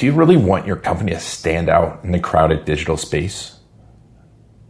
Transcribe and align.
Do 0.00 0.06
you 0.06 0.12
really 0.12 0.38
want 0.38 0.66
your 0.66 0.76
company 0.76 1.12
to 1.12 1.20
stand 1.20 1.68
out 1.68 2.02
in 2.04 2.12
the 2.12 2.18
crowded 2.18 2.64
digital 2.64 2.96
space? 2.96 3.58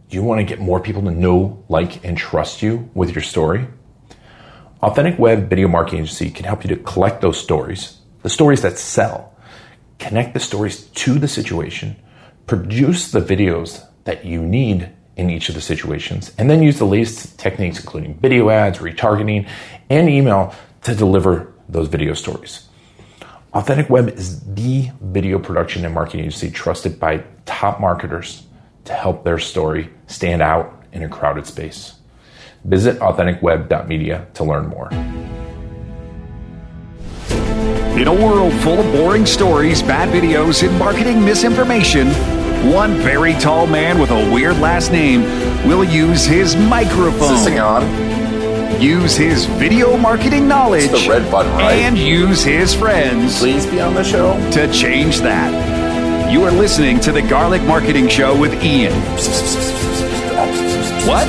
Do 0.09 0.17
you 0.17 0.23
want 0.23 0.39
to 0.39 0.43
get 0.43 0.59
more 0.59 0.81
people 0.81 1.03
to 1.03 1.09
know, 1.09 1.63
like, 1.69 2.03
and 2.03 2.17
trust 2.17 2.61
you 2.61 2.89
with 2.93 3.15
your 3.15 3.21
story? 3.21 3.65
Authentic 4.81 5.17
Web 5.17 5.49
Video 5.49 5.69
Marketing 5.69 6.01
Agency 6.01 6.31
can 6.31 6.43
help 6.43 6.65
you 6.65 6.75
to 6.75 6.83
collect 6.83 7.21
those 7.21 7.39
stories, 7.39 7.99
the 8.23 8.29
stories 8.29 8.61
that 8.63 8.77
sell, 8.77 9.33
connect 9.99 10.33
the 10.33 10.39
stories 10.41 10.87
to 10.87 11.17
the 11.17 11.29
situation, 11.29 11.95
produce 12.45 13.09
the 13.09 13.21
videos 13.21 13.87
that 14.03 14.25
you 14.25 14.41
need 14.41 14.91
in 15.15 15.29
each 15.29 15.47
of 15.47 15.55
the 15.55 15.61
situations, 15.61 16.33
and 16.37 16.49
then 16.49 16.61
use 16.61 16.77
the 16.77 16.85
latest 16.85 17.39
techniques, 17.39 17.79
including 17.79 18.15
video 18.15 18.49
ads, 18.49 18.79
retargeting, 18.79 19.47
and 19.89 20.09
email 20.09 20.53
to 20.81 20.93
deliver 20.93 21.53
those 21.69 21.87
video 21.87 22.13
stories. 22.15 22.67
Authentic 23.53 23.89
Web 23.89 24.07
is 24.07 24.39
the 24.53 24.89
video 25.01 25.37
production 25.37 25.83
and 25.83 25.93
marketing 25.93 26.21
agency 26.21 26.49
trusted 26.49 26.97
by 27.01 27.21
top 27.45 27.81
marketers 27.81 28.43
to 28.85 28.93
help 28.93 29.25
their 29.25 29.39
story 29.39 29.89
stand 30.07 30.41
out 30.41 30.81
in 30.93 31.03
a 31.03 31.09
crowded 31.09 31.45
space. 31.45 31.95
Visit 32.63 32.97
authenticweb.media 32.99 34.27
to 34.35 34.43
learn 34.45 34.67
more. 34.67 34.89
In 37.99 38.07
a 38.07 38.13
world 38.13 38.53
full 38.61 38.79
of 38.79 38.89
boring 38.93 39.25
stories, 39.25 39.81
bad 39.81 40.07
videos, 40.09 40.65
and 40.65 40.79
marketing 40.79 41.23
misinformation, 41.23 42.07
one 42.71 42.93
very 42.99 43.33
tall 43.33 43.67
man 43.67 43.99
with 43.99 44.11
a 44.11 44.33
weird 44.33 44.59
last 44.59 44.93
name 44.93 45.23
will 45.67 45.83
use 45.83 46.23
his 46.23 46.55
microphone. 46.55 47.33
Is 47.33 47.43
this 47.43 47.45
thing 47.45 47.59
on? 47.59 48.20
Use 48.81 49.15
his 49.15 49.45
video 49.45 49.95
marketing 49.95 50.47
knowledge. 50.47 50.85
It's 50.85 51.03
the 51.03 51.09
red 51.09 51.31
button, 51.31 51.51
right? 51.51 51.73
And 51.73 51.95
use 51.95 52.43
his 52.43 52.73
friends 52.73 53.37
Please 53.37 53.63
be 53.67 53.79
on 53.79 53.93
the 53.93 54.03
show. 54.03 54.33
to 54.53 54.73
change 54.73 55.19
that. 55.19 56.31
You 56.31 56.43
are 56.45 56.51
listening 56.51 56.99
to 57.01 57.11
the 57.11 57.21
Garlic 57.21 57.61
Marketing 57.61 58.07
Show 58.07 58.35
with 58.39 58.51
Ian. 58.63 58.93
What? 61.07 61.27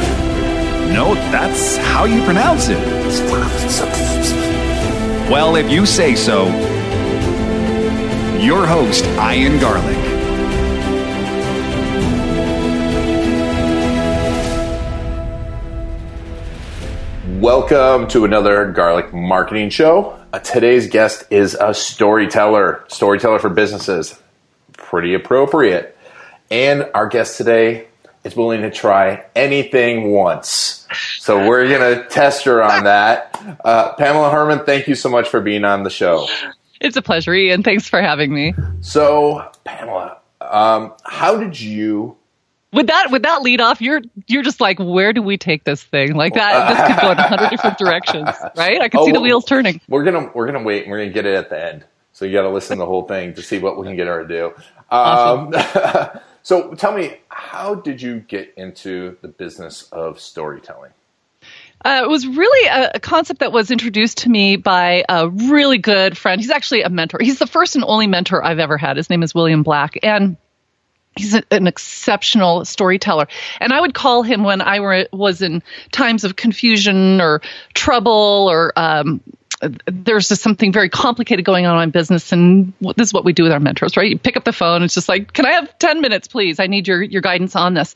No, 0.94 1.14
that's 1.30 1.76
how 1.76 2.04
you 2.04 2.24
pronounce 2.24 2.68
it. 2.70 2.78
Well, 5.30 5.56
if 5.56 5.70
you 5.70 5.84
say 5.84 6.14
so, 6.14 6.46
your 8.38 8.66
host, 8.66 9.04
Ian 9.04 9.60
Garlic. 9.60 10.01
Welcome 17.42 18.06
to 18.10 18.24
another 18.24 18.70
Garlic 18.70 19.12
Marketing 19.12 19.68
Show. 19.68 20.16
Uh, 20.32 20.38
today's 20.38 20.86
guest 20.86 21.24
is 21.28 21.56
a 21.60 21.74
storyteller, 21.74 22.84
storyteller 22.86 23.40
for 23.40 23.48
businesses. 23.48 24.16
Pretty 24.74 25.12
appropriate. 25.14 25.98
And 26.52 26.88
our 26.94 27.08
guest 27.08 27.38
today 27.38 27.88
is 28.22 28.36
willing 28.36 28.62
to 28.62 28.70
try 28.70 29.24
anything 29.34 30.12
once. 30.12 30.86
So 31.18 31.48
we're 31.48 31.66
going 31.66 31.98
to 31.98 32.08
test 32.08 32.44
her 32.44 32.62
on 32.62 32.84
that. 32.84 33.36
Uh, 33.64 33.94
Pamela 33.94 34.30
Herman, 34.30 34.64
thank 34.64 34.86
you 34.86 34.94
so 34.94 35.08
much 35.08 35.28
for 35.28 35.40
being 35.40 35.64
on 35.64 35.82
the 35.82 35.90
show. 35.90 36.28
It's 36.80 36.96
a 36.96 37.02
pleasure, 37.02 37.34
Ian. 37.34 37.64
Thanks 37.64 37.88
for 37.88 38.00
having 38.00 38.32
me. 38.32 38.54
So, 38.82 39.50
Pamela, 39.64 40.18
um, 40.40 40.92
how 41.02 41.38
did 41.38 41.60
you 41.60 42.16
With 42.72 42.86
that, 42.86 43.10
with 43.10 43.22
that 43.24 43.42
lead 43.42 43.60
off, 43.60 43.80
you're 43.82 44.00
you're 44.28 44.42
just 44.42 44.60
like, 44.60 44.78
where 44.78 45.12
do 45.12 45.22
we 45.22 45.36
take 45.36 45.64
this 45.64 45.82
thing? 45.82 46.14
Like 46.14 46.34
that, 46.34 46.68
this 46.70 46.94
could 46.94 47.02
go 47.02 47.12
in 47.12 47.18
a 47.18 47.28
hundred 47.28 47.50
different 47.50 47.78
directions, 47.78 48.28
right? 48.56 48.80
I 48.80 48.88
can 48.88 49.00
Oh, 49.00 49.06
see 49.06 49.12
the 49.12 49.20
wheels 49.20 49.44
turning. 49.44 49.80
We're 49.88 50.04
gonna 50.04 50.30
we're 50.34 50.46
gonna 50.46 50.62
wait 50.62 50.84
and 50.84 50.90
we're 50.90 50.98
gonna 51.00 51.12
get 51.12 51.26
it 51.26 51.34
at 51.34 51.50
the 51.50 51.62
end. 51.62 51.84
So 52.12 52.24
you 52.26 52.32
got 52.32 52.42
to 52.42 52.50
listen 52.50 52.76
to 52.76 52.80
the 52.82 52.86
whole 52.86 53.06
thing 53.06 53.34
to 53.34 53.42
see 53.42 53.58
what 53.58 53.78
we 53.78 53.86
can 53.86 53.96
get 53.96 54.06
her 54.06 54.26
to 54.26 54.28
do. 54.28 54.54
Um, 54.94 55.52
so 56.42 56.74
tell 56.74 56.92
me, 56.94 57.16
how 57.28 57.74
did 57.74 58.02
you 58.02 58.20
get 58.20 58.52
into 58.56 59.16
the 59.22 59.28
business 59.28 59.88
of 59.92 60.20
storytelling? 60.20 60.92
Uh, 61.84 62.02
it 62.04 62.08
was 62.08 62.26
really 62.26 62.68
a, 62.68 62.92
a 62.94 63.00
concept 63.00 63.40
that 63.40 63.50
was 63.50 63.70
introduced 63.70 64.18
to 64.18 64.28
me 64.30 64.56
by 64.56 65.04
a 65.08 65.28
really 65.28 65.78
good 65.78 66.16
friend. 66.16 66.40
He's 66.40 66.50
actually 66.50 66.82
a 66.82 66.90
mentor. 66.90 67.18
He's 67.20 67.38
the 67.38 67.46
first 67.46 67.74
and 67.74 67.84
only 67.84 68.06
mentor 68.06 68.44
I've 68.44 68.58
ever 68.60 68.76
had. 68.76 68.96
His 68.98 69.10
name 69.10 69.22
is 69.22 69.34
William 69.34 69.62
Black, 69.62 69.98
and 70.02 70.36
he's 71.16 71.34
an 71.34 71.66
exceptional 71.66 72.64
storyteller. 72.64 73.28
And 73.60 73.72
I 73.72 73.80
would 73.80 73.94
call 73.94 74.22
him 74.22 74.44
when 74.44 74.60
I 74.60 74.80
were 74.80 75.06
was 75.12 75.42
in 75.42 75.62
times 75.90 76.24
of 76.24 76.36
confusion 76.36 77.20
or 77.20 77.42
trouble 77.74 78.48
or 78.50 78.72
um, 78.76 79.20
there's 79.86 80.28
just 80.28 80.42
something 80.42 80.72
very 80.72 80.88
complicated 80.88 81.44
going 81.44 81.66
on 81.66 81.80
in 81.82 81.90
business 81.90 82.32
and 82.32 82.72
this 82.96 83.08
is 83.08 83.14
what 83.14 83.24
we 83.24 83.32
do 83.32 83.44
with 83.44 83.52
our 83.52 83.60
mentors 83.60 83.96
right? 83.96 84.10
You 84.10 84.18
pick 84.18 84.36
up 84.36 84.44
the 84.44 84.52
phone 84.52 84.82
it's 84.82 84.94
just 84.94 85.08
like 85.08 85.32
can 85.32 85.46
i 85.46 85.52
have 85.52 85.78
10 85.78 86.00
minutes 86.00 86.28
please? 86.28 86.58
I 86.58 86.66
need 86.66 86.88
your 86.88 87.02
your 87.02 87.22
guidance 87.22 87.54
on 87.54 87.74
this. 87.74 87.94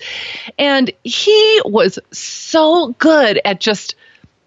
And 0.58 0.92
he 1.02 1.60
was 1.64 1.98
so 2.12 2.94
good 2.98 3.40
at 3.44 3.60
just 3.60 3.96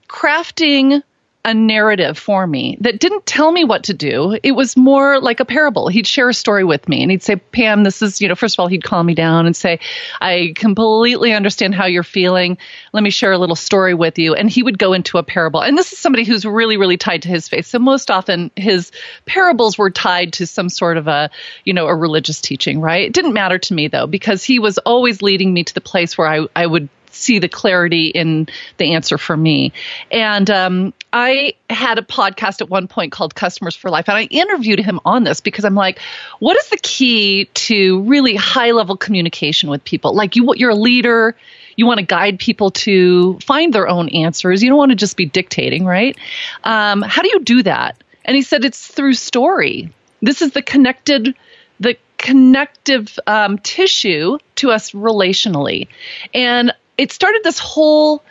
crafting 0.07 1.03
a 1.45 1.53
narrative 1.53 2.17
for 2.17 2.45
me 2.45 2.77
that 2.81 2.99
didn't 2.99 3.25
tell 3.25 3.49
me 3.49 3.63
what 3.63 3.83
to 3.83 3.93
do. 3.93 4.37
It 4.43 4.51
was 4.51 4.75
more 4.75 5.21
like 5.21 5.39
a 5.39 5.45
parable. 5.45 5.87
He'd 5.87 6.05
share 6.05 6.27
a 6.27 6.33
story 6.33 6.65
with 6.65 6.89
me 6.89 7.01
and 7.01 7.09
he'd 7.09 7.23
say, 7.23 7.37
Pam, 7.37 7.83
this 7.83 8.01
is, 8.01 8.19
you 8.19 8.27
know, 8.27 8.35
first 8.35 8.55
of 8.55 8.59
all, 8.59 8.67
he'd 8.67 8.83
calm 8.83 9.05
me 9.05 9.15
down 9.15 9.45
and 9.45 9.55
say, 9.55 9.79
I 10.19 10.51
completely 10.55 11.31
understand 11.31 11.75
how 11.75 11.85
you're 11.85 12.03
feeling. 12.03 12.57
Let 12.91 13.03
me 13.03 13.09
share 13.09 13.31
a 13.31 13.37
little 13.37 13.55
story 13.55 13.93
with 13.93 14.19
you. 14.19 14.35
And 14.35 14.49
he 14.49 14.63
would 14.63 14.77
go 14.77 14.91
into 14.91 15.17
a 15.17 15.23
parable. 15.23 15.61
And 15.61 15.77
this 15.77 15.93
is 15.93 15.99
somebody 15.99 16.25
who's 16.25 16.45
really, 16.45 16.75
really 16.75 16.97
tied 16.97 17.21
to 17.21 17.29
his 17.29 17.47
faith. 17.47 17.67
So 17.67 17.79
most 17.79 18.11
often 18.11 18.51
his 18.57 18.91
parables 19.25 19.77
were 19.77 19.91
tied 19.91 20.33
to 20.33 20.45
some 20.45 20.67
sort 20.67 20.97
of 20.97 21.07
a, 21.07 21.29
you 21.63 21.73
know, 21.73 21.87
a 21.87 21.95
religious 21.95 22.41
teaching, 22.41 22.81
right? 22.81 23.05
It 23.05 23.13
didn't 23.13 23.33
matter 23.33 23.59
to 23.59 23.73
me 23.73 23.87
though, 23.87 24.07
because 24.07 24.43
he 24.43 24.59
was 24.59 24.77
always 24.79 25.21
leading 25.21 25.53
me 25.53 25.63
to 25.63 25.73
the 25.73 25.81
place 25.81 26.17
where 26.17 26.27
I, 26.27 26.47
I 26.53 26.65
would 26.65 26.89
see 27.11 27.39
the 27.39 27.49
clarity 27.49 28.07
in 28.07 28.47
the 28.77 28.93
answer 28.93 29.17
for 29.17 29.35
me. 29.35 29.73
And 30.11 30.49
um, 30.49 30.93
I 31.11 31.53
had 31.69 31.97
a 31.97 32.01
podcast 32.01 32.61
at 32.61 32.69
one 32.69 32.87
point 32.87 33.11
called 33.11 33.35
Customers 33.35 33.75
for 33.75 33.89
Life, 33.89 34.09
and 34.09 34.17
I 34.17 34.23
interviewed 34.23 34.79
him 34.79 34.99
on 35.05 35.23
this 35.23 35.41
because 35.41 35.65
I'm 35.65 35.75
like, 35.75 35.99
what 36.39 36.57
is 36.57 36.69
the 36.69 36.77
key 36.77 37.45
to 37.45 38.01
really 38.03 38.35
high 38.35 38.71
level 38.71 38.97
communication 38.97 39.69
with 39.69 39.83
people? 39.83 40.13
Like 40.13 40.35
you, 40.35 40.53
you're 40.55 40.71
a 40.71 40.75
leader. 40.75 41.35
You 41.75 41.85
want 41.85 41.99
to 41.99 42.05
guide 42.05 42.39
people 42.39 42.71
to 42.71 43.39
find 43.39 43.73
their 43.73 43.87
own 43.87 44.09
answers. 44.09 44.61
You 44.61 44.69
don't 44.69 44.77
want 44.77 44.91
to 44.91 44.97
just 44.97 45.15
be 45.15 45.25
dictating, 45.25 45.85
right? 45.85 46.17
Um, 46.63 47.01
how 47.01 47.21
do 47.21 47.29
you 47.29 47.39
do 47.39 47.63
that? 47.63 48.03
And 48.25 48.35
he 48.35 48.41
said 48.41 48.65
it's 48.65 48.85
through 48.85 49.13
story. 49.13 49.91
This 50.21 50.41
is 50.41 50.51
the 50.51 50.61
connected, 50.61 51.35
the 51.79 51.95
connective 52.17 53.17
um, 53.25 53.57
tissue 53.57 54.37
to 54.55 54.71
us 54.71 54.91
relationally. 54.91 55.87
And 56.33 56.73
it 56.99 57.13
started 57.13 57.41
this 57.45 57.59
whole 57.59 58.21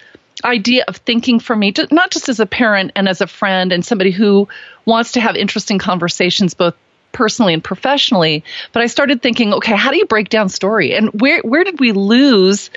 idea 0.45 0.85
of 0.87 0.99
thinking 0.99 1.41
for 1.41 1.57
me, 1.57 1.73
not 1.91 2.11
just 2.11 2.29
as 2.29 2.39
a 2.39 2.47
parent 2.47 2.93
and 2.95 3.09
as 3.09 3.23
a 3.23 3.27
friend 3.27 3.73
and 3.73 3.85
somebody 3.85 4.11
who 4.11 4.47
wants 4.85 5.13
to 5.13 5.21
have 5.21 5.37
interesting 5.37 5.79
conversations 5.79 6.53
both 6.53 6.75
personally 7.13 7.55
and 7.55 7.65
professionally, 7.65 8.45
but 8.73 8.83
I 8.83 8.87
started 8.87 9.23
thinking, 9.23 9.55
okay, 9.55 9.75
how 9.75 9.91
do 9.91 9.97
you 9.97 10.05
break 10.05 10.29
down 10.29 10.51
story? 10.51 10.95
And 10.95 11.09
where 11.19 11.41
where 11.41 11.65
did 11.65 11.81
we 11.81 11.93
lose 11.93 12.71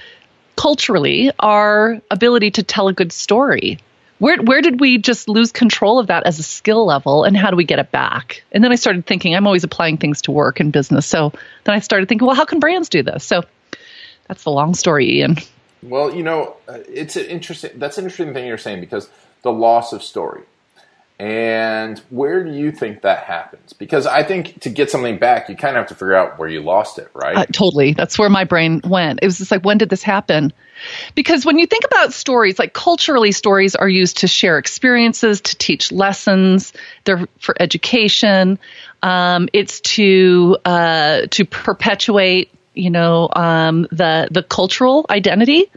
culturally 0.56 1.32
our 1.40 2.02
ability 2.10 2.52
to 2.52 2.64
tell 2.64 2.88
a 2.88 2.94
good 2.94 3.12
story? 3.12 3.78
Where 4.20 4.42
where 4.42 4.62
did 4.62 4.80
we 4.80 4.98
just 4.98 5.28
lose 5.28 5.52
control 5.52 6.00
of 6.00 6.08
that 6.08 6.26
as 6.26 6.40
a 6.40 6.44
skill 6.44 6.86
level 6.86 7.26
and 7.26 7.36
how 7.36 7.52
do 7.52 7.58
we 7.58 7.66
get 7.66 7.80
it 7.80 7.92
back? 7.92 8.44
And 8.54 8.64
then 8.64 8.72
I 8.72 8.76
started 8.76 9.06
thinking, 9.06 9.36
I'm 9.36 9.46
always 9.46 9.66
applying 9.66 9.98
things 9.98 10.22
to 10.24 10.32
work 10.32 10.62
and 10.62 10.72
business. 10.72 11.06
So 11.06 11.34
then 11.66 11.76
I 11.76 11.80
started 11.80 12.08
thinking, 12.08 12.26
well, 12.26 12.36
how 12.36 12.46
can 12.46 12.62
brands 12.62 12.88
do 12.88 13.04
this? 13.04 13.26
So 13.26 13.44
that's 14.28 14.46
the 14.46 14.52
long 14.52 14.74
story, 14.74 15.18
Ian. 15.18 15.36
Well, 15.84 16.14
you 16.14 16.24
know, 16.24 16.58
uh, 16.68 16.80
it's 16.88 17.16
an 17.16 17.26
interesting. 17.26 17.72
That's 17.76 17.98
an 17.98 18.06
interesting 18.06 18.34
thing 18.34 18.46
you're 18.46 18.58
saying 18.58 18.82
because 18.82 19.10
the 19.42 19.52
loss 19.52 19.94
of 19.94 20.04
story, 20.04 20.44
and 21.22 22.00
where 22.10 22.44
do 22.44 22.52
you 22.52 22.72
think 22.72 23.02
that 23.02 23.26
happens? 23.26 23.74
Because 23.74 24.08
I 24.08 24.24
think 24.24 24.62
to 24.62 24.70
get 24.70 24.90
something 24.90 25.20
back, 25.20 25.50
you 25.50 25.56
kind 25.56 25.78
of 25.78 25.82
have 25.82 25.90
to 25.90 25.96
figure 25.96 26.16
out 26.16 26.40
where 26.40 26.50
you 26.50 26.62
lost 26.62 26.98
it, 26.98 27.10
right? 27.14 27.38
Uh, 27.38 27.46
totally. 27.46 27.94
That's 27.94 28.18
where 28.18 28.30
my 28.30 28.44
brain 28.44 28.82
went. 28.84 29.20
It 29.22 29.26
was 29.26 29.38
just 29.38 29.52
like, 29.52 29.64
when 29.64 29.78
did 29.78 29.90
this 29.90 30.02
happen? 30.02 30.52
Because 31.14 31.46
when 31.46 31.60
you 31.60 31.68
think 31.68 31.84
about 31.86 32.12
stories, 32.14 32.58
like 32.58 32.74
culturally, 32.74 33.32
stories 33.32 33.76
are 33.76 33.88
used 33.88 34.20
to 34.20 34.28
share 34.28 34.58
experiences, 34.58 35.42
to 35.42 35.56
teach 35.58 35.92
lessons. 35.92 36.74
They're 37.04 37.28
for 37.38 37.56
education. 37.60 38.58
Um, 39.04 39.48
it's 39.54 39.82
to 39.82 40.58
uh, 40.66 41.28
to 41.30 41.46
perpetuate, 41.46 42.52
you 42.74 42.90
know, 42.90 43.30
um, 43.36 43.88
the 43.92 44.28
the 44.32 44.44
cultural 44.44 45.06
identity 45.10 45.72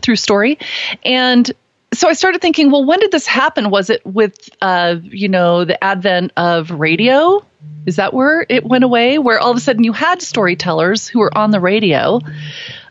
through 0.00 0.16
story, 0.16 0.58
and 1.04 1.50
so 1.94 2.08
I 2.08 2.12
started 2.14 2.40
thinking, 2.42 2.70
well, 2.70 2.84
when 2.84 3.00
did 3.00 3.12
this 3.12 3.26
happen? 3.26 3.70
Was 3.70 3.88
it 3.88 4.04
with, 4.04 4.50
uh, 4.60 4.96
you 5.02 5.28
know, 5.28 5.64
the 5.64 5.82
advent 5.82 6.32
of 6.36 6.70
radio? 6.70 7.44
Is 7.86 7.96
that 7.96 8.12
where 8.12 8.44
it 8.48 8.64
went 8.64 8.84
away? 8.84 9.18
Where 9.18 9.38
all 9.38 9.50
of 9.50 9.56
a 9.56 9.60
sudden 9.60 9.84
you 9.84 9.92
had 9.92 10.20
storytellers 10.20 11.06
who 11.06 11.20
were 11.20 11.36
on 11.36 11.50
the 11.50 11.60
radio, 11.60 12.20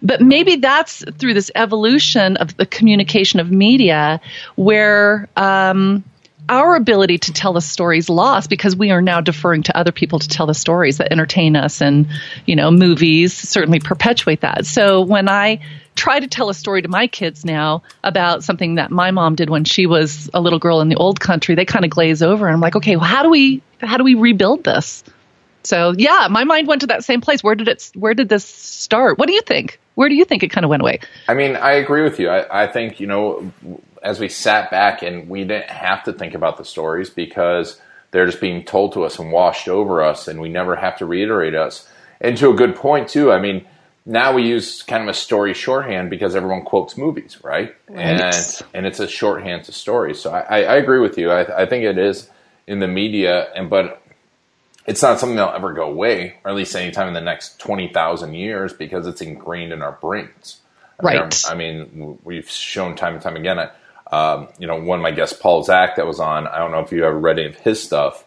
but 0.02 0.22
maybe 0.22 0.58
that's 0.58 1.04
through 1.18 1.34
this 1.34 1.52
evolution 1.56 2.38
of 2.38 2.56
the 2.58 2.66
communication 2.66 3.40
of 3.40 3.52
media, 3.52 4.22
where 4.56 5.28
um, 5.36 6.04
our 6.50 6.76
ability 6.76 7.18
to 7.18 7.34
tell 7.34 7.54
the 7.54 7.62
stories 7.62 8.10
lost 8.10 8.50
because 8.50 8.76
we 8.76 8.92
are 8.92 9.02
now 9.02 9.22
deferring 9.22 9.64
to 9.64 9.78
other 9.78 9.92
people 9.92 10.20
to 10.20 10.28
tell 10.28 10.46
the 10.46 10.54
stories 10.54 10.98
that 10.98 11.12
entertain 11.12 11.56
us 11.56 11.82
and 11.82 12.08
you 12.46 12.56
know 12.56 12.72
movies 12.72 13.34
certainly 13.34 13.80
perpetuate 13.80 14.42
that. 14.42 14.66
So 14.66 15.02
when 15.02 15.30
i 15.30 15.60
try 15.96 16.20
to 16.20 16.28
tell 16.28 16.50
a 16.50 16.54
story 16.54 16.82
to 16.82 16.88
my 16.88 17.06
kids 17.06 17.46
now 17.46 17.84
about 18.04 18.44
something 18.44 18.76
that 18.76 18.90
my 18.90 19.12
mom 19.12 19.36
did 19.36 19.48
when 19.50 19.64
she 19.64 19.86
was 19.86 20.28
a 20.34 20.42
little 20.42 20.58
girl 20.58 20.82
in 20.82 20.90
the 20.90 20.96
old 20.96 21.20
country 21.20 21.54
they 21.54 21.66
kind 21.66 21.86
of 21.86 21.92
glaze 21.92 22.24
over 22.24 22.48
and 22.48 22.56
i'm 22.56 22.62
like 22.62 22.76
okay 22.76 22.96
well 22.96 23.06
how 23.06 23.22
do 23.22 23.30
we 23.30 23.62
how 23.80 23.98
do 23.98 24.04
we 24.04 24.16
rebuild 24.16 24.64
this? 24.64 25.04
So 25.64 25.94
yeah 25.98 26.28
my 26.30 26.44
mind 26.44 26.68
went 26.68 26.82
to 26.82 26.88
that 26.88 27.04
same 27.04 27.22
place. 27.22 27.44
Where 27.44 27.56
did 27.56 27.68
it 27.68 27.92
where 27.96 28.14
did 28.14 28.30
this 28.30 28.46
start? 28.46 29.18
What 29.18 29.28
do 29.28 29.34
you 29.34 29.42
think 29.42 29.80
where 29.96 30.10
do 30.10 30.16
you 30.16 30.26
think 30.26 30.44
it 30.44 30.50
kind 30.50 30.64
of 30.64 30.70
went 30.70 30.82
away 30.82 31.00
I 31.28 31.34
mean, 31.34 31.56
I 31.56 31.74
agree 31.74 32.04
with 32.04 32.20
you. 32.20 32.30
I, 32.30 32.64
I 32.64 32.68
think, 32.68 33.00
you 33.00 33.08
know, 33.08 33.52
as 34.02 34.20
we 34.20 34.30
sat 34.30 34.70
back 34.70 35.02
and 35.02 35.30
we 35.30 35.44
didn't 35.44 35.70
have 35.70 36.04
to 36.04 36.14
think 36.14 36.34
about 36.34 36.58
the 36.58 36.66
stories 36.66 37.10
because 37.10 37.80
they're 38.12 38.26
just 38.26 38.42
being 38.42 38.64
told 38.64 38.94
to 38.94 39.04
us 39.04 39.18
and 39.20 39.32
washed 39.32 39.68
over 39.68 40.04
us 40.04 40.28
and 40.28 40.40
we 40.40 40.50
never 40.50 40.76
have 40.76 40.98
to 40.98 41.06
reiterate 41.06 41.56
us. 41.56 41.90
And 42.22 42.38
to 42.38 42.50
a 42.50 42.54
good 42.54 42.76
point, 42.76 43.10
too. 43.10 43.32
I 43.32 43.40
mean, 43.40 43.66
now 44.06 44.34
we 44.34 44.44
use 44.48 44.84
kind 44.84 45.04
of 45.04 45.10
a 45.10 45.14
story 45.14 45.54
shorthand 45.54 46.10
because 46.10 46.36
everyone 46.36 46.64
quotes 46.64 46.98
movies, 46.98 47.40
right? 47.44 47.76
And 47.88 48.20
and 48.74 48.86
it's 48.86 49.00
a 49.00 49.08
shorthand 49.08 49.66
to 49.66 49.72
stories. 49.72 50.20
So 50.22 50.32
I, 50.32 50.42
I, 50.42 50.58
I 50.64 50.76
agree 50.76 51.00
with 51.00 51.18
you. 51.18 51.32
I, 51.32 51.64
I 51.64 51.66
think 51.66 51.86
it 51.86 51.98
is 51.98 52.30
in 52.68 52.80
the 52.80 52.88
media, 52.88 53.52
and 53.56 53.70
but 53.70 54.03
it's 54.86 55.02
not 55.02 55.20
something 55.20 55.36
that'll 55.36 55.54
ever 55.56 55.74
go 55.74 55.84
away, 55.90 56.38
or 56.44 56.52
at 56.52 56.58
least 56.58 56.76
anytime 56.76 57.08
in 57.08 57.14
the 57.14 57.22
next 57.22 57.60
twenty 57.60 57.92
thousand 57.92 58.34
years, 58.36 58.74
because 58.74 59.08
it's 59.08 59.22
ingrained 59.22 59.72
in 59.74 59.82
our 59.82 59.94
brains. 59.94 60.62
I 61.00 61.06
mean, 61.12 61.22
Right. 61.22 61.44
I 61.50 61.56
mean, 61.56 62.20
we've 62.24 62.50
shown 62.50 62.96
time 62.96 63.14
and 63.14 63.22
time 63.22 63.36
again. 63.36 63.60
I- 63.60 63.70
Um, 64.12 64.50
you 64.60 64.68
know, 64.68 64.76
one 64.80 65.00
of 65.00 65.04
my 65.04 65.10
guests, 65.10 65.36
Paul 65.40 65.64
Zak, 65.64 65.96
that 65.96 66.06
was 66.06 66.20
on. 66.20 66.46
I 66.46 66.60
don't 66.60 66.70
know 66.72 66.82
if 66.82 66.92
you 66.92 67.04
ever 67.04 67.18
read 67.18 67.40
any 67.40 67.48
of 67.48 67.56
his 67.56 67.82
stuff, 67.82 68.24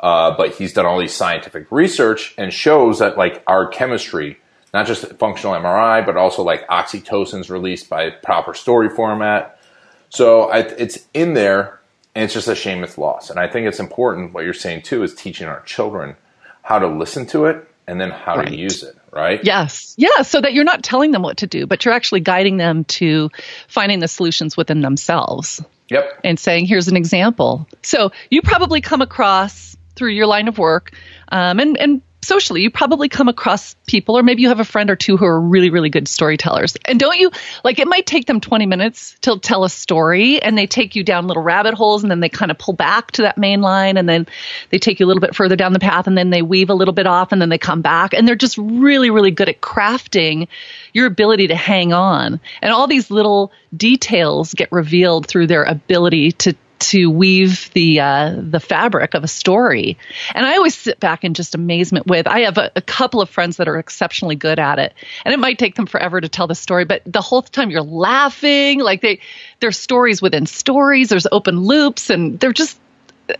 uh, 0.00 0.32
but 0.36 0.54
he's 0.56 0.72
done 0.72 0.84
all 0.84 0.98
these 0.98 1.14
scientific 1.14 1.70
research 1.70 2.34
and 2.36 2.52
shows 2.52 2.98
that 2.98 3.16
like 3.16 3.44
our 3.46 3.68
chemistry, 3.68 4.40
not 4.74 4.86
just 4.88 5.04
functional 5.18 5.54
MRI, 5.54 6.00
but 6.04 6.16
also 6.16 6.42
like 6.42 6.66
oxytocin's 6.66 7.50
released 7.50 7.88
by 7.88 8.10
proper 8.10 8.52
story 8.52 8.88
format. 8.88 9.60
So 10.08 10.50
I, 10.50 10.60
it's 10.60 11.06
in 11.14 11.34
there, 11.34 11.77
and 12.18 12.24
it's 12.24 12.34
just 12.34 12.48
a 12.48 12.56
shame 12.56 12.82
it's 12.82 12.98
lost. 12.98 13.30
And 13.30 13.38
I 13.38 13.46
think 13.46 13.68
it's 13.68 13.78
important. 13.78 14.34
What 14.34 14.42
you're 14.42 14.52
saying 14.52 14.82
too 14.82 15.04
is 15.04 15.14
teaching 15.14 15.46
our 15.46 15.60
children 15.62 16.16
how 16.62 16.80
to 16.80 16.88
listen 16.88 17.26
to 17.26 17.44
it 17.46 17.64
and 17.86 18.00
then 18.00 18.10
how 18.10 18.38
Right. 18.38 18.48
to 18.48 18.56
use 18.56 18.82
it. 18.82 18.96
Right? 19.12 19.38
Yes. 19.44 19.94
Yeah. 19.96 20.22
So 20.22 20.40
that 20.40 20.52
you're 20.52 20.64
not 20.64 20.82
telling 20.82 21.12
them 21.12 21.22
what 21.22 21.36
to 21.36 21.46
do, 21.46 21.64
but 21.64 21.84
you're 21.84 21.94
actually 21.94 22.18
guiding 22.18 22.56
them 22.56 22.82
to 22.86 23.30
finding 23.68 24.00
the 24.00 24.08
solutions 24.08 24.56
within 24.56 24.80
themselves 24.80 25.62
Yep. 25.90 26.20
and 26.24 26.40
saying, 26.40 26.66
here's 26.66 26.88
an 26.88 26.96
example. 26.96 27.68
So 27.84 28.10
you 28.30 28.42
probably 28.42 28.80
come 28.80 29.00
across 29.00 29.76
through 29.94 30.10
your 30.10 30.26
line 30.26 30.48
of 30.48 30.58
work 30.58 30.90
um, 31.30 31.60
and, 31.60 31.76
and 31.78 32.02
socially, 32.28 32.62
you 32.62 32.70
probably 32.70 33.08
come 33.08 33.28
across 33.28 33.74
people, 33.86 34.16
or 34.16 34.22
maybe 34.22 34.42
you 34.42 34.48
have 34.48 34.60
a 34.60 34.64
friend 34.64 34.90
or 34.90 34.96
two 34.96 35.16
who 35.16 35.24
are 35.24 35.40
really, 35.40 35.70
really 35.70 35.88
good 35.88 36.06
storytellers. 36.06 36.76
And 36.84 37.00
don't 37.00 37.18
you, 37.18 37.30
like, 37.64 37.78
it 37.78 37.88
might 37.88 38.06
take 38.06 38.26
them 38.26 38.40
20 38.40 38.66
minutes 38.66 39.16
to 39.22 39.38
tell 39.38 39.64
a 39.64 39.70
story 39.70 40.40
and 40.40 40.56
they 40.56 40.66
take 40.66 40.94
you 40.94 41.02
down 41.02 41.26
little 41.26 41.42
rabbit 41.42 41.74
holes 41.74 42.04
and 42.04 42.10
then 42.10 42.20
they 42.20 42.28
kind 42.28 42.50
of 42.50 42.58
pull 42.58 42.74
back 42.74 43.12
to 43.12 43.22
that 43.22 43.38
main 43.38 43.62
line 43.62 43.96
and 43.96 44.08
then 44.08 44.26
they 44.70 44.78
take 44.78 45.00
you 45.00 45.06
a 45.06 45.08
little 45.08 45.22
bit 45.22 45.34
further 45.34 45.56
down 45.56 45.72
the 45.72 45.78
path 45.78 46.06
and 46.06 46.16
then 46.16 46.30
they 46.30 46.42
weave 46.42 46.70
a 46.70 46.74
little 46.74 46.94
bit 46.94 47.06
off 47.06 47.32
and 47.32 47.40
then 47.40 47.48
they 47.48 47.58
come 47.58 47.80
back. 47.80 48.12
And 48.12 48.28
they're 48.28 48.36
just 48.36 48.58
really, 48.58 49.10
really 49.10 49.30
good 49.30 49.48
at 49.48 49.60
crafting 49.60 50.48
your 50.92 51.06
ability 51.06 51.48
to 51.48 51.56
hang 51.56 51.92
on. 51.92 52.40
And 52.60 52.72
all 52.72 52.86
these 52.86 53.10
little 53.10 53.52
details 53.74 54.52
get 54.52 54.70
revealed 54.70 55.26
through 55.26 55.46
their 55.46 55.64
ability 55.64 56.32
to 56.32 56.54
to 56.78 57.10
weave 57.10 57.70
the 57.72 58.00
uh, 58.00 58.34
the 58.38 58.60
fabric 58.60 59.14
of 59.14 59.24
a 59.24 59.28
story. 59.28 59.98
And 60.34 60.46
I 60.46 60.56
always 60.56 60.76
sit 60.76 61.00
back 61.00 61.24
in 61.24 61.34
just 61.34 61.54
amazement 61.54 62.06
with. 62.06 62.26
I 62.26 62.40
have 62.40 62.58
a, 62.58 62.70
a 62.76 62.82
couple 62.82 63.20
of 63.20 63.30
friends 63.30 63.56
that 63.58 63.68
are 63.68 63.78
exceptionally 63.78 64.36
good 64.36 64.58
at 64.58 64.78
it, 64.78 64.94
and 65.24 65.34
it 65.34 65.38
might 65.38 65.58
take 65.58 65.74
them 65.74 65.86
forever 65.86 66.20
to 66.20 66.28
tell 66.28 66.46
the 66.46 66.54
story, 66.54 66.84
but 66.84 67.02
the 67.04 67.20
whole 67.20 67.42
time 67.42 67.70
you're 67.70 67.82
laughing, 67.82 68.80
like 68.80 69.00
they 69.00 69.20
there's 69.60 69.78
stories 69.78 70.22
within 70.22 70.46
stories. 70.46 71.08
There's 71.08 71.26
open 71.30 71.60
loops, 71.60 72.10
and 72.10 72.38
they're 72.38 72.52
just 72.52 72.78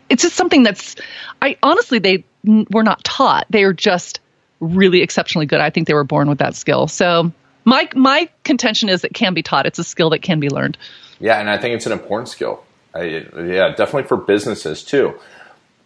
it's 0.08 0.22
just 0.22 0.36
something 0.36 0.62
that's 0.62 0.96
I 1.40 1.56
honestly 1.62 1.98
they 1.98 2.24
were 2.44 2.82
not 2.82 3.04
taught. 3.04 3.46
They 3.50 3.64
are 3.64 3.72
just 3.72 4.20
really 4.60 5.02
exceptionally 5.02 5.46
good. 5.46 5.60
I 5.60 5.70
think 5.70 5.86
they 5.86 5.94
were 5.94 6.04
born 6.04 6.28
with 6.28 6.38
that 6.38 6.54
skill. 6.54 6.88
So 6.88 7.32
my 7.64 7.88
my 7.94 8.28
contention 8.44 8.88
is 8.88 9.04
it 9.04 9.14
can 9.14 9.34
be 9.34 9.42
taught. 9.42 9.66
It's 9.66 9.78
a 9.78 9.84
skill 9.84 10.10
that 10.10 10.22
can 10.22 10.40
be 10.40 10.48
learned. 10.48 10.78
Yeah, 11.20 11.38
and 11.38 11.50
I 11.50 11.58
think 11.58 11.74
it's 11.74 11.86
an 11.86 11.92
important 11.92 12.28
skill. 12.28 12.64
I, 12.94 13.04
yeah, 13.04 13.74
definitely 13.76 14.04
for 14.04 14.16
businesses 14.16 14.82
too. 14.82 15.18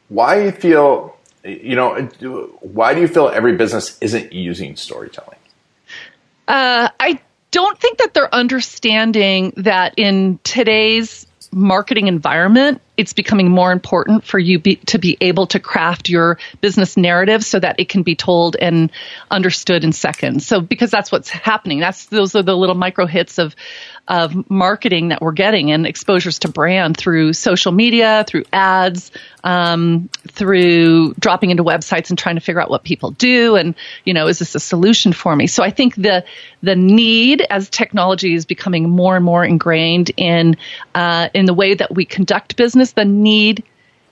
Why 0.09 0.39
do 0.39 0.45
you 0.45 0.53
feel, 0.53 1.17
you 1.45 1.77
know, 1.77 1.97
why 2.61 2.95
do 2.95 3.01
you 3.01 3.09
feel 3.09 3.29
every 3.29 3.57
business 3.57 3.99
isn't 4.01 4.33
using 4.33 4.77
storytelling? 4.77 5.39
Uh, 6.49 6.89
I 7.01 7.21
don't 7.51 7.79
think 7.79 7.99
that 7.99 8.15
they're 8.15 8.35
understanding 8.35 9.53
that 9.57 9.95
in 9.97 10.39
today's 10.45 11.27
marketing 11.53 12.09
environment, 12.09 12.81
it's 12.97 13.13
becoming 13.13 13.51
more 13.51 13.73
important 13.73 14.25
for 14.25 14.39
you 14.39 14.59
be, 14.59 14.77
to 14.77 14.99
be 14.99 15.19
able 15.21 15.47
to 15.47 15.61
craft 15.61 16.09
your 16.09 16.39
business 16.61 16.97
narrative 16.97 17.45
so 17.45 17.59
that 17.59 17.79
it 17.79 17.89
can 17.89 18.03
be 18.03 18.15
told 18.15 18.57
and 18.57 18.91
understood 19.31 19.85
in 19.85 19.93
seconds. 19.93 20.47
So 20.47 20.61
because 20.61 20.91
that's 20.91 21.13
what's 21.13 21.29
happening. 21.29 21.79
That's 21.79 22.07
those 22.07 22.35
are 22.35 22.43
the 22.43 22.57
little 22.57 22.75
micro 22.75 23.07
hits 23.07 23.39
of 23.39 23.55
of 24.09 24.51
marketing 24.51 25.09
that 25.09 25.23
we're 25.23 25.33
getting 25.33 25.71
and 25.71 25.87
exposures 25.87 26.41
to 26.41 26.49
brand 26.49 26.97
through 26.97 27.33
social 27.33 27.71
media, 27.71 28.25
through 28.27 28.45
ads, 28.53 29.13
um, 29.45 30.09
through 30.29 31.15
dropping 31.15 31.51
into 31.51 31.63
websites 31.63 32.11
and 32.11 32.19
trying 32.19 32.35
to 32.35 32.41
figure 32.41 32.61
out 32.61 32.69
what 32.69 32.83
people 32.83 33.13
do 33.13 33.57
and 33.57 33.75
you 34.05 34.15
know 34.15 34.27
is 34.27 34.39
this 34.39 34.55
a 34.55 34.61
solution 34.61 35.13
for 35.13 35.35
me? 35.35 35.47
So 35.47 35.63
i 35.63 35.71
think 35.71 35.95
the 35.95 36.25
the 36.63 36.77
need 36.77 37.45
as 37.51 37.69
technology 37.69 38.35
is 38.35 38.45
becoming 38.45 38.89
more 38.89 39.17
and 39.17 39.25
more 39.25 39.45
ingrained 39.45 40.11
in 40.17 40.57
uh, 40.95 41.29
in 41.35 41.47
the 41.47 41.55
way 41.55 41.75
that 41.75 41.95
we 41.95 42.05
conduct 42.05 42.57
business 42.57 42.93
the 42.93 43.05
need 43.05 43.65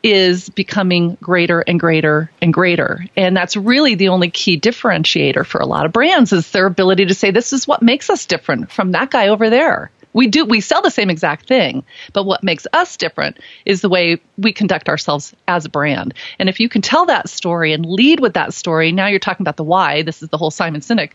is 0.02 0.49
becoming 0.49 1.17
greater 1.20 1.61
and 1.61 1.79
greater 1.79 2.31
and 2.41 2.52
greater. 2.55 3.05
And 3.17 3.37
that's 3.37 3.56
really 3.56 3.94
the 3.97 4.08
only 4.08 4.31
key 4.31 4.58
differentiator 4.58 5.44
for 5.44 5.61
a 5.61 5.67
lot 5.67 5.85
of 5.87 5.93
brands 5.93 6.32
is 6.32 6.50
their 6.50 6.67
ability 6.67 7.06
to 7.06 7.14
say 7.14 7.31
this 7.31 7.52
is 7.52 7.69
what 7.69 7.82
makes 7.82 8.08
us 8.08 8.25
different 8.26 8.70
from 8.73 8.93
that 8.93 9.11
guy 9.11 9.29
over 9.29 9.50
there. 9.50 9.91
We 10.12 10.26
do 10.26 10.44
we 10.44 10.61
sell 10.61 10.82
the 10.82 10.91
same 10.91 11.08
exact 11.11 11.47
thing 11.47 11.85
but 12.12 12.25
what 12.25 12.43
makes 12.43 12.67
us 12.73 12.97
different 12.97 13.38
is 13.64 13.81
the 13.81 13.88
way 13.88 14.20
we 14.38 14.52
conduct 14.52 14.88
ourselves 14.88 15.35
as 15.47 15.67
a 15.67 15.69
brand. 15.69 16.14
And 16.38 16.49
if 16.49 16.58
you 16.58 16.69
can 16.69 16.82
tell 16.82 17.06
that 17.06 17.29
story 17.29 17.73
and 17.73 17.87
lead 17.87 18.19
with 18.20 18.35
that 18.35 18.52
story 18.55 18.91
now 18.91 19.06
you're 19.06 19.20
talking 19.20 19.44
about 19.44 19.56
the 19.56 19.64
why. 19.64 20.02
This 20.02 20.23
is 20.23 20.29
the 20.29 20.38
whole 20.38 20.50
simon 20.50 20.81
sinek 20.81 21.12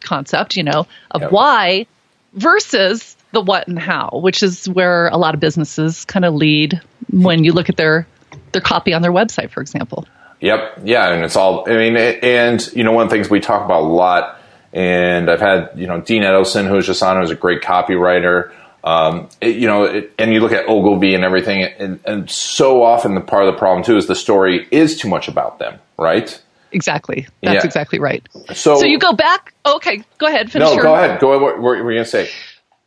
concept 0.00 0.56
you 0.56 0.62
know 0.62 0.86
of 1.10 1.22
Yep. 1.22 1.32
why 1.32 1.86
versus 2.34 3.16
the 3.32 3.40
what 3.40 3.66
and 3.66 3.78
how 3.78 4.10
which 4.22 4.42
is 4.42 4.68
where 4.68 5.08
a 5.08 5.16
lot 5.16 5.34
of 5.34 5.40
businesses 5.40 6.04
kind 6.04 6.24
of 6.24 6.34
lead 6.34 6.80
when 7.10 7.42
you 7.42 7.52
look 7.52 7.68
at 7.68 7.76
their 7.76 8.06
their 8.52 8.62
copy 8.62 8.92
on 8.94 9.02
their 9.02 9.12
website 9.12 9.50
for 9.50 9.60
example 9.60 10.06
Yep. 10.40 10.80
Yeah, 10.84 11.12
and 11.14 11.24
it's 11.24 11.34
all. 11.34 11.64
I 11.66 11.72
mean, 11.76 11.96
it- 11.96 12.22
and 12.22 12.60
you 12.74 12.84
know, 12.84 12.92
one 12.92 13.04
of 13.04 13.10
the 13.10 13.16
things 13.16 13.30
we 13.30 13.40
talk 13.40 13.64
about 13.64 13.80
a 13.84 13.86
lot, 13.86 14.38
and 14.70 15.30
I've 15.30 15.40
had 15.40 15.70
you 15.76 15.86
know 15.86 15.98
Dean 16.02 16.22
Edelson, 16.22 16.68
who 16.68 16.74
was 16.74 16.84
just 16.86 17.02
on, 17.02 17.18
who's 17.18 17.30
a 17.30 17.34
great 17.34 17.62
copywriter. 17.62 18.52
Um, 18.84 19.30
it- 19.40 19.56
you 19.56 19.66
know, 19.66 19.84
it, 19.84 20.12
and 20.18 20.34
you 20.34 20.40
look 20.40 20.52
at 20.52 20.68
Ogilvy 20.68 21.14
and 21.14 21.24
everything, 21.24 21.62
and, 21.64 22.00
and 22.04 22.30
so 22.30 22.82
often 22.82 23.14
the 23.14 23.22
part 23.22 23.46
of 23.48 23.54
the 23.54 23.58
problem 23.58 23.82
too 23.82 23.96
is 23.96 24.08
the 24.08 24.14
story 24.14 24.68
is 24.70 24.98
too 24.98 25.08
much 25.08 25.26
about 25.28 25.58
them, 25.58 25.78
right? 25.98 26.38
exactly 26.72 27.26
that's 27.42 27.54
Yeah. 27.62 27.64
exactly 27.64 27.98
right 28.00 28.28
So, 28.52 28.78
so 28.80 28.84
you 28.84 28.98
go 28.98 29.12
back 29.14 29.54
okay 29.64 30.02
go 30.18 30.26
ahead 30.26 30.50
finish 30.50 30.68
No, 30.68 30.74
your 30.74 30.82
go 30.82 30.94
ahead. 30.96 31.18
Go 31.20 31.30
ahead. 31.30 31.40
What, 31.40 31.54
what 31.62 31.78
were 31.82 31.92
you 31.92 31.98
gonna 31.98 32.04
say? 32.04 32.28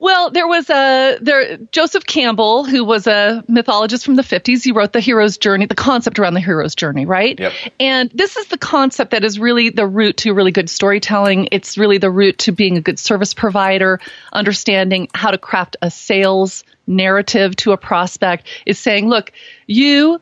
Well, 0.01 0.31
there 0.31 0.47
was 0.47 0.69
a 0.69 1.17
there 1.21 1.57
Joseph 1.57 2.05
Campbell, 2.05 2.63
who 2.63 2.85
was 2.85 3.05
a 3.05 3.43
mythologist 3.49 4.05
from 4.05 4.15
the 4.15 4.21
50s. 4.21 4.63
He 4.63 4.71
wrote 4.71 4.93
the 4.93 5.01
hero's 5.01 5.37
journey, 5.37 5.65
the 5.65 5.75
concept 5.75 6.19
around 6.19 6.35
the 6.35 6.39
hero's 6.39 6.73
journey, 6.73 7.05
right? 7.05 7.37
Yep. 7.37 7.53
And 7.81 8.09
this 8.11 8.37
is 8.37 8.47
the 8.47 8.57
concept 8.57 9.11
that 9.11 9.25
is 9.25 9.39
really 9.39 9.69
the 9.69 9.85
root 9.85 10.17
to 10.17 10.33
really 10.33 10.51
good 10.51 10.69
storytelling. 10.69 11.49
It's 11.51 11.77
really 11.77 11.97
the 11.97 12.09
root 12.09 12.39
to 12.39 12.53
being 12.53 12.77
a 12.77 12.81
good 12.81 12.97
service 12.97 13.33
provider, 13.33 13.99
understanding 14.31 15.09
how 15.13 15.31
to 15.31 15.37
craft 15.37 15.75
a 15.81 15.91
sales 15.91 16.63
narrative 16.87 17.55
to 17.57 17.73
a 17.73 17.77
prospect 17.77 18.47
is 18.65 18.79
saying, 18.79 19.09
look, 19.09 19.33
you 19.67 20.21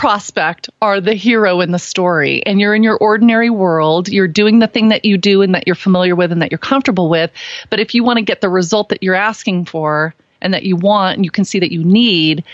prospect 0.00 0.70
are 0.80 0.98
the 0.98 1.12
hero 1.12 1.60
in 1.60 1.72
the 1.72 1.78
story. 1.78 2.42
And 2.46 2.58
you're 2.58 2.74
in 2.74 2.82
your 2.82 2.96
ordinary 2.96 3.50
world. 3.50 4.08
You're 4.08 4.26
doing 4.26 4.58
the 4.58 4.66
thing 4.66 4.88
that 4.88 5.04
you 5.04 5.18
do 5.18 5.42
and 5.42 5.54
that 5.54 5.66
you're 5.66 5.76
familiar 5.76 6.16
with 6.16 6.32
and 6.32 6.40
that 6.40 6.50
you're 6.50 6.56
comfortable 6.56 7.10
with. 7.10 7.30
But 7.68 7.80
if 7.80 7.94
you 7.94 8.02
want 8.02 8.16
to 8.16 8.22
get 8.22 8.40
the 8.40 8.48
result 8.48 8.88
that 8.88 9.02
you're 9.02 9.14
asking 9.14 9.66
for 9.66 10.14
and 10.40 10.54
that 10.54 10.62
you 10.62 10.74
want 10.74 11.16
and 11.16 11.24
you 11.26 11.30
can 11.30 11.44
see 11.44 11.58
that 11.58 11.70
you 11.70 11.84
need 11.84 12.44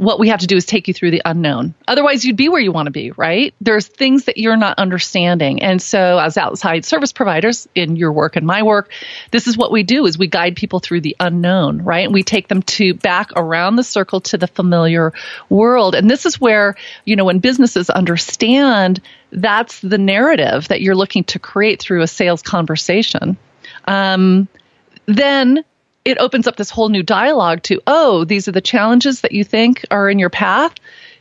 what 0.00 0.18
we 0.18 0.28
have 0.28 0.40
to 0.40 0.46
do 0.46 0.56
is 0.56 0.64
take 0.64 0.88
you 0.88 0.94
through 0.94 1.10
the 1.10 1.20
unknown. 1.26 1.74
Otherwise, 1.86 2.24
you'd 2.24 2.34
be 2.34 2.48
where 2.48 2.60
you 2.60 2.72
want 2.72 2.86
to 2.86 2.90
be, 2.90 3.10
right? 3.10 3.52
There's 3.60 3.86
things 3.86 4.24
that 4.24 4.38
you're 4.38 4.56
not 4.56 4.78
understanding. 4.78 5.62
And 5.62 5.80
so 5.82 6.18
as 6.18 6.38
outside 6.38 6.86
service 6.86 7.12
providers 7.12 7.68
in 7.74 7.96
your 7.96 8.10
work 8.10 8.34
and 8.34 8.46
my 8.46 8.62
work, 8.62 8.90
this 9.30 9.46
is 9.46 9.58
what 9.58 9.70
we 9.70 9.82
do 9.82 10.06
is 10.06 10.16
we 10.16 10.26
guide 10.26 10.56
people 10.56 10.80
through 10.80 11.02
the 11.02 11.14
unknown, 11.20 11.82
right? 11.82 12.10
We 12.10 12.22
take 12.22 12.48
them 12.48 12.62
to 12.62 12.94
back 12.94 13.28
around 13.36 13.76
the 13.76 13.84
circle 13.84 14.22
to 14.22 14.38
the 14.38 14.46
familiar 14.46 15.12
world. 15.50 15.94
And 15.94 16.08
this 16.08 16.24
is 16.24 16.40
where, 16.40 16.76
you 17.04 17.14
know, 17.14 17.26
when 17.26 17.38
businesses 17.38 17.90
understand 17.90 19.02
that's 19.32 19.80
the 19.80 19.98
narrative 19.98 20.68
that 20.68 20.80
you're 20.80 20.96
looking 20.96 21.24
to 21.24 21.38
create 21.38 21.78
through 21.78 22.00
a 22.00 22.06
sales 22.06 22.40
conversation, 22.40 23.36
um, 23.84 24.48
then 25.04 25.62
it 26.04 26.18
opens 26.18 26.46
up 26.46 26.56
this 26.56 26.70
whole 26.70 26.88
new 26.88 27.02
dialogue 27.02 27.62
to, 27.64 27.80
oh, 27.86 28.24
these 28.24 28.48
are 28.48 28.52
the 28.52 28.60
challenges 28.60 29.20
that 29.20 29.32
you 29.32 29.44
think 29.44 29.84
are 29.90 30.08
in 30.08 30.18
your 30.18 30.30
path. 30.30 30.74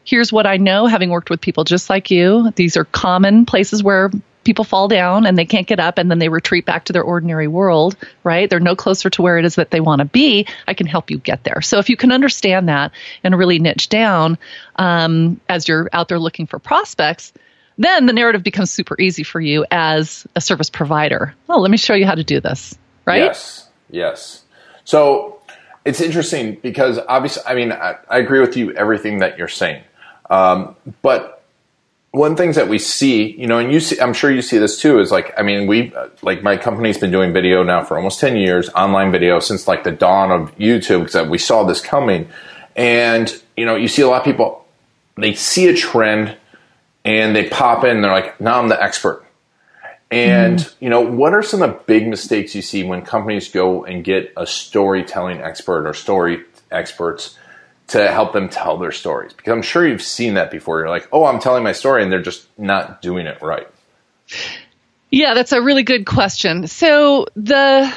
Here's 0.03 0.31
what 0.31 0.47
I 0.47 0.57
know, 0.57 0.87
having 0.87 1.09
worked 1.09 1.29
with 1.29 1.41
people 1.41 1.63
just 1.63 1.89
like 1.89 2.09
you. 2.09 2.51
These 2.55 2.77
are 2.77 2.85
common 2.85 3.45
places 3.45 3.83
where 3.83 4.09
people 4.43 4.63
fall 4.63 4.87
down 4.87 5.25
and 5.25 5.37
they 5.37 5.45
can't 5.45 5.67
get 5.67 5.79
up 5.79 5.97
and 5.97 6.09
then 6.09 6.17
they 6.17 6.29
retreat 6.29 6.65
back 6.65 6.85
to 6.85 6.93
their 6.93 7.03
ordinary 7.03 7.47
world, 7.47 7.95
right? 8.23 8.49
They're 8.49 8.59
no 8.59 8.75
closer 8.75 9.09
to 9.11 9.21
where 9.21 9.37
it 9.37 9.45
is 9.45 9.55
that 9.55 9.69
they 9.69 9.81
want 9.81 9.99
to 9.99 10.05
be. 10.05 10.47
I 10.67 10.73
can 10.73 10.87
help 10.87 11.11
you 11.11 11.17
get 11.17 11.43
there. 11.43 11.61
So 11.61 11.77
if 11.79 11.89
you 11.89 11.97
can 11.97 12.11
understand 12.11 12.69
that 12.69 12.91
and 13.23 13.37
really 13.37 13.59
niche 13.59 13.89
down 13.89 14.37
um, 14.77 15.39
as 15.49 15.67
you're 15.67 15.89
out 15.91 16.07
there 16.07 16.19
looking 16.19 16.47
for 16.47 16.57
prospects, 16.57 17.33
then 17.77 18.05
the 18.05 18.13
narrative 18.13 18.41
becomes 18.41 18.71
super 18.71 18.99
easy 18.99 19.23
for 19.23 19.39
you 19.39 19.65
as 19.69 20.25
a 20.35 20.41
service 20.41 20.69
provider. 20.69 21.35
Oh, 21.47 21.59
let 21.59 21.69
me 21.69 21.77
show 21.77 21.93
you 21.93 22.05
how 22.05 22.15
to 22.15 22.23
do 22.23 22.39
this, 22.39 22.77
right? 23.05 23.23
Yes, 23.23 23.69
yes. 23.89 24.43
So 24.89 25.39
it's 25.85 26.01
interesting 26.01 26.57
because 26.63 26.97
obviously, 27.07 27.43
I 27.45 27.53
mean, 27.53 27.71
I, 27.71 27.97
I 28.09 28.17
agree 28.17 28.39
with 28.39 28.57
you 28.57 28.73
everything 28.73 29.19
that 29.19 29.37
you're 29.37 29.47
saying, 29.47 29.83
um, 30.31 30.75
but 31.03 31.43
one 32.09 32.35
things 32.35 32.55
that 32.55 32.69
we 32.69 32.79
see, 32.79 33.33
you 33.33 33.45
know, 33.45 33.59
and 33.59 33.71
you 33.71 33.81
see, 33.81 34.01
I'm 34.01 34.15
sure 34.15 34.31
you 34.31 34.41
see 34.41 34.57
this 34.57 34.81
too, 34.81 34.97
is 34.99 35.11
like, 35.11 35.31
I 35.37 35.43
mean, 35.43 35.67
we, 35.67 35.93
like, 36.23 36.41
my 36.41 36.57
company's 36.57 36.97
been 36.97 37.11
doing 37.11 37.33
video 37.33 37.61
now 37.61 37.83
for 37.83 37.97
almost 37.97 38.19
10 38.19 38.35
years, 38.35 38.67
online 38.69 39.11
video 39.11 39.39
since 39.39 39.67
like 39.67 39.83
the 39.83 39.91
dawn 39.91 40.31
of 40.31 40.57
YouTube, 40.57 41.05
because 41.05 41.29
we 41.29 41.37
saw 41.37 41.63
this 41.65 41.81
coming. 41.81 42.27
And, 42.75 43.31
you 43.55 43.67
know, 43.67 43.75
you 43.75 43.87
see 43.87 44.01
a 44.01 44.07
lot 44.07 44.21
of 44.21 44.25
people, 44.25 44.65
they 45.17 45.35
see 45.35 45.67
a 45.67 45.75
trend 45.75 46.35
and 47.05 47.35
they 47.35 47.47
pop 47.47 47.83
in 47.83 48.01
they're 48.01 48.11
like, 48.11 48.41
now 48.41 48.59
I'm 48.59 48.69
the 48.69 48.81
expert. 48.81 49.23
And 50.11 50.59
mm-hmm. 50.59 50.83
you 50.83 50.89
know, 50.89 51.01
what 51.01 51.33
are 51.33 51.43
some 51.43 51.61
of 51.61 51.69
the 51.69 51.79
big 51.85 52.07
mistakes 52.07 52.55
you 52.55 52.61
see 52.61 52.83
when 52.83 53.03
companies 53.03 53.49
go 53.49 53.85
and 53.85 54.03
get 54.03 54.33
a 54.35 54.47
storytelling 54.47 55.39
expert 55.39 55.87
or 55.87 55.93
story 55.93 56.43
experts 56.71 57.37
to 57.87 58.07
help 58.07 58.33
them 58.33 58.49
tell 58.49 58.77
their 58.77 58.91
stories? 58.91 59.33
Because 59.33 59.51
I'm 59.51 59.61
sure 59.61 59.87
you've 59.87 60.01
seen 60.01 60.33
that 60.33 60.49
before. 60.49 60.79
You're 60.79 60.89
like, 60.89 61.07
"Oh, 61.11 61.25
I'm 61.25 61.39
telling 61.39 61.63
my 61.63 61.73
story," 61.73 62.01
and 62.01 62.11
they're 62.11 62.21
just 62.21 62.47
not 62.57 63.01
doing 63.01 63.27
it 63.27 63.41
right. 63.41 63.67
Yeah, 65.11 65.33
that's 65.33 65.51
a 65.51 65.61
really 65.61 65.83
good 65.83 66.05
question. 66.05 66.67
So 66.67 67.27
the 67.35 67.93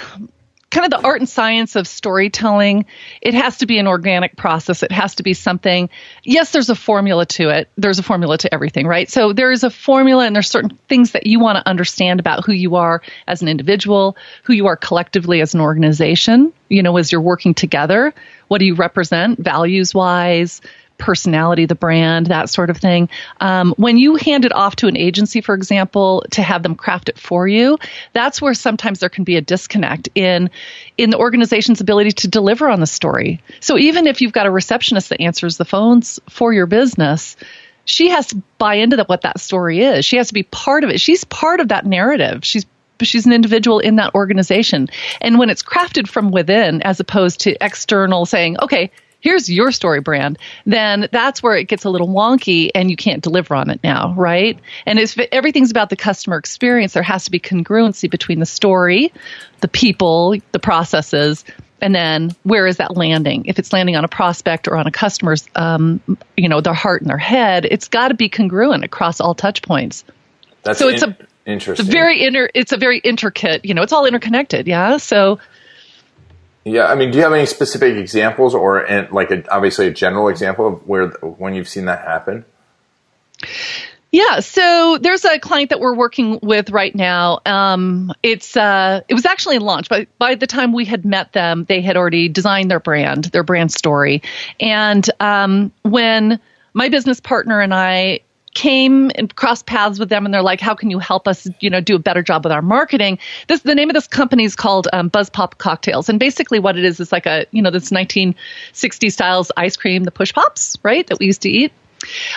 kind 0.73 0.93
of 0.93 1.01
the 1.01 1.07
art 1.07 1.21
and 1.21 1.29
science 1.29 1.77
of 1.77 1.87
storytelling, 1.87 2.87
it 3.21 3.35
has 3.35 3.59
to 3.59 3.67
be 3.67 3.79
an 3.79 3.87
organic 3.87 4.37
process. 4.37 4.83
It 4.83 4.91
has 4.91 5.15
to 5.17 5.23
be 5.23 5.35
something. 5.35 5.91
Yes, 6.25 6.51
there's 6.51 6.71
a 6.71 6.75
formula 6.75 7.27
to 7.27 7.51
it. 7.51 7.69
There's 7.77 7.99
a 7.99 8.03
formula 8.03 8.39
to 8.39 8.53
everything, 8.53 8.87
right? 8.87 9.09
So 9.09 9.35
there 9.35 9.53
is 9.53 9.65
a 9.65 9.71
formula 9.71 10.25
and 10.25 10.35
there's 10.35 10.51
certain 10.51 10.79
things 10.89 11.13
that 11.13 11.27
you 11.27 11.39
want 11.39 11.59
to 11.59 11.69
understand 11.69 12.21
about 12.21 12.45
who 12.45 12.53
you 12.53 12.77
are 12.77 13.03
as 13.29 13.43
an 13.43 13.49
individual, 13.49 14.17
who 14.45 14.55
you 14.55 14.67
are 14.67 14.77
collectively 14.77 15.43
as 15.43 15.55
an 15.55 15.61
organization, 15.61 16.55
you 16.71 16.83
know, 16.83 16.97
as 16.97 17.13
you're 17.13 17.21
working 17.21 17.53
together. 17.53 18.15
What 18.49 18.59
do 18.59 18.65
you 18.65 18.75
represent 18.75 19.39
values 19.39 19.95
wise? 19.95 20.63
Personality, 20.99 21.67
the 21.67 21.75
brand, 21.75 22.27
that 22.27 22.49
sort 22.49 22.71
of 22.71 22.77
thing. 22.77 23.09
Um, 23.41 23.75
when 23.77 23.99
you 23.99 24.17
hand 24.17 24.45
it 24.45 24.53
off 24.53 24.77
to 24.77 24.87
an 24.87 24.97
agency, 24.97 25.41
for 25.41 25.55
example, 25.55 26.25
to 26.33 26.43
have 26.43 26.63
them 26.63 26.75
craft 26.75 27.09
it 27.09 27.19
for 27.19 27.49
you, 27.49 27.79
that's 28.13 28.41
where 28.41 28.55
sometimes 28.55 29.01
there 29.01 29.09
can 29.09 29.25
be 29.25 29.37
a 29.37 29.41
disconnect 29.41 30.09
in 30.15 30.51
in 30.97 31.11
the 31.11 31.19
organization's 31.19 31.81
ability 31.81 32.13
to 32.13 32.29
deliver 32.29 32.69
on 32.69 32.81
the 32.81 32.87
story. 32.87 33.41
So 33.61 33.79
even 33.79 34.07
if 34.07 34.21
you've 34.21 34.33
got 34.33 34.47
a 34.47 34.51
receptionist 34.51 35.09
that 35.09 35.21
answers 35.21 35.57
the 35.57 35.65
phones 35.65 36.21
for 36.29 36.53
your 36.53 36.67
business, 36.67 37.37
she 37.85 38.11
has 38.11 38.29
to 38.29 38.43
buy 38.59 38.77
into 38.77 38.97
the, 38.97 39.05
what 39.05 39.23
that 39.23 39.41
story 39.41 39.81
is. 39.81 40.05
She 40.05 40.17
has 40.17 40.29
to 40.29 40.35
be 40.35 40.45
part 40.45 40.85
of 40.85 40.91
it. 40.91 41.01
She's 41.01 41.25
part 41.25 41.61
of 41.61 41.69
that 41.69 41.85
narrative. 41.85 42.45
She's 42.45 42.67
she's 43.01 43.27
an 43.27 43.33
individual 43.33 43.81
in 43.81 43.97
that 43.97 44.15
organization. 44.15 44.89
And 45.21 45.39
when 45.39 45.51
it's 45.51 45.63
crafted 45.63 46.09
from 46.09 46.31
within 46.31 46.83
as 46.83 47.01
opposed 47.01 47.41
to 47.41 47.57
external 47.61 48.27
saying, 48.27 48.59
okay, 48.63 48.93
here's 49.23 49.49
your 49.49 49.73
story 49.73 50.01
brand, 50.01 50.39
then 50.67 51.09
that's 51.11 51.43
where 51.43 51.57
it 51.57 51.69
gets 51.69 51.85
a 51.85 51.91
little 51.91 52.09
wonky 52.09 52.71
and 52.75 52.91
you 52.91 52.97
can't 52.97 53.23
deliver 53.23 53.55
on 53.55 53.71
it 53.71 53.81
now, 53.83 54.13
right? 54.15 54.59
And 54.85 54.99
if 54.99 55.19
everything's 55.33 55.71
about 55.71 55.89
the 55.89 55.97
customer 55.97 56.37
experience, 56.37 56.93
there 56.93 57.03
has 57.03 57.25
to 57.25 57.31
be 57.31 57.41
congruency 57.41 58.11
between 58.11 58.41
the 58.41 58.47
story, 58.47 59.13
the 59.61 59.69
people, 59.69 60.37
the 60.51 60.59
processes, 60.59 61.45
and 61.81 61.95
then 61.95 62.31
where 62.43 62.67
is 62.67 62.77
that 62.77 62.97
landing? 62.97 63.47
If 63.47 63.59
it's 63.59 63.73
landing 63.73 63.97
on 63.97 64.05
a 64.05 64.09
prospect 64.09 64.69
or 64.69 64.77
on 64.77 64.87
a 64.87 64.93
customer's, 64.93 65.49
um, 65.57 66.01
you 66.37 66.49
know, 66.49 66.61
their 66.61 66.75
heart 66.75 67.03
and 67.03 67.11
their 67.11 67.19
head, 67.19 67.67
it's 67.69 67.89
got 67.89 68.09
to 68.09 68.15
be 68.15 68.29
congruent 68.29 68.85
across 68.85 69.21
all 69.21 69.35
touch 69.35 69.63
points. 69.63 70.05
That's 70.63 70.79
so 70.79 70.89
it's 70.89 71.03
in- 71.03 71.11
a 71.11 71.17
interesting. 71.45 71.87
It's 71.87 71.93
a 71.93 71.93
very 71.93 72.25
inter. 72.25 72.49
It's 72.55 72.71
a 72.71 72.77
very 72.77 72.99
intricate. 72.99 73.65
You 73.65 73.75
know, 73.75 73.83
it's 73.83 73.93
all 73.93 74.07
interconnected. 74.07 74.69
Yeah. 74.69 74.99
So 74.99 75.41
yeah, 76.65 76.87
I 76.87 76.95
mean, 76.95 77.11
do 77.11 77.19
you 77.19 77.25
have 77.25 77.33
any 77.33 77.47
specific 77.47 77.97
examples, 77.97 78.55
or 78.55 78.87
like 79.11 79.31
a, 79.31 79.51
obviously 79.53 79.87
a 79.87 79.91
general 79.91 80.29
example 80.29 80.67
of 80.67 80.89
where 80.89 81.09
when 81.09 81.55
you've 81.55 81.69
seen 81.69 81.87
that 81.87 82.01
happen? 82.01 82.45
Yeah, 84.13 84.41
so 84.41 84.99
there's 85.01 85.25
a 85.25 85.39
client 85.39 85.71
that 85.71 85.81
we're 85.81 85.95
working 85.95 86.39
with 86.43 86.69
right 86.71 86.95
now. 86.95 87.41
Um, 87.47 88.13
it's 88.23 88.57
uh, 88.57 89.01
it 89.09 89.15
was 89.15 89.25
actually 89.25 89.57
in 89.57 89.63
launch, 89.63 89.89
but 89.89 90.07
by 90.19 90.35
the 90.35 90.47
time 90.47 90.75
we 90.75 90.85
had 90.85 91.07
met 91.07 91.33
them, 91.33 91.65
they 91.65 91.81
had 91.81 91.97
already 91.97 92.29
designed 92.29 92.71
their 92.71 92.79
brand, 92.79 93.25
their 93.25 93.43
brand 93.43 93.73
story, 93.73 94.23
and 94.61 95.09
um, 95.19 95.73
when 95.83 96.39
my 96.75 96.91
business 96.91 97.21
partner 97.21 97.61
and 97.61 97.73
I 97.73 98.21
came 98.55 99.11
and 99.15 99.35
crossed 99.35 99.67
paths 99.67 99.99
with 99.99 100.09
them 100.09 100.25
and 100.25 100.35
they're 100.35 100.43
like 100.43 100.61
how 100.61 100.75
can 100.75 100.91
you 100.91 100.99
help 100.99 101.27
us 101.27 101.49
you 101.61 101.71
know 101.71 101.81
do 101.81 101.97
a 101.97 101.99
better 101.99 102.23
job 102.23 102.45
with 102.45 102.53
our 102.53 102.63
marketing? 102.63 103.19
This 103.49 103.63
the 103.63 103.75
name 103.75 103.91
of 103.91 103.95
this 103.95 104.07
company 104.07 104.45
is 104.45 104.57
called 104.57 104.89
um, 104.93 105.09
buzz 105.09 105.31
pop 105.31 105.59
cocktails. 105.59 106.09
And 106.09 106.19
basically 106.19 106.59
what 106.59 106.77
it 106.77 106.85
is 106.85 107.01
is 107.01 107.13
like 107.13 107.27
a 107.27 107.47
you 107.51 107.63
know 107.63 107.71
this 107.71 107.91
1960 107.91 109.11
styles 109.11 109.53
ice 109.57 109.77
cream 109.77 110.05
the 110.05 110.11
push 110.11 110.33
pops 110.33 110.77
right 110.83 111.07
that 111.07 111.19
we 111.19 111.27
used 111.27 111.43
to 111.43 111.49
eat 111.51 111.73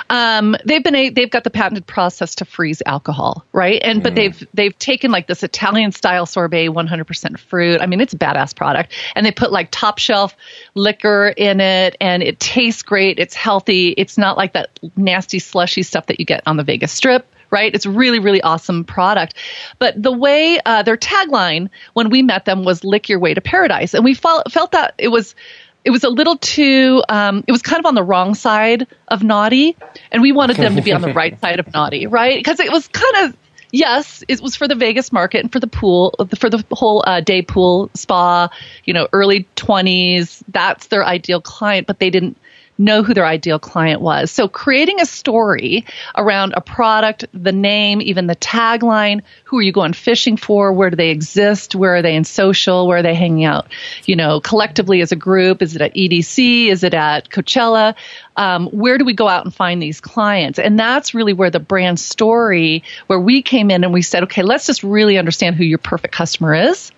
um, 0.10 0.56
they've 0.66 0.84
been 0.84 0.96
a, 0.96 1.10
they've 1.10 1.30
got 1.30 1.44
the 1.44 1.50
patented 1.50 1.86
process 1.88 2.36
to 2.36 2.46
freeze 2.46 2.82
alcohol, 2.86 3.46
right? 3.52 3.82
And 3.84 4.04
but 4.04 4.14
mm. 4.14 4.16
they've 4.16 4.48
they've 4.54 4.78
taken 4.78 5.12
like 5.12 5.28
this 5.28 5.44
Italian 5.44 5.92
style 5.92 6.26
sorbet, 6.26 6.68
100% 6.68 7.40
fruit. 7.40 7.82
I 7.82 7.86
mean, 7.86 8.02
it's 8.02 8.14
a 8.14 8.18
badass 8.18 8.56
product, 8.56 8.94
and 9.16 9.26
they 9.26 9.32
put 9.32 9.52
like 9.52 9.70
top 9.72 9.98
shelf 9.98 10.36
liquor 10.74 11.34
in 11.36 11.60
it, 11.62 11.96
and 12.00 12.24
it 12.24 12.40
tastes 12.40 12.84
great. 12.84 13.20
It's 13.20 13.36
healthy. 13.36 13.90
It's 13.90 14.18
not 14.18 14.38
like 14.38 14.54
that 14.54 14.80
nasty 14.96 15.40
slushy 15.40 15.84
stuff 15.84 16.08
that 16.08 16.20
you 16.20 16.26
get 16.26 16.44
on 16.46 16.58
the 16.58 16.64
Vegas 16.64 16.92
Strip 16.92 17.28
right? 17.52 17.74
It's 17.74 17.86
really, 17.86 18.20
really 18.20 18.42
awesome 18.42 18.84
product. 18.84 19.36
But 19.80 20.02
the 20.02 20.12
way 20.12 20.60
uh, 20.66 20.84
their 20.84 20.98
tagline 20.98 21.70
when 21.94 22.10
we 22.10 22.22
met 22.22 22.44
them 22.44 22.66
was 22.66 22.84
"Lick 22.84 23.08
your 23.08 23.20
way 23.20 23.34
to 23.34 23.42
paradise," 23.42 23.94
and 23.94 24.04
we 24.04 24.14
felt 24.14 24.52
felt 24.52 24.72
that 24.74 24.94
it 24.98 25.10
was 25.10 25.36
it 25.86 25.92
was 25.92 26.04
a 26.04 26.10
little 26.10 26.38
too 26.38 27.02
um, 27.08 27.44
it 27.48 27.52
was 27.52 27.62
kind 27.62 27.80
of 27.80 27.86
on 27.86 27.96
the 27.96 28.04
wrong 28.04 28.36
side 28.36 28.88
of 29.08 29.24
naughty 29.24 29.78
and 30.12 30.22
we 30.22 30.32
wanted 30.32 30.58
them 30.58 30.76
to 30.76 30.82
be 30.82 30.92
on 30.92 31.02
the 31.02 31.14
right 31.14 31.40
side 31.42 31.60
of 31.60 31.72
naughty 31.74 32.08
right? 32.08 32.38
Because 32.38 32.60
it 32.60 32.72
was 32.72 32.88
kind 32.88 33.28
of 33.28 33.38
yes 33.72 34.24
it 34.28 34.42
was 34.42 34.56
for 34.56 34.68
the 34.68 34.76
vegas 34.76 35.12
market 35.12 35.42
and 35.42 35.52
for 35.52 35.60
the 35.60 35.68
pool 35.68 36.14
for 36.38 36.50
the 36.50 36.64
whole 36.72 37.04
uh, 37.06 37.20
day 37.20 37.42
pool 37.42 37.90
spa 37.94 38.48
you 38.86 38.94
know 38.94 39.08
early 39.12 39.48
20s 39.56 40.44
that's 40.50 40.88
their 40.88 41.04
ideal 41.04 41.42
client 41.42 41.88
but 41.88 42.00
they 42.00 42.10
didn't 42.10 42.38
know 42.78 43.04
who 43.04 43.14
their 43.14 43.26
ideal 43.26 43.60
client 43.60 44.02
was. 44.02 44.32
So 44.32 44.48
creating 44.48 45.00
a 45.00 45.06
story 45.06 45.86
around 46.16 46.54
a 46.56 46.62
product, 46.62 47.26
the 47.34 47.52
name, 47.52 48.02
even 48.02 48.28
the 48.28 48.36
tagline, 48.36 49.22
who 49.46 49.60
are 49.60 49.62
you 49.62 49.72
going 49.72 49.94
fishing 49.94 50.38
for? 50.38 50.74
Where 50.74 50.90
do 50.90 50.96
they 50.96 51.10
exist? 51.10 51.76
Where 51.76 51.96
are 51.96 52.02
they 52.02 52.16
in 52.16 52.24
social? 52.24 52.88
Where 52.88 52.98
are 52.98 53.04
they 53.04 53.16
hanging 53.16 53.46
out? 53.46 53.68
You 54.06 54.16
know, 54.16 54.42
collectively 54.42 55.02
as 55.02 55.12
a 55.12 55.16
group, 55.16 55.62
is 55.62 55.76
it 55.76 55.82
at 55.82 55.94
EDC? 55.94 56.68
Is 56.68 56.84
it 56.84 56.94
at 56.94 57.30
Coachella? 57.30 57.96
Um, 58.36 58.68
where 58.68 58.98
do 58.98 59.06
we 59.06 59.14
go 59.14 59.28
out 59.28 59.46
and 59.46 59.54
find 59.54 59.82
these 59.82 60.02
clients? 60.02 60.60
And 60.60 60.78
that's 60.78 61.14
really 61.14 61.34
where 61.34 61.52
the 61.52 61.60
brand 61.60 62.00
story, 62.00 62.84
where 63.08 63.20
we 63.20 63.42
came 63.42 63.72
in 63.72 63.84
and 63.84 63.94
we 63.94 64.02
said, 64.02 64.24
okay, 64.24 64.44
let's 64.44 64.66
just 64.66 64.84
really 64.84 65.18
understand 65.18 65.56
who 65.56 65.64
your 65.64 65.78
perfect 65.78 66.14
customer 66.14 66.54
is 66.54 66.92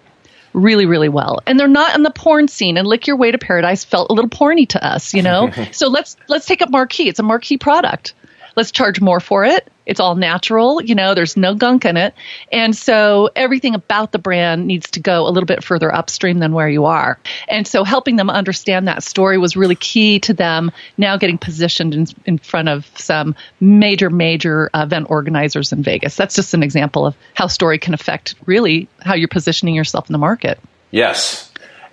really, 0.57 0.85
really 0.85 1.09
well. 1.09 1.39
And 1.45 1.59
they're 1.59 1.67
not 1.67 1.95
in 1.95 2.03
the 2.03 2.11
porn 2.11 2.47
scene. 2.47 2.77
And 2.77 2.87
Lick 2.87 3.07
Your 3.07 3.15
Way 3.15 3.31
to 3.31 3.37
Paradise 3.37 3.85
felt 3.85 4.09
a 4.09 4.13
little 4.13 4.29
porny 4.29 4.67
to 4.69 4.85
us, 4.85 5.13
you 5.13 5.21
know. 5.21 5.51
so 5.71 5.87
let's 5.87 6.17
let's 6.27 6.45
take 6.45 6.61
up 6.61 6.69
marquee. 6.69 7.07
It's 7.07 7.19
a 7.19 7.23
marquee 7.23 7.57
product. 7.57 8.13
Let's 8.57 8.71
charge 8.71 8.99
more 8.99 9.19
for 9.19 9.45
it. 9.45 9.71
It's 9.85 10.01
all 10.01 10.15
natural, 10.15 10.81
you 10.81 10.95
know, 10.95 11.13
there's 11.13 11.37
no 11.37 11.55
gunk 11.55 11.85
in 11.85 11.95
it. 11.95 12.13
And 12.51 12.75
so 12.75 13.29
everything 13.35 13.75
about 13.75 14.11
the 14.11 14.19
brand 14.19 14.65
needs 14.65 14.91
to 14.91 14.99
go 14.99 15.27
a 15.27 15.29
little 15.29 15.45
bit 15.45 15.63
further 15.63 15.93
upstream 15.93 16.39
than 16.39 16.51
where 16.51 16.67
you 16.67 16.85
are. 16.85 17.19
And 17.47 17.65
so 17.65 17.85
helping 17.85 18.17
them 18.17 18.29
understand 18.29 18.87
that 18.87 19.03
story 19.03 19.37
was 19.37 19.55
really 19.55 19.75
key 19.75 20.19
to 20.21 20.33
them 20.33 20.71
now 20.97 21.15
getting 21.17 21.37
positioned 21.37 21.93
in, 21.93 22.07
in 22.25 22.37
front 22.39 22.67
of 22.67 22.85
some 22.95 23.35
major, 23.61 24.09
major 24.09 24.69
event 24.73 25.07
organizers 25.09 25.71
in 25.71 25.83
Vegas. 25.83 26.15
That's 26.15 26.35
just 26.35 26.53
an 26.53 26.63
example 26.63 27.05
of 27.05 27.15
how 27.35 27.47
story 27.47 27.77
can 27.77 27.93
affect 27.93 28.35
really 28.45 28.89
how 28.99 29.13
you're 29.13 29.29
positioning 29.29 29.75
yourself 29.75 30.09
in 30.09 30.13
the 30.13 30.19
market. 30.19 30.59
Yes. 30.91 31.46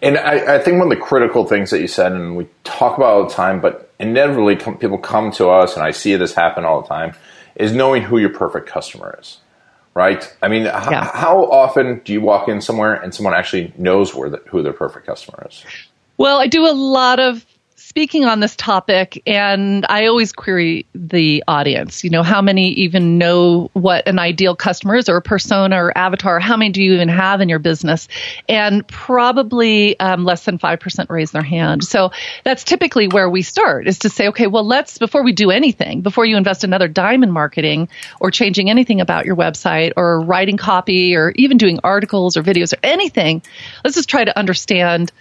And 0.05 0.19
I, 0.19 0.57
I, 0.57 0.59
think 0.59 0.79
one 0.79 0.93
of 0.93 0.99
the 0.99 1.03
critical 1.03 1.47
things 1.47 1.71
that 1.71 1.81
you 1.81 1.89
said, 1.89 2.13
and 2.13 2.37
we 2.37 2.47
talk 2.63 2.99
about 2.99 3.13
all 3.13 3.27
the 3.27 3.35
time, 3.35 3.61
but 3.61 3.91
inevitably 3.99 4.57
come, 4.57 4.77
people 4.77 4.99
come 4.99 5.31
to 5.33 5.49
us, 5.49 5.75
and 5.75 5.83
I 5.83 5.93
see 5.93 6.15
this 6.17 6.35
happen 6.35 6.65
all 6.65 6.83
the 6.83 6.89
time, 6.89 7.15
is 7.57 7.73
knowing 7.73 8.03
who 8.03 8.19
your 8.19 8.31
perfect 8.31 8.69
customer 8.69 9.19
is. 9.21 9.39
Right? 9.95 10.37
I 10.43 10.49
mean, 10.49 10.65
yeah. 10.65 11.05
h- 11.05 11.11
how 11.15 11.45
often 11.45 12.01
do 12.01 12.13
you 12.13 12.21
walk 12.21 12.49
in 12.49 12.61
somewhere 12.61 12.95
and 12.95 13.15
someone 13.15 13.33
actually 13.33 13.73
knows 13.79 14.15
where 14.15 14.29
the, 14.29 14.43
who 14.49 14.63
their 14.63 14.73
perfect 14.73 15.07
customer 15.07 15.47
is? 15.49 15.65
Well, 16.17 16.39
I 16.39 16.49
do 16.49 16.67
a 16.67 16.75
lot 16.75 17.21
of 17.21 17.47
speaking 17.95 18.25
on 18.25 18.41
this 18.41 18.57
topic, 18.57 19.23
and 19.25 19.87
I 19.89 20.07
always 20.07 20.33
query 20.33 20.85
the 20.97 21.45
audience. 21.47 22.03
You 22.03 22.11
know, 22.11 22.25
how 22.25 22.43
many 22.43 22.71
even 22.71 23.19
know 23.19 23.71
what 23.73 24.09
an 24.09 24.19
ideal 24.19 24.57
customer 24.57 24.97
is, 24.97 25.09
or 25.09 25.19
a 25.19 25.23
persona, 25.23 25.77
or 25.77 25.97
avatar? 25.97 26.41
How 26.41 26.57
many 26.57 26.73
do 26.73 26.83
you 26.83 26.95
even 26.95 27.09
have 27.09 27.41
in 27.41 27.49
your 27.49 27.61
business? 27.61 28.09
And 28.49 28.85
probably 28.89 29.97
um, 30.01 30.25
less 30.25 30.45
than 30.45 30.59
five 30.59 30.81
percent 30.81 31.09
raise 31.09 31.31
their 31.31 31.45
hand. 31.45 31.85
So 31.85 32.11
that's 32.43 32.65
typically 32.65 33.07
where 33.07 33.31
we 33.31 33.43
start: 33.43 33.87
is 33.87 34.01
to 34.01 34.09
say, 34.09 34.27
okay, 34.31 34.49
well, 34.49 34.67
let's 34.67 34.99
before 34.99 35.23
we 35.23 35.31
do 35.31 35.53
anything, 35.53 36.01
before 36.01 36.25
you 36.25 36.37
invest 36.37 36.65
another 36.65 36.89
dime 36.89 37.23
in 37.23 37.31
marketing 37.31 37.89
or 38.19 38.33
changing 38.33 38.71
anything 38.71 39.03
about 39.03 39.25
your 39.25 39.37
website 39.37 39.93
or 39.97 40.21
writing 40.21 40.57
copy 40.57 41.15
or 41.15 41.31
even 41.37 41.59
doing 41.59 41.79
articles 41.85 42.37
or 42.37 42.43
videos 42.43 42.73
or 42.73 42.81
anything, 42.83 43.41
let's 43.85 43.95
just 43.95 44.09
try 44.09 44.25
to 44.25 44.37
understand 44.37 45.13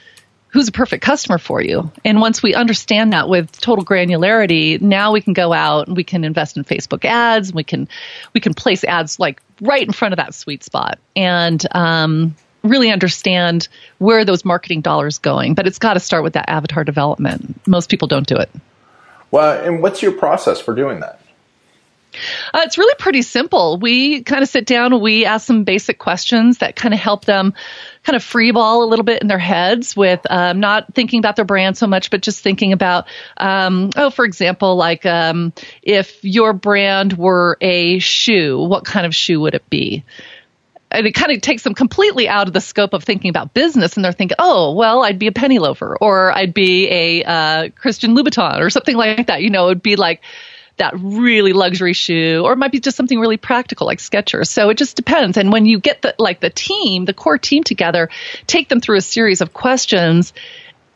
who's 0.54 0.68
a 0.68 0.72
perfect 0.72 1.04
customer 1.04 1.40
for 1.40 1.62
you. 1.62 1.92
And 2.06 2.22
once 2.22 2.44
we 2.44 2.54
understand 2.54 3.12
that 3.12 3.28
with 3.28 3.60
total 3.60 3.84
granularity, 3.84 4.80
now 4.80 5.12
we 5.12 5.20
can 5.20 5.34
go 5.34 5.52
out 5.52 5.88
and 5.88 5.98
we 5.98 6.04
can 6.04 6.24
invest 6.24 6.58
in 6.58 6.64
Facebook 6.64 7.04
ads. 7.06 7.52
We 7.52 7.64
can 7.64 7.90
we 8.34 8.40
can 8.40 8.54
place 8.54 8.84
ads 8.84 9.20
like 9.20 9.42
right 9.62 9.86
in 9.86 9.92
front 9.92 10.14
of 10.14 10.18
that 10.18 10.36
sweet 10.36 10.64
spot 10.64 11.00
and 11.16 11.66
um, 11.76 12.36
really 12.62 12.92
understand 12.92 13.68
where 13.98 14.24
those 14.26 14.46
marketing 14.46 14.82
dollars 14.82 15.18
going. 15.18 15.56
But 15.56 15.66
it's 15.66 15.80
got 15.80 15.96
to 15.96 16.00
start 16.00 16.24
with 16.24 16.34
that 16.34 16.48
avatar 16.48 16.84
development. 16.84 17.60
Most 17.68 17.90
people 17.90 18.08
don't 18.08 18.28
do 18.28 18.38
it. 18.38 18.52
Well, 19.32 19.66
and 19.66 19.82
what's 19.82 20.04
your 20.04 20.12
process 20.12 20.62
for 20.62 20.76
doing 20.76 21.00
that? 21.00 21.20
Uh, 22.54 22.62
it's 22.64 22.78
really 22.78 22.96
pretty 23.00 23.24
simple. 23.24 23.78
We 23.78 24.22
kind 24.22 24.44
of 24.44 24.50
sit 24.50 24.68
down, 24.68 25.02
we 25.02 25.26
ask 25.26 25.48
some 25.48 25.64
basic 25.64 25.98
questions 25.98 26.60
that 26.60 26.76
kind 26.76 26.94
of 26.94 27.00
help 27.00 27.26
them 27.26 27.56
kind 28.04 28.16
of 28.16 28.24
free 28.24 28.52
ball 28.52 28.84
a 28.84 28.88
little 28.88 29.06
bit 29.06 29.22
in 29.22 29.28
their 29.28 29.40
heads 29.40 29.96
with 29.96 30.20
um, 30.30 30.60
not 30.60 30.94
thinking 30.94 31.20
about 31.20 31.36
their 31.36 31.46
brand 31.46 31.78
so 31.78 31.88
much, 31.88 32.10
but 32.10 32.22
just 32.22 32.42
thinking 32.42 32.74
about, 32.74 33.06
um, 33.38 33.92
oh, 33.96 34.10
for 34.10 34.26
example, 34.26 34.76
like 34.76 35.06
um, 35.06 35.54
if 35.82 36.24
your 36.24 36.54
brand 36.54 37.14
were 37.14 37.58
a 37.62 38.00
shoe, 38.00 38.60
what 38.60 38.86
kind 38.86 39.06
of 39.06 39.16
shoe 39.16 39.40
would 39.42 39.56
it 39.56 39.70
be? 39.70 40.04
and 40.94 41.08
it 41.08 41.14
kind 41.14 41.32
of 41.32 41.42
takes 41.42 41.64
them 41.64 41.74
completely 41.74 42.30
out 42.30 42.48
of 42.48 42.54
the 42.54 42.62
scope 42.62 42.94
of 42.94 43.04
thinking 43.04 43.30
about 43.30 43.54
business 43.54 43.96
and 43.96 44.06
they're 44.06 44.12
thinking 44.12 44.36
oh 44.38 44.74
well 44.74 45.04
i'd 45.04 45.18
be 45.18 45.28
a 45.28 45.32
penny 45.32 45.58
loafer 45.58 45.98
or 46.00 46.32
i'd 46.34 46.54
be 46.54 46.88
a 46.90 47.24
uh, 47.24 47.70
christian 47.70 48.16
louboutin 48.16 48.60
or 48.60 48.70
something 48.70 48.96
like 48.96 49.28
that 49.28 49.42
you 49.42 49.50
know 49.50 49.66
it 49.66 49.70
would 49.70 49.82
be 49.82 49.96
like 49.96 50.22
that 50.78 50.94
really 50.98 51.54
luxury 51.54 51.94
shoe, 51.94 52.42
or 52.44 52.54
it 52.54 52.58
might 52.58 52.72
be 52.72 52.80
just 52.80 52.98
something 52.98 53.20
really 53.20 53.38
practical 53.38 53.86
like 53.86 54.00
Skechers. 54.00 54.48
So 54.48 54.70
it 54.70 54.78
just 54.78 54.96
depends. 54.96 55.38
And 55.38 55.52
when 55.52 55.66
you 55.66 55.80
get 55.80 56.02
the 56.02 56.16
like 56.18 56.40
the 56.40 56.50
team, 56.50 57.06
the 57.06 57.14
core 57.14 57.38
team 57.38 57.64
together, 57.64 58.10
take 58.48 58.70
them 58.70 58.80
through 58.82 58.98
a 58.98 59.02
series 59.02 59.42
of 59.42 59.54
questions. 59.54 60.34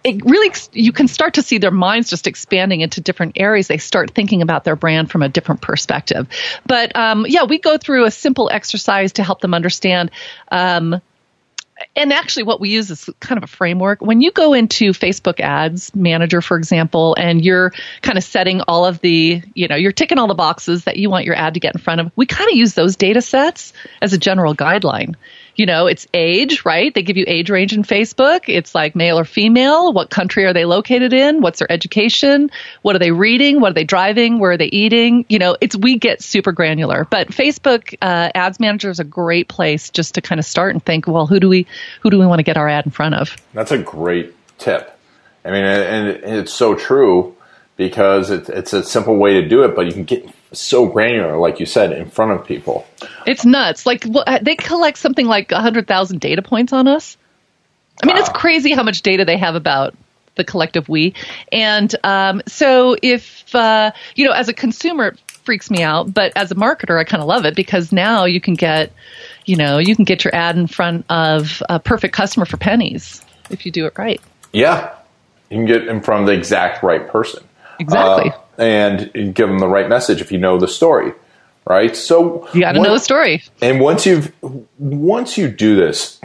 It 0.03 0.23
really, 0.23 0.53
you 0.71 0.93
can 0.93 1.07
start 1.07 1.33
to 1.33 1.41
see 1.41 1.57
their 1.57 1.71
minds 1.71 2.09
just 2.09 2.27
expanding 2.27 2.81
into 2.81 3.01
different 3.01 3.33
areas. 3.35 3.67
They 3.67 3.77
start 3.77 4.11
thinking 4.11 4.41
about 4.41 4.63
their 4.63 4.75
brand 4.75 5.11
from 5.11 5.21
a 5.21 5.27
different 5.29 5.61
perspective. 5.61 6.27
But 6.65 6.95
um, 6.95 7.25
yeah, 7.27 7.43
we 7.43 7.59
go 7.59 7.77
through 7.77 8.05
a 8.05 8.11
simple 8.11 8.49
exercise 8.51 9.13
to 9.13 9.23
help 9.23 9.41
them 9.41 9.53
understand 9.53 10.11
um, 10.49 11.01
and 11.95 12.11
actually 12.13 12.43
what 12.43 12.59
we 12.59 12.69
use 12.69 12.89
is 12.89 13.09
kind 13.19 13.37
of 13.37 13.43
a 13.43 13.47
framework. 13.47 14.01
When 14.01 14.21
you 14.21 14.31
go 14.31 14.53
into 14.53 14.91
facebook 14.91 15.39
ads 15.39 15.93
manager 15.95 16.41
for 16.41 16.57
example 16.57 17.15
and 17.17 17.43
you're 17.43 17.71
kind 18.01 18.17
of 18.17 18.23
setting 18.23 18.61
all 18.61 18.85
of 18.85 18.99
the 19.01 19.41
you 19.53 19.67
know 19.67 19.75
you're 19.75 19.91
ticking 19.91 20.17
all 20.17 20.27
the 20.27 20.33
boxes 20.35 20.85
that 20.85 20.97
you 20.97 21.09
want 21.09 21.25
your 21.25 21.35
ad 21.35 21.53
to 21.55 21.59
get 21.59 21.75
in 21.75 21.81
front 21.81 22.01
of 22.01 22.11
we 22.15 22.25
kind 22.25 22.49
of 22.49 22.55
use 22.55 22.73
those 22.73 22.95
data 22.95 23.21
sets 23.21 23.73
as 24.01 24.13
a 24.13 24.17
general 24.17 24.55
guideline 24.55 25.15
you 25.57 25.65
know, 25.65 25.87
it's 25.87 26.07
age, 26.13 26.63
right? 26.63 26.93
They 26.93 27.01
give 27.01 27.17
you 27.17 27.25
age 27.27 27.49
range 27.49 27.73
in 27.73 27.83
Facebook. 27.83 28.41
It's 28.47 28.75
like 28.75 28.95
male 28.95 29.17
or 29.19 29.25
female. 29.25 29.91
What 29.91 30.11
country 30.11 30.45
are 30.45 30.53
they 30.53 30.65
located 30.65 31.13
in? 31.13 31.41
What's 31.41 31.59
their 31.59 31.71
education? 31.71 32.51
What 32.83 32.95
are 32.95 32.99
they 32.99 33.11
reading? 33.11 33.59
What 33.59 33.71
are 33.71 33.73
they 33.73 33.83
driving? 33.83 34.39
Where 34.39 34.51
are 34.51 34.57
they 34.57 34.67
eating? 34.67 35.25
You 35.29 35.39
know, 35.39 35.57
it's 35.59 35.75
we 35.75 35.97
get 35.97 36.21
super 36.21 36.51
granular. 36.51 37.05
But 37.05 37.29
Facebook 37.29 37.95
uh, 38.01 38.29
Ads 38.35 38.59
Manager 38.59 38.91
is 38.91 38.99
a 38.99 39.03
great 39.03 39.47
place 39.47 39.89
just 39.89 40.15
to 40.15 40.21
kind 40.21 40.39
of 40.39 40.45
start 40.45 40.75
and 40.75 40.85
think, 40.85 41.07
well, 41.07 41.25
who 41.25 41.39
do 41.39 41.49
we 41.49 41.65
who 42.01 42.11
do 42.11 42.19
we 42.19 42.27
want 42.27 42.39
to 42.39 42.43
get 42.43 42.55
our 42.55 42.69
ad 42.69 42.85
in 42.85 42.91
front 42.91 43.15
of? 43.15 43.35
That's 43.53 43.71
a 43.71 43.79
great 43.79 44.35
tip. 44.59 44.93
I 45.43 45.51
mean, 45.51 45.63
and 45.63 46.07
it's 46.07 46.53
so 46.53 46.75
true 46.75 47.35
because 47.77 48.29
it's 48.29 48.73
a 48.73 48.83
simple 48.83 49.15
way 49.17 49.41
to 49.41 49.47
do 49.47 49.63
it, 49.63 49.75
but 49.75 49.85
you 49.85 49.93
can 49.93 50.03
get 50.03 50.27
so 50.51 50.85
granular, 50.85 51.37
like 51.37 51.59
you 51.59 51.65
said, 51.65 51.91
in 51.91 52.09
front 52.09 52.31
of 52.31 52.45
people. 52.45 52.87
It's 53.25 53.45
nuts. 53.45 53.85
Like 53.85 54.05
they 54.41 54.55
collect 54.55 54.97
something 54.97 55.25
like 55.25 55.51
hundred 55.51 55.87
thousand 55.87 56.21
data 56.21 56.41
points 56.41 56.73
on 56.73 56.87
us. 56.87 57.17
I 58.01 58.05
mean, 58.05 58.15
wow. 58.15 58.21
it's 58.21 58.29
crazy 58.29 58.73
how 58.73 58.83
much 58.83 59.01
data 59.01 59.25
they 59.25 59.37
have 59.37 59.55
about 59.55 59.95
the 60.35 60.43
collective 60.43 60.87
we. 60.87 61.13
And 61.51 61.93
um, 62.03 62.41
so, 62.47 62.95
if 63.01 63.53
uh, 63.53 63.91
you 64.15 64.25
know, 64.25 64.31
as 64.31 64.47
a 64.47 64.53
consumer, 64.53 65.07
it 65.07 65.19
freaks 65.43 65.69
me 65.69 65.81
out, 65.81 66.13
but 66.13 66.31
as 66.35 66.51
a 66.51 66.55
marketer, 66.55 66.99
I 66.99 67.03
kind 67.03 67.21
of 67.21 67.27
love 67.27 67.45
it 67.45 67.55
because 67.55 67.91
now 67.91 68.25
you 68.25 68.39
can 68.39 68.53
get, 68.53 68.91
you 69.45 69.55
know, 69.55 69.79
you 69.79 69.95
can 69.95 70.05
get 70.05 70.23
your 70.23 70.35
ad 70.35 70.57
in 70.57 70.67
front 70.67 71.05
of 71.09 71.61
a 71.69 71.79
perfect 71.79 72.13
customer 72.13 72.45
for 72.45 72.57
pennies 72.57 73.23
if 73.49 73.65
you 73.65 73.71
do 73.71 73.85
it 73.85 73.97
right. 73.97 74.21
Yeah, 74.53 74.93
you 75.49 75.57
can 75.57 75.65
get 75.65 75.87
in 75.87 76.01
front 76.01 76.21
of 76.21 76.27
the 76.27 76.33
exact 76.33 76.83
right 76.83 77.07
person. 77.07 77.43
Exactly. 77.79 78.31
Uh, 78.31 78.37
and 78.57 79.11
give 79.13 79.49
them 79.49 79.59
the 79.59 79.67
right 79.67 79.87
message 79.89 80.21
if 80.21 80.31
you 80.31 80.37
know 80.37 80.57
the 80.57 80.67
story, 80.67 81.13
right? 81.65 81.95
So 81.95 82.47
you 82.53 82.61
got 82.61 82.73
to 82.73 82.81
know 82.81 82.93
the 82.93 82.99
story. 82.99 83.43
And 83.61 83.79
once 83.79 84.05
you've 84.05 84.31
once 84.79 85.37
you 85.37 85.49
do 85.49 85.75
this, 85.75 86.19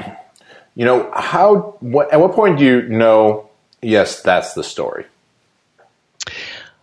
you 0.74 0.84
know 0.84 1.10
how. 1.14 1.76
What, 1.80 2.12
at 2.12 2.20
what 2.20 2.32
point 2.32 2.58
do 2.58 2.64
you 2.64 2.82
know? 2.82 3.48
Yes, 3.80 4.22
that's 4.22 4.54
the 4.54 4.64
story. 4.64 5.06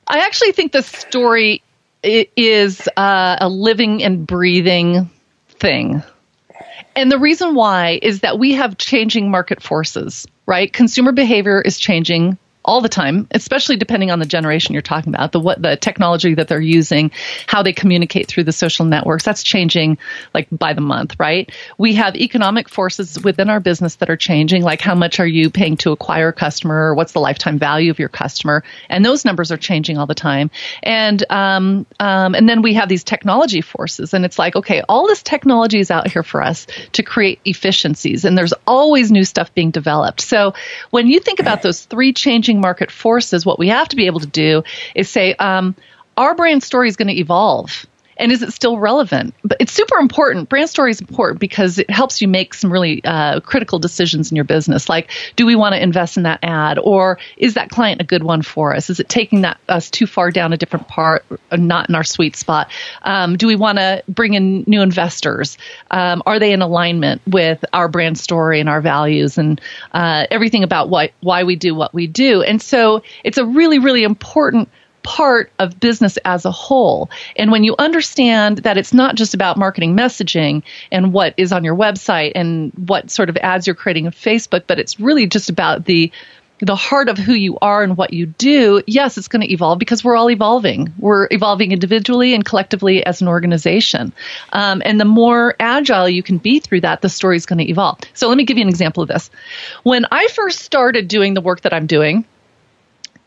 I 0.08 0.20
actually 0.20 0.52
think 0.52 0.72
the 0.72 0.82
story 0.82 1.62
is 2.04 2.88
uh, 2.98 3.38
a 3.40 3.50
living 3.50 4.04
and 4.04 4.26
breathing 4.26 5.10
thing. 5.50 6.04
And 6.96 7.12
the 7.12 7.20
reason 7.20 7.56
why 7.56 8.00
is 8.02 8.22
that 8.22 8.40
we 8.40 8.54
have 8.54 8.78
changing 8.78 9.30
market 9.30 9.62
forces, 9.62 10.28
right? 10.46 10.72
Consumer 10.72 11.12
behavior 11.12 11.62
is 11.62 11.80
changing 11.80 12.38
all 12.70 12.82
the 12.82 12.88
time, 12.88 13.28
especially 13.32 13.78
depending 13.78 14.12
on 14.12 14.20
the 14.20 14.28
generation 14.28 14.74
you're 14.74 14.84
talking 14.84 15.12
about, 15.12 15.32
the 15.32 15.40
what 15.40 15.60
the 15.60 15.76
technology 15.76 16.36
that 16.36 16.48
they're 16.48 16.62
using, 16.62 17.10
how 17.48 17.64
they 17.64 17.74
communicate 17.74 18.28
through 18.28 18.44
the 18.44 18.52
social 18.52 18.86
networks. 18.86 19.24
That's 19.24 19.42
changing 19.42 19.98
like 20.36 20.48
by 20.52 20.74
the 20.74 20.82
month, 20.82 21.20
right? 21.20 21.52
We 21.80 21.96
have 21.96 22.16
economic 22.16 22.70
forces 22.70 23.20
within 23.24 23.50
our 23.50 23.60
business 23.60 23.96
that 23.96 24.12
are 24.12 24.18
changing, 24.18 24.62
like 24.62 24.82
how 24.82 24.94
much 24.94 25.20
are 25.20 25.26
you 25.26 25.50
paying 25.50 25.78
to 25.78 25.92
acquire 25.92 26.28
a 26.28 26.34
customer, 26.34 26.76
or 26.76 26.94
what's 26.94 27.14
the 27.14 27.20
lifetime 27.20 27.58
value 27.58 27.90
of 27.90 27.98
your 27.98 28.08
customer, 28.08 28.64
and 28.88 29.04
those 29.04 29.26
numbers 29.26 29.52
are 29.52 29.58
changing 29.58 29.98
all 29.98 30.06
the 30.06 30.14
time. 30.14 30.52
And 30.84 31.24
um, 31.32 31.88
um, 32.00 32.36
and 32.36 32.48
then 32.48 32.62
we 32.62 32.76
have 32.76 32.88
these 32.88 33.04
technology 33.04 33.62
forces, 33.62 34.14
and 34.14 34.26
it's 34.26 34.38
like, 34.38 34.56
okay, 34.56 34.84
all 34.88 35.08
this 35.08 35.24
technology 35.24 35.80
is 35.80 35.90
out 35.90 36.08
here 36.08 36.22
for 36.22 36.44
us 36.44 36.68
to 36.92 37.02
create 37.02 37.40
efficiencies, 37.46 38.26
and 38.26 38.38
there's 38.38 38.54
always 38.68 39.12
new 39.12 39.24
stuff 39.24 39.56
being 39.56 39.72
developed. 39.72 40.22
So 40.22 40.54
when 40.92 41.08
you 41.08 41.20
think 41.20 41.40
about 41.40 41.64
those 41.64 41.84
three 41.84 42.14
changing 42.14 42.59
market 42.60 42.92
forces, 42.92 43.46
what 43.46 43.60
we 43.60 43.70
have 43.70 43.90
to 43.90 43.96
be 43.96 44.06
able 44.06 44.20
to 44.20 44.28
do 44.28 44.64
is 44.96 45.10
say, 45.10 45.34
um, 45.36 45.76
our 46.18 46.36
brand 46.36 46.64
story 46.64 46.90
is 46.90 46.96
going 46.96 47.08
to 47.08 47.20
evolve 47.20 47.86
and 48.20 48.32
is 48.32 48.44
it 48.44 48.54
still 48.54 48.78
relevant? 48.78 49.34
But 49.44 49.58
it's 49.60 49.72
super 49.72 49.98
important. 49.98 50.50
Brand 50.50 50.70
story 50.70 50.92
is 50.92 51.00
important 51.02 51.40
because 51.40 51.80
it 51.80 51.90
helps 51.90 52.22
you 52.22 52.28
make 52.28 52.54
some 52.54 52.72
really 52.72 53.04
uh, 53.04 53.40
critical 53.40 53.80
decisions 53.80 54.30
in 54.30 54.36
your 54.36 54.46
business. 54.46 54.90
Like, 54.90 55.10
do 55.38 55.46
we 55.46 55.56
want 55.56 55.74
to 55.74 55.82
invest 55.82 56.18
in 56.18 56.24
that 56.24 56.40
ad, 56.44 56.78
or 56.78 57.18
is 57.38 57.54
that 57.54 57.70
client 57.70 58.02
a 58.02 58.04
good 58.04 58.24
one 58.24 58.42
for 58.42 58.76
us? 58.76 58.90
Is 58.90 59.00
it 59.00 59.10
taking 59.10 59.42
that 59.42 59.60
us 59.70 59.90
too 59.90 60.06
far 60.06 60.32
down 60.32 60.54
a 60.54 60.58
different 60.58 60.88
part, 60.88 61.26
uh, 61.50 61.56
not 61.56 61.90
in 61.90 61.96
our 61.96 62.04
sweet 62.04 62.36
spot? 62.36 62.70
Um, 63.04 63.38
do 63.38 63.48
we 63.48 63.56
want 63.56 63.78
to 63.78 64.04
bring 64.08 64.34
in 64.34 64.66
new 64.68 64.82
investors? 64.82 65.58
Um, 65.90 66.22
are 66.26 66.40
they 66.40 66.52
in 66.52 66.62
alignment 66.62 67.22
with 67.26 67.64
our 67.74 67.88
brand 67.88 68.18
story 68.18 68.60
and 68.60 68.68
our 68.68 68.82
values 68.82 69.38
and 69.38 69.62
uh, 69.94 70.28
everything 70.30 70.64
about 70.64 70.90
why 70.90 71.12
why 71.22 71.46
we 71.46 71.56
do 71.56 71.74
what 71.74 71.94
we 71.94 72.06
do? 72.06 72.42
And 72.42 72.62
so 72.62 73.02
it's 73.24 73.38
a 73.38 73.46
really 73.46 73.80
really 73.80 74.04
important 74.04 74.70
part 75.10 75.52
of 75.58 75.80
business 75.80 76.18
as 76.24 76.46
a 76.46 76.52
whole. 76.52 77.10
And 77.36 77.52
when 77.52 77.64
you 77.64 77.74
understand 77.80 78.60
that 78.60 78.78
it's 78.78 78.94
not 78.94 79.16
just 79.16 79.34
about 79.34 79.58
marketing 79.58 79.98
messaging 79.98 80.62
and 80.92 81.12
what 81.12 81.34
is 81.36 81.52
on 81.52 81.64
your 81.64 81.76
website 81.76 82.34
and 82.36 82.72
what 82.88 83.10
sort 83.10 83.28
of 83.28 83.36
ads 83.38 83.66
you're 83.66 83.76
creating 83.76 84.06
on 84.06 84.12
Facebook, 84.12 84.66
but 84.68 84.78
it's 84.78 85.00
really 85.00 85.26
just 85.26 85.50
about 85.50 85.86
the 85.86 86.12
the 86.60 86.76
heart 86.76 87.10
of 87.10 87.18
who 87.18 87.34
you 87.34 87.58
are 87.62 87.84
and 87.84 87.98
what 87.98 88.14
you 88.14 88.26
do, 88.26 88.84
yes, 88.86 89.18
it's 89.18 89.30
going 89.30 89.42
to 89.42 89.52
evolve 89.52 89.80
because 89.80 90.04
we're 90.04 90.16
all 90.16 90.30
evolving. 90.30 90.94
We're 91.00 91.28
evolving 91.32 91.72
individually 91.72 92.34
and 92.34 92.44
collectively 92.44 93.04
as 93.06 93.22
an 93.22 93.30
organization. 93.30 94.12
Um, 94.52 94.82
and 94.86 95.00
the 95.00 95.06
more 95.06 95.56
agile 95.60 96.10
you 96.10 96.22
can 96.22 96.38
be 96.38 96.60
through 96.60 96.82
that, 96.82 97.02
the 97.02 97.10
story 97.10 97.38
is 97.38 97.46
going 97.46 97.60
to 97.60 97.70
evolve. 97.70 98.00
So 98.14 98.28
let 98.28 98.38
me 98.38 98.44
give 98.44 98.58
you 98.58 98.64
an 98.64 98.70
example 98.70 99.02
of 99.02 99.10
this. 99.10 99.32
When 99.84 100.06
I 100.12 100.28
first 100.28 100.60
started 100.60 101.08
doing 101.08 101.34
the 101.34 101.42
work 101.42 101.62
that 101.62 101.74
I'm 101.74 101.88
doing, 101.88 102.26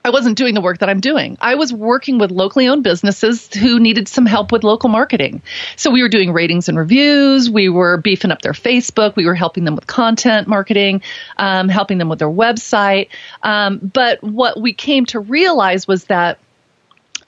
I 0.04 0.10
wasn't 0.10 0.36
doing 0.36 0.54
the 0.54 0.60
work 0.60 0.78
that 0.78 0.88
I'm 0.88 1.00
doing. 1.00 1.38
I 1.40 1.54
was 1.54 1.72
working 1.72 2.18
with 2.18 2.30
locally 2.30 2.66
owned 2.66 2.82
businesses 2.82 3.52
who 3.54 3.78
needed 3.78 4.08
some 4.08 4.26
help 4.26 4.50
with 4.50 4.64
local 4.64 4.88
marketing. 4.88 5.42
So 5.76 5.90
we 5.90 6.02
were 6.02 6.08
doing 6.08 6.32
ratings 6.32 6.68
and 6.68 6.76
reviews. 6.76 7.48
We 7.48 7.68
were 7.68 7.98
beefing 7.98 8.32
up 8.32 8.42
their 8.42 8.52
Facebook. 8.52 9.14
We 9.14 9.26
were 9.26 9.34
helping 9.34 9.64
them 9.64 9.76
with 9.76 9.86
content 9.86 10.48
marketing, 10.48 11.02
um, 11.36 11.68
helping 11.68 11.98
them 11.98 12.08
with 12.08 12.18
their 12.18 12.28
website. 12.28 13.08
Um, 13.42 13.78
but 13.78 14.22
what 14.22 14.60
we 14.60 14.72
came 14.72 15.06
to 15.06 15.20
realize 15.20 15.86
was 15.86 16.04
that 16.04 16.38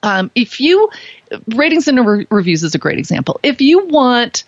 um, 0.03 0.29
if 0.35 0.59
you 0.59 0.89
ratings 1.47 1.87
and 1.87 2.05
re- 2.05 2.27
reviews 2.29 2.63
is 2.63 2.75
a 2.75 2.77
great 2.77 2.99
example. 2.99 3.39
If 3.41 3.61
you 3.61 3.87
want 3.87 4.43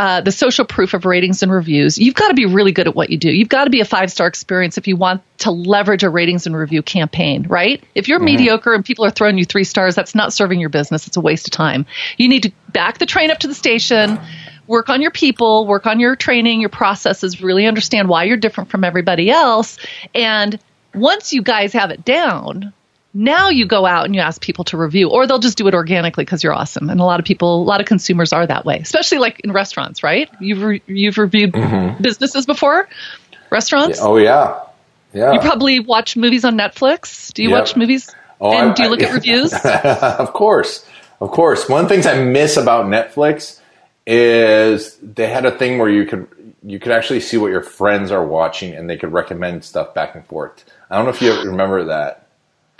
uh, 0.00 0.22
the 0.22 0.32
social 0.32 0.64
proof 0.64 0.94
of 0.94 1.04
ratings 1.04 1.42
and 1.42 1.52
reviews, 1.52 1.98
you've 1.98 2.14
got 2.14 2.28
to 2.28 2.34
be 2.34 2.46
really 2.46 2.72
good 2.72 2.88
at 2.88 2.94
what 2.94 3.10
you 3.10 3.18
do. 3.18 3.30
You've 3.30 3.50
got 3.50 3.64
to 3.64 3.70
be 3.70 3.80
a 3.80 3.84
five 3.84 4.10
star 4.10 4.26
experience 4.26 4.78
if 4.78 4.88
you 4.88 4.96
want 4.96 5.20
to 5.40 5.50
leverage 5.50 6.02
a 6.04 6.08
ratings 6.08 6.46
and 6.46 6.56
review 6.56 6.82
campaign, 6.82 7.46
right? 7.46 7.84
If 7.94 8.08
you're 8.08 8.18
mm-hmm. 8.18 8.24
mediocre 8.24 8.72
and 8.72 8.82
people 8.82 9.04
are 9.04 9.10
throwing 9.10 9.36
you 9.36 9.44
three 9.44 9.64
stars, 9.64 9.94
that's 9.94 10.14
not 10.14 10.32
serving 10.32 10.58
your 10.58 10.70
business. 10.70 11.06
It's 11.06 11.18
a 11.18 11.20
waste 11.20 11.48
of 11.48 11.50
time. 11.50 11.84
You 12.16 12.30
need 12.30 12.44
to 12.44 12.52
back 12.70 12.96
the 12.96 13.04
train 13.04 13.30
up 13.30 13.40
to 13.40 13.46
the 13.46 13.54
station, 13.54 14.18
work 14.66 14.88
on 14.88 15.02
your 15.02 15.10
people, 15.10 15.66
work 15.66 15.86
on 15.86 16.00
your 16.00 16.16
training, 16.16 16.62
your 16.62 16.70
processes, 16.70 17.42
really 17.42 17.66
understand 17.66 18.08
why 18.08 18.24
you're 18.24 18.38
different 18.38 18.70
from 18.70 18.84
everybody 18.84 19.30
else. 19.30 19.76
And 20.14 20.58
once 20.94 21.34
you 21.34 21.42
guys 21.42 21.74
have 21.74 21.90
it 21.90 22.06
down, 22.06 22.72
now 23.12 23.48
you 23.48 23.66
go 23.66 23.86
out 23.86 24.04
and 24.04 24.14
you 24.14 24.20
ask 24.20 24.40
people 24.40 24.64
to 24.64 24.76
review, 24.76 25.10
or 25.10 25.26
they'll 25.26 25.40
just 25.40 25.58
do 25.58 25.66
it 25.66 25.74
organically 25.74 26.24
because 26.24 26.44
you're 26.44 26.54
awesome. 26.54 26.90
And 26.90 27.00
a 27.00 27.04
lot 27.04 27.18
of 27.18 27.26
people, 27.26 27.62
a 27.62 27.64
lot 27.64 27.80
of 27.80 27.86
consumers 27.86 28.32
are 28.32 28.46
that 28.46 28.64
way, 28.64 28.78
especially 28.78 29.18
like 29.18 29.40
in 29.40 29.52
restaurants, 29.52 30.02
right? 30.02 30.30
You've 30.40 30.62
re- 30.62 30.82
you've 30.86 31.18
reviewed 31.18 31.52
mm-hmm. 31.52 32.02
businesses 32.02 32.46
before, 32.46 32.88
restaurants. 33.50 33.98
Oh 34.00 34.16
yeah, 34.16 34.60
yeah. 35.12 35.32
You 35.32 35.40
probably 35.40 35.80
watch 35.80 36.16
movies 36.16 36.44
on 36.44 36.56
Netflix. 36.56 37.32
Do 37.32 37.42
you 37.42 37.50
yep. 37.50 37.60
watch 37.60 37.76
movies? 37.76 38.14
Oh, 38.40 38.52
and 38.52 38.70
I, 38.70 38.74
do 38.74 38.82
you 38.84 38.88
look 38.88 39.02
I, 39.02 39.06
at 39.06 39.14
reviews? 39.14 39.52
of 39.64 40.32
course, 40.32 40.86
of 41.20 41.30
course. 41.30 41.68
One 41.68 41.82
of 41.82 41.88
the 41.88 41.94
things 41.94 42.06
I 42.06 42.22
miss 42.22 42.56
about 42.56 42.86
Netflix 42.86 43.60
is 44.06 44.96
they 45.02 45.28
had 45.28 45.46
a 45.46 45.56
thing 45.56 45.78
where 45.78 45.90
you 45.90 46.06
could 46.06 46.28
you 46.62 46.78
could 46.78 46.92
actually 46.92 47.20
see 47.20 47.38
what 47.38 47.50
your 47.50 47.62
friends 47.62 48.10
are 48.10 48.24
watching 48.24 48.74
and 48.74 48.88
they 48.88 48.96
could 48.96 49.12
recommend 49.12 49.64
stuff 49.64 49.94
back 49.94 50.14
and 50.14 50.24
forth. 50.26 50.64
I 50.90 50.96
don't 50.96 51.06
know 51.06 51.10
if 51.10 51.22
you 51.22 51.32
remember 51.42 51.84
that. 51.84 52.28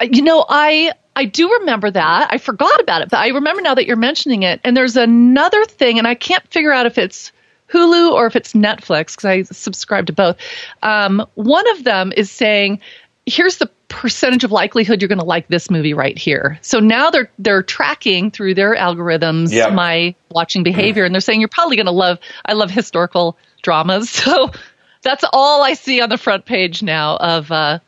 You 0.00 0.22
know, 0.22 0.44
I 0.48 0.92
I 1.16 1.24
do 1.24 1.52
remember 1.60 1.90
that. 1.90 2.28
I 2.32 2.38
forgot 2.38 2.80
about 2.80 3.02
it, 3.02 3.10
but 3.10 3.18
I 3.18 3.28
remember 3.28 3.62
now 3.62 3.74
that 3.74 3.86
you're 3.86 3.96
mentioning 3.96 4.42
it. 4.42 4.60
And 4.64 4.76
there's 4.76 4.96
another 4.96 5.64
thing, 5.64 5.98
and 5.98 6.06
I 6.06 6.14
can't 6.14 6.46
figure 6.50 6.72
out 6.72 6.86
if 6.86 6.98
it's 6.98 7.32
Hulu 7.70 8.12
or 8.12 8.26
if 8.26 8.36
it's 8.36 8.52
Netflix 8.52 9.16
because 9.16 9.24
I 9.24 9.42
subscribe 9.42 10.06
to 10.06 10.12
both. 10.12 10.36
Um, 10.82 11.26
one 11.34 11.68
of 11.72 11.84
them 11.84 12.12
is 12.16 12.30
saying, 12.30 12.80
"Here's 13.26 13.58
the 13.58 13.70
percentage 13.88 14.44
of 14.44 14.52
likelihood 14.52 15.02
you're 15.02 15.08
going 15.08 15.18
to 15.18 15.24
like 15.24 15.48
this 15.48 15.70
movie 15.70 15.94
right 15.94 16.16
here." 16.16 16.58
So 16.62 16.80
now 16.80 17.10
they're 17.10 17.30
they're 17.38 17.62
tracking 17.62 18.30
through 18.30 18.54
their 18.54 18.74
algorithms 18.74 19.52
my 19.70 20.14
watching 20.30 20.62
behavior, 20.62 21.04
and 21.04 21.14
they're 21.14 21.20
saying 21.20 21.40
you're 21.40 21.48
probably 21.48 21.76
going 21.76 21.86
to 21.86 21.92
love. 21.92 22.18
I 22.44 22.54
love 22.54 22.70
historical 22.70 23.36
dramas, 23.62 24.08
so 24.10 24.52
that's 25.02 25.24
all 25.32 25.62
I 25.62 25.74
see 25.74 26.00
on 26.00 26.08
the 26.08 26.18
front 26.18 26.44
page 26.46 26.82
now 26.82 27.16
of. 27.16 27.52
Uh, 27.52 27.80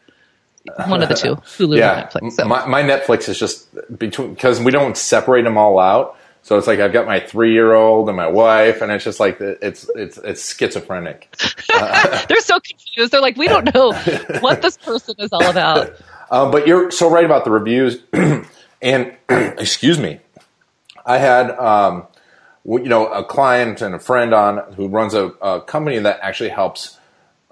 one 0.86 1.02
of 1.02 1.08
the 1.08 1.14
two, 1.14 1.36
Hulu 1.58 1.78
yeah. 1.78 2.02
or 2.02 2.06
Netflix. 2.06 2.32
So. 2.32 2.44
My, 2.44 2.66
my 2.66 2.82
Netflix 2.82 3.28
is 3.28 3.38
just 3.38 3.68
between 3.98 4.34
because 4.34 4.60
we 4.60 4.70
don't 4.70 4.96
separate 4.96 5.42
them 5.42 5.58
all 5.58 5.78
out. 5.78 6.16
So 6.44 6.58
it's 6.58 6.66
like 6.66 6.80
I've 6.80 6.92
got 6.92 7.06
my 7.06 7.20
three 7.20 7.52
year 7.52 7.72
old 7.72 8.08
and 8.08 8.16
my 8.16 8.26
wife, 8.26 8.82
and 8.82 8.90
it's 8.90 9.04
just 9.04 9.20
like 9.20 9.40
it's 9.40 9.88
it's 9.94 10.18
it's 10.18 10.56
schizophrenic. 10.56 11.28
They're 12.28 12.40
so 12.40 12.58
confused. 12.58 13.12
They're 13.12 13.20
like, 13.20 13.36
we 13.36 13.46
don't 13.46 13.72
know 13.72 13.92
what 14.40 14.60
this 14.60 14.76
person 14.76 15.14
is 15.18 15.32
all 15.32 15.48
about. 15.48 15.94
Um, 16.30 16.50
but 16.50 16.66
you're 16.66 16.90
so 16.90 17.08
right 17.08 17.24
about 17.24 17.44
the 17.44 17.50
reviews, 17.50 18.02
and 18.82 19.14
excuse 19.28 20.00
me, 20.00 20.18
I 21.06 21.18
had 21.18 21.50
um, 21.52 22.08
you 22.64 22.88
know 22.88 23.06
a 23.06 23.24
client 23.24 23.80
and 23.80 23.94
a 23.94 24.00
friend 24.00 24.34
on 24.34 24.72
who 24.74 24.88
runs 24.88 25.14
a, 25.14 25.26
a 25.42 25.60
company 25.60 26.00
that 26.00 26.18
actually 26.22 26.50
helps 26.50 26.98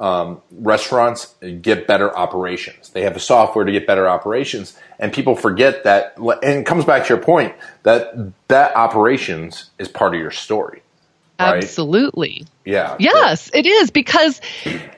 um, 0.00 0.40
restaurants 0.50 1.34
get 1.60 1.86
better 1.86 2.16
operations. 2.16 2.88
They 2.88 3.02
have 3.02 3.14
the 3.14 3.20
software 3.20 3.66
to 3.66 3.70
get 3.70 3.86
better 3.86 4.08
operations, 4.08 4.76
and 4.98 5.12
people 5.12 5.36
forget 5.36 5.84
that. 5.84 6.16
And 6.16 6.60
it 6.60 6.66
comes 6.66 6.86
back 6.86 7.04
to 7.04 7.08
your 7.10 7.22
point 7.22 7.54
that 7.82 8.14
that 8.48 8.74
operations 8.74 9.70
is 9.78 9.88
part 9.88 10.14
of 10.14 10.20
your 10.20 10.30
story. 10.30 10.82
Right? 11.38 11.62
Absolutely. 11.62 12.46
Yeah. 12.64 12.96
Yes, 12.98 13.50
it 13.52 13.66
is 13.66 13.90
because 13.90 14.40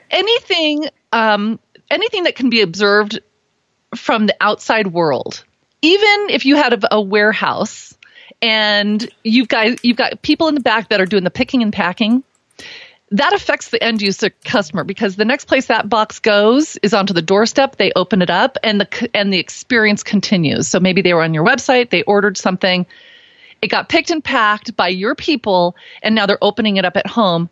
anything, 0.09 0.87
um, 1.11 1.59
anything 1.91 2.23
that 2.23 2.35
can 2.35 2.49
be 2.49 2.61
observed 2.61 3.19
from 3.95 4.25
the 4.25 4.35
outside 4.41 4.87
world, 4.87 5.43
even 5.81 6.29
if 6.29 6.45
you 6.45 6.55
had 6.55 6.73
a, 6.73 6.95
a 6.95 7.01
warehouse 7.01 7.93
and 8.41 9.09
you've 9.23 9.47
got 9.47 9.83
you've 9.83 9.97
got 9.97 10.21
people 10.21 10.47
in 10.47 10.55
the 10.55 10.61
back 10.61 10.89
that 10.89 10.99
are 10.99 11.05
doing 11.05 11.23
the 11.23 11.31
picking 11.31 11.61
and 11.61 11.71
packing 11.71 12.23
that 13.13 13.31
affects 13.31 13.69
the 13.69 13.81
end 13.81 14.01
user 14.01 14.31
customer 14.43 14.83
because 14.83 15.15
the 15.15 15.23
next 15.23 15.45
place 15.45 15.67
that 15.67 15.87
box 15.87 16.19
goes 16.19 16.77
is 16.77 16.95
onto 16.95 17.13
the 17.13 17.21
doorstep. 17.21 17.75
They 17.75 17.91
open 17.95 18.23
it 18.23 18.31
up 18.31 18.57
and 18.63 18.81
the 18.81 19.09
and 19.13 19.31
the 19.31 19.37
experience 19.37 20.01
continues. 20.01 20.67
So 20.67 20.79
maybe 20.79 21.03
they 21.03 21.13
were 21.13 21.21
on 21.21 21.33
your 21.33 21.45
website, 21.45 21.91
they 21.91 22.01
ordered 22.03 22.37
something, 22.37 22.87
it 23.61 23.67
got 23.67 23.87
picked 23.87 24.09
and 24.09 24.23
packed 24.23 24.75
by 24.75 24.87
your 24.87 25.13
people, 25.13 25.75
and 26.01 26.15
now 26.15 26.25
they're 26.25 26.43
opening 26.43 26.77
it 26.77 26.85
up 26.85 26.97
at 26.97 27.05
home. 27.05 27.49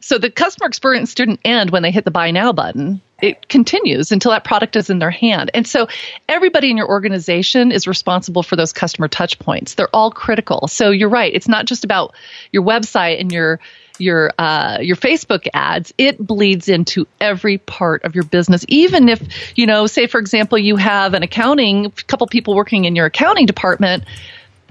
So 0.00 0.18
the 0.18 0.30
customer 0.30 0.66
experience 0.66 1.14
didn't 1.14 1.40
end 1.44 1.70
when 1.70 1.84
they 1.84 1.92
hit 1.92 2.04
the 2.04 2.10
buy 2.10 2.32
now 2.32 2.52
button. 2.52 3.00
It 3.24 3.48
continues 3.48 4.12
until 4.12 4.32
that 4.32 4.44
product 4.44 4.76
is 4.76 4.90
in 4.90 4.98
their 4.98 5.10
hand. 5.10 5.50
And 5.54 5.66
so 5.66 5.88
everybody 6.28 6.70
in 6.70 6.76
your 6.76 6.88
organization 6.88 7.72
is 7.72 7.86
responsible 7.86 8.42
for 8.42 8.54
those 8.54 8.74
customer 8.74 9.08
touch 9.08 9.38
points. 9.38 9.74
They're 9.74 9.88
all 9.94 10.10
critical. 10.10 10.68
So 10.68 10.90
you're 10.90 11.08
right. 11.08 11.32
It's 11.34 11.48
not 11.48 11.64
just 11.64 11.84
about 11.84 12.14
your 12.52 12.62
website 12.62 13.20
and 13.20 13.32
your 13.32 13.60
your 13.98 14.32
uh, 14.38 14.78
your 14.80 14.96
Facebook 14.96 15.46
ads, 15.54 15.94
it 15.96 16.18
bleeds 16.18 16.68
into 16.68 17.06
every 17.20 17.58
part 17.58 18.04
of 18.04 18.14
your 18.14 18.24
business. 18.24 18.64
Even 18.68 19.08
if 19.08 19.56
you 19.56 19.66
know, 19.66 19.86
say 19.86 20.06
for 20.06 20.18
example, 20.18 20.58
you 20.58 20.76
have 20.76 21.14
an 21.14 21.22
accounting, 21.22 21.90
couple 22.06 22.26
people 22.26 22.54
working 22.54 22.84
in 22.84 22.94
your 22.94 23.06
accounting 23.06 23.46
department. 23.46 24.04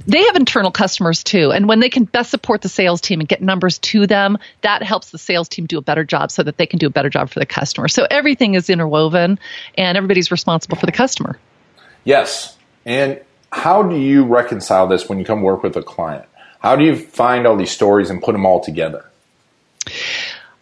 They 0.06 0.24
have 0.24 0.36
internal 0.36 0.72
customers 0.72 1.24
too. 1.24 1.52
And 1.52 1.68
when 1.68 1.80
they 1.80 1.90
can 1.90 2.04
best 2.04 2.32
support 2.32 2.62
the 2.62 2.70
sales 2.70 3.00
team 3.00 3.20
and 3.20 3.30
get 3.30 3.42
numbers 3.42 3.78
to 3.80 4.06
them, 4.06 4.38
that 4.62 4.84
helps 4.84 5.12
the 5.12 5.18
sales 5.18 5.48
team 5.48 5.66
do 5.66 5.78
a 5.78 5.82
better 5.82 6.04
job 6.04 6.32
so 6.32 6.44
that 6.44 6.58
they 6.58 6.66
can 6.66 6.80
do 6.80 6.88
a 6.88 6.90
better 6.90 7.10
job 7.10 7.30
for 7.30 7.40
the 7.40 7.46
customer. 7.46 7.88
So 7.88 8.06
everything 8.10 8.56
is 8.56 8.70
interwoven 8.70 9.40
and 9.78 9.98
everybody's 9.98 10.32
responsible 10.32 10.78
for 10.78 10.86
the 10.86 10.92
customer. 10.92 11.40
Yes. 12.04 12.58
And 12.86 13.22
how 13.52 13.84
do 13.84 13.96
you 13.98 14.26
reconcile 14.26 14.88
this 14.88 15.08
when 15.08 15.20
you 15.20 15.26
come 15.26 15.42
work 15.42 15.64
with 15.64 15.78
a 15.78 15.84
client? 15.84 16.26
How 16.60 16.76
do 16.76 16.84
you 16.84 16.96
find 16.96 17.46
all 17.46 17.56
these 17.56 17.72
stories 17.72 18.10
and 18.10 18.22
put 18.22 18.34
them 18.34 18.46
all 18.46 18.60
together? 18.60 19.06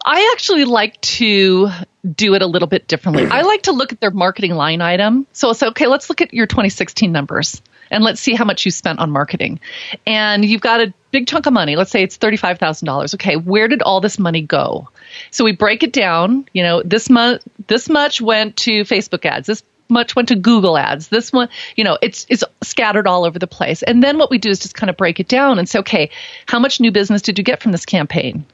I 0.04 0.32
actually 0.34 0.64
like 0.64 1.00
to 1.00 1.70
do 2.14 2.34
it 2.34 2.42
a 2.42 2.46
little 2.46 2.68
bit 2.68 2.88
differently. 2.88 3.26
I 3.26 3.42
like 3.42 3.62
to 3.62 3.72
look 3.72 3.92
at 3.92 4.00
their 4.00 4.10
marketing 4.10 4.54
line 4.54 4.80
item. 4.80 5.26
So 5.32 5.48
I'll 5.48 5.54
say, 5.54 5.68
okay, 5.68 5.86
let's 5.86 6.08
look 6.08 6.20
at 6.20 6.34
your 6.34 6.46
2016 6.46 7.10
numbers 7.10 7.62
and 7.92 8.02
let's 8.02 8.20
see 8.20 8.34
how 8.34 8.44
much 8.44 8.64
you 8.64 8.70
spent 8.70 8.98
on 8.98 9.10
marketing. 9.10 9.60
And 10.06 10.44
you've 10.44 10.60
got 10.60 10.80
a 10.80 10.92
big 11.10 11.26
chunk 11.26 11.46
of 11.46 11.52
money. 11.52 11.76
Let's 11.76 11.90
say 11.90 12.02
it's 12.02 12.18
$35,000. 12.18 13.14
Okay, 13.14 13.36
where 13.36 13.68
did 13.68 13.82
all 13.82 14.00
this 14.00 14.18
money 14.18 14.42
go? 14.42 14.88
So 15.30 15.44
we 15.44 15.52
break 15.52 15.82
it 15.82 15.92
down, 15.92 16.48
you 16.52 16.62
know, 16.62 16.82
this 16.82 17.08
much 17.10 17.42
this 17.68 17.88
much 17.88 18.20
went 18.20 18.56
to 18.58 18.82
Facebook 18.82 19.24
ads. 19.24 19.46
This 19.46 19.62
much 19.88 20.16
went 20.16 20.28
to 20.28 20.34
Google 20.34 20.76
ads. 20.76 21.08
This 21.08 21.32
one, 21.32 21.48
you 21.76 21.84
know, 21.84 21.98
it's 22.02 22.26
it's 22.28 22.42
scattered 22.62 23.06
all 23.06 23.24
over 23.24 23.38
the 23.38 23.46
place. 23.46 23.82
And 23.82 24.02
then 24.02 24.18
what 24.18 24.30
we 24.30 24.38
do 24.38 24.50
is 24.50 24.58
just 24.58 24.74
kind 24.74 24.90
of 24.90 24.96
break 24.96 25.20
it 25.20 25.28
down 25.28 25.58
and 25.58 25.68
say, 25.68 25.80
okay, 25.80 26.10
how 26.46 26.58
much 26.58 26.80
new 26.80 26.90
business 26.90 27.22
did 27.22 27.38
you 27.38 27.44
get 27.44 27.62
from 27.62 27.72
this 27.72 27.86
campaign? 27.86 28.46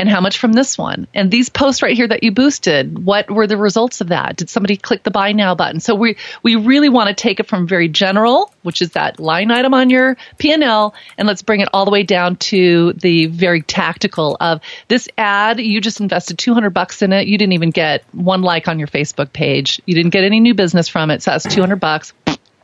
And 0.00 0.08
how 0.08 0.20
much 0.20 0.38
from 0.38 0.54
this 0.54 0.78
one? 0.78 1.06
And 1.14 1.30
these 1.30 1.50
posts 1.50 1.82
right 1.82 1.94
here 1.94 2.08
that 2.08 2.22
you 2.22 2.32
boosted 2.32 3.04
what 3.04 3.30
were 3.30 3.46
the 3.46 3.58
results 3.58 4.00
of 4.00 4.08
that? 4.08 4.36
Did 4.36 4.48
somebody 4.48 4.76
click 4.76 5.02
the 5.02 5.10
buy 5.10 5.32
now 5.32 5.54
button? 5.54 5.78
So 5.78 5.94
we 5.94 6.16
we 6.42 6.56
really 6.56 6.88
want 6.88 7.08
to 7.08 7.14
take 7.14 7.38
it 7.38 7.46
from 7.46 7.68
very 7.68 7.88
general 7.88 8.52
which 8.62 8.82
is 8.82 8.90
that 8.92 9.18
line 9.18 9.50
item 9.50 9.74
on 9.74 9.90
your 9.90 10.16
p&l 10.38 10.94
and 11.18 11.28
let's 11.28 11.42
bring 11.42 11.60
it 11.60 11.68
all 11.72 11.84
the 11.84 11.90
way 11.90 12.02
down 12.02 12.36
to 12.36 12.92
the 12.94 13.26
very 13.26 13.62
tactical 13.62 14.36
of 14.40 14.60
this 14.88 15.08
ad. 15.18 15.60
You 15.60 15.80
just 15.80 16.00
invested 16.00 16.38
200 16.38 16.70
bucks 16.70 17.02
in 17.02 17.12
it. 17.12 17.26
You 17.26 17.38
didn't 17.38 17.52
even 17.52 17.70
get 17.70 18.04
one 18.12 18.42
like 18.42 18.68
on 18.68 18.78
your 18.78 18.88
facebook 18.88 19.32
page. 19.32 19.80
You 19.86 19.94
didn't 19.94 20.10
get 20.10 20.24
any 20.24 20.40
new 20.40 20.54
business 20.54 20.88
from 20.88 21.10
it. 21.10 21.22
So 21.22 21.32
that's 21.32 21.44
200 21.54 21.76
bucks. 21.76 22.12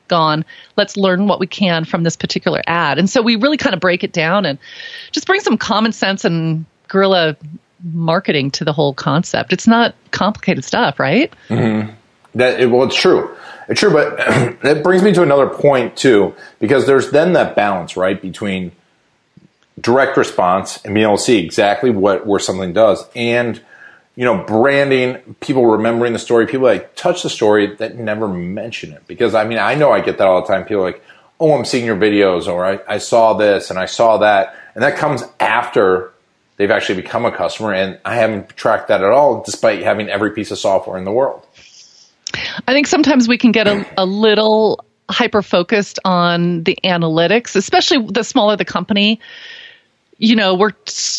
Gone. 0.08 0.44
Let's 0.76 0.96
learn 0.96 1.26
what 1.26 1.40
we 1.40 1.48
can 1.48 1.84
from 1.84 2.04
this 2.04 2.16
particular 2.16 2.62
ad. 2.68 2.98
And 2.98 3.10
so 3.10 3.22
we 3.22 3.34
really 3.34 3.56
kind 3.56 3.74
of 3.74 3.80
break 3.80 4.04
it 4.04 4.12
down 4.12 4.46
and 4.46 4.56
just 5.10 5.26
bring 5.26 5.40
some 5.40 5.58
common 5.58 5.90
sense 5.90 6.24
and 6.24 6.64
guerrilla 6.88 7.36
marketing 7.92 8.50
to 8.52 8.64
the 8.64 8.72
whole 8.72 8.94
concept. 8.94 9.52
It's 9.52 9.66
not 9.66 9.94
complicated 10.10 10.64
stuff, 10.64 10.98
right? 10.98 11.32
Mm-hmm. 11.48 11.92
That 12.34 12.70
well, 12.70 12.84
it's 12.84 12.96
true. 12.96 13.34
It's 13.68 13.80
true, 13.80 13.92
but 13.92 14.18
it 14.64 14.82
brings 14.82 15.02
me 15.02 15.12
to 15.12 15.22
another 15.22 15.48
point 15.48 15.96
too, 15.96 16.34
because 16.58 16.86
there's 16.86 17.10
then 17.10 17.32
that 17.32 17.56
balance, 17.56 17.96
right, 17.96 18.20
between 18.20 18.72
direct 19.80 20.16
response 20.16 20.82
and 20.84 20.94
being 20.94 21.04
able 21.04 21.16
to 21.16 21.22
see 21.22 21.44
exactly 21.44 21.90
what 21.90 22.26
where 22.26 22.40
something 22.40 22.72
does, 22.72 23.04
and 23.14 23.60
you 24.14 24.24
know, 24.24 24.42
branding, 24.44 25.36
people 25.40 25.66
remembering 25.66 26.14
the 26.14 26.18
story, 26.18 26.46
people 26.46 26.66
like 26.66 26.94
touch 26.94 27.22
the 27.22 27.28
story 27.28 27.76
that 27.76 27.96
never 27.96 28.26
mention 28.26 28.92
it. 28.92 29.06
Because 29.06 29.34
I 29.34 29.44
mean, 29.44 29.58
I 29.58 29.74
know 29.74 29.92
I 29.92 30.00
get 30.00 30.18
that 30.18 30.26
all 30.26 30.40
the 30.40 30.46
time. 30.46 30.64
People 30.64 30.82
like, 30.82 31.04
oh, 31.38 31.54
I'm 31.56 31.66
seeing 31.66 31.84
your 31.84 31.96
videos, 31.96 32.48
or 32.48 32.64
I, 32.64 32.80
I 32.88 32.98
saw 32.98 33.34
this 33.34 33.68
and 33.70 33.78
I 33.78 33.86
saw 33.86 34.18
that, 34.18 34.56
and 34.74 34.82
that 34.82 34.96
comes 34.96 35.22
after 35.38 36.12
they've 36.56 36.70
actually 36.70 37.00
become 37.00 37.24
a 37.24 37.32
customer, 37.32 37.72
and 37.72 37.98
I 38.04 38.16
haven't 38.16 38.56
tracked 38.56 38.88
that 38.88 39.02
at 39.02 39.10
all, 39.10 39.42
despite 39.42 39.82
having 39.82 40.08
every 40.08 40.32
piece 40.32 40.50
of 40.50 40.58
software 40.58 40.98
in 40.98 41.04
the 41.04 41.12
world. 41.12 41.46
I 42.66 42.72
think 42.72 42.86
sometimes 42.86 43.28
we 43.28 43.38
can 43.38 43.52
get 43.52 43.66
a, 43.66 43.86
a 43.96 44.04
little 44.04 44.84
hyper 45.08 45.42
focused 45.42 45.98
on 46.04 46.64
the 46.64 46.78
analytics, 46.84 47.56
especially 47.56 48.06
the 48.10 48.24
smaller 48.24 48.56
the 48.56 48.64
company. 48.64 49.20
You 50.18 50.34
know, 50.34 50.54
we're 50.54 50.72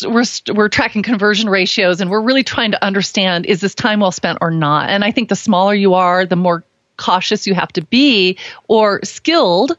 we're 0.06 0.24
we're 0.52 0.68
tracking 0.68 1.02
conversion 1.02 1.48
ratios, 1.48 2.00
and 2.00 2.10
we're 2.10 2.20
really 2.20 2.44
trying 2.44 2.72
to 2.72 2.84
understand 2.84 3.46
is 3.46 3.60
this 3.60 3.74
time 3.74 4.00
well 4.00 4.12
spent 4.12 4.38
or 4.40 4.50
not. 4.50 4.90
And 4.90 5.04
I 5.04 5.12
think 5.12 5.28
the 5.28 5.36
smaller 5.36 5.74
you 5.74 5.94
are, 5.94 6.26
the 6.26 6.36
more 6.36 6.64
cautious 6.96 7.46
you 7.46 7.54
have 7.54 7.72
to 7.72 7.82
be 7.82 8.36
or 8.66 9.00
skilled 9.04 9.78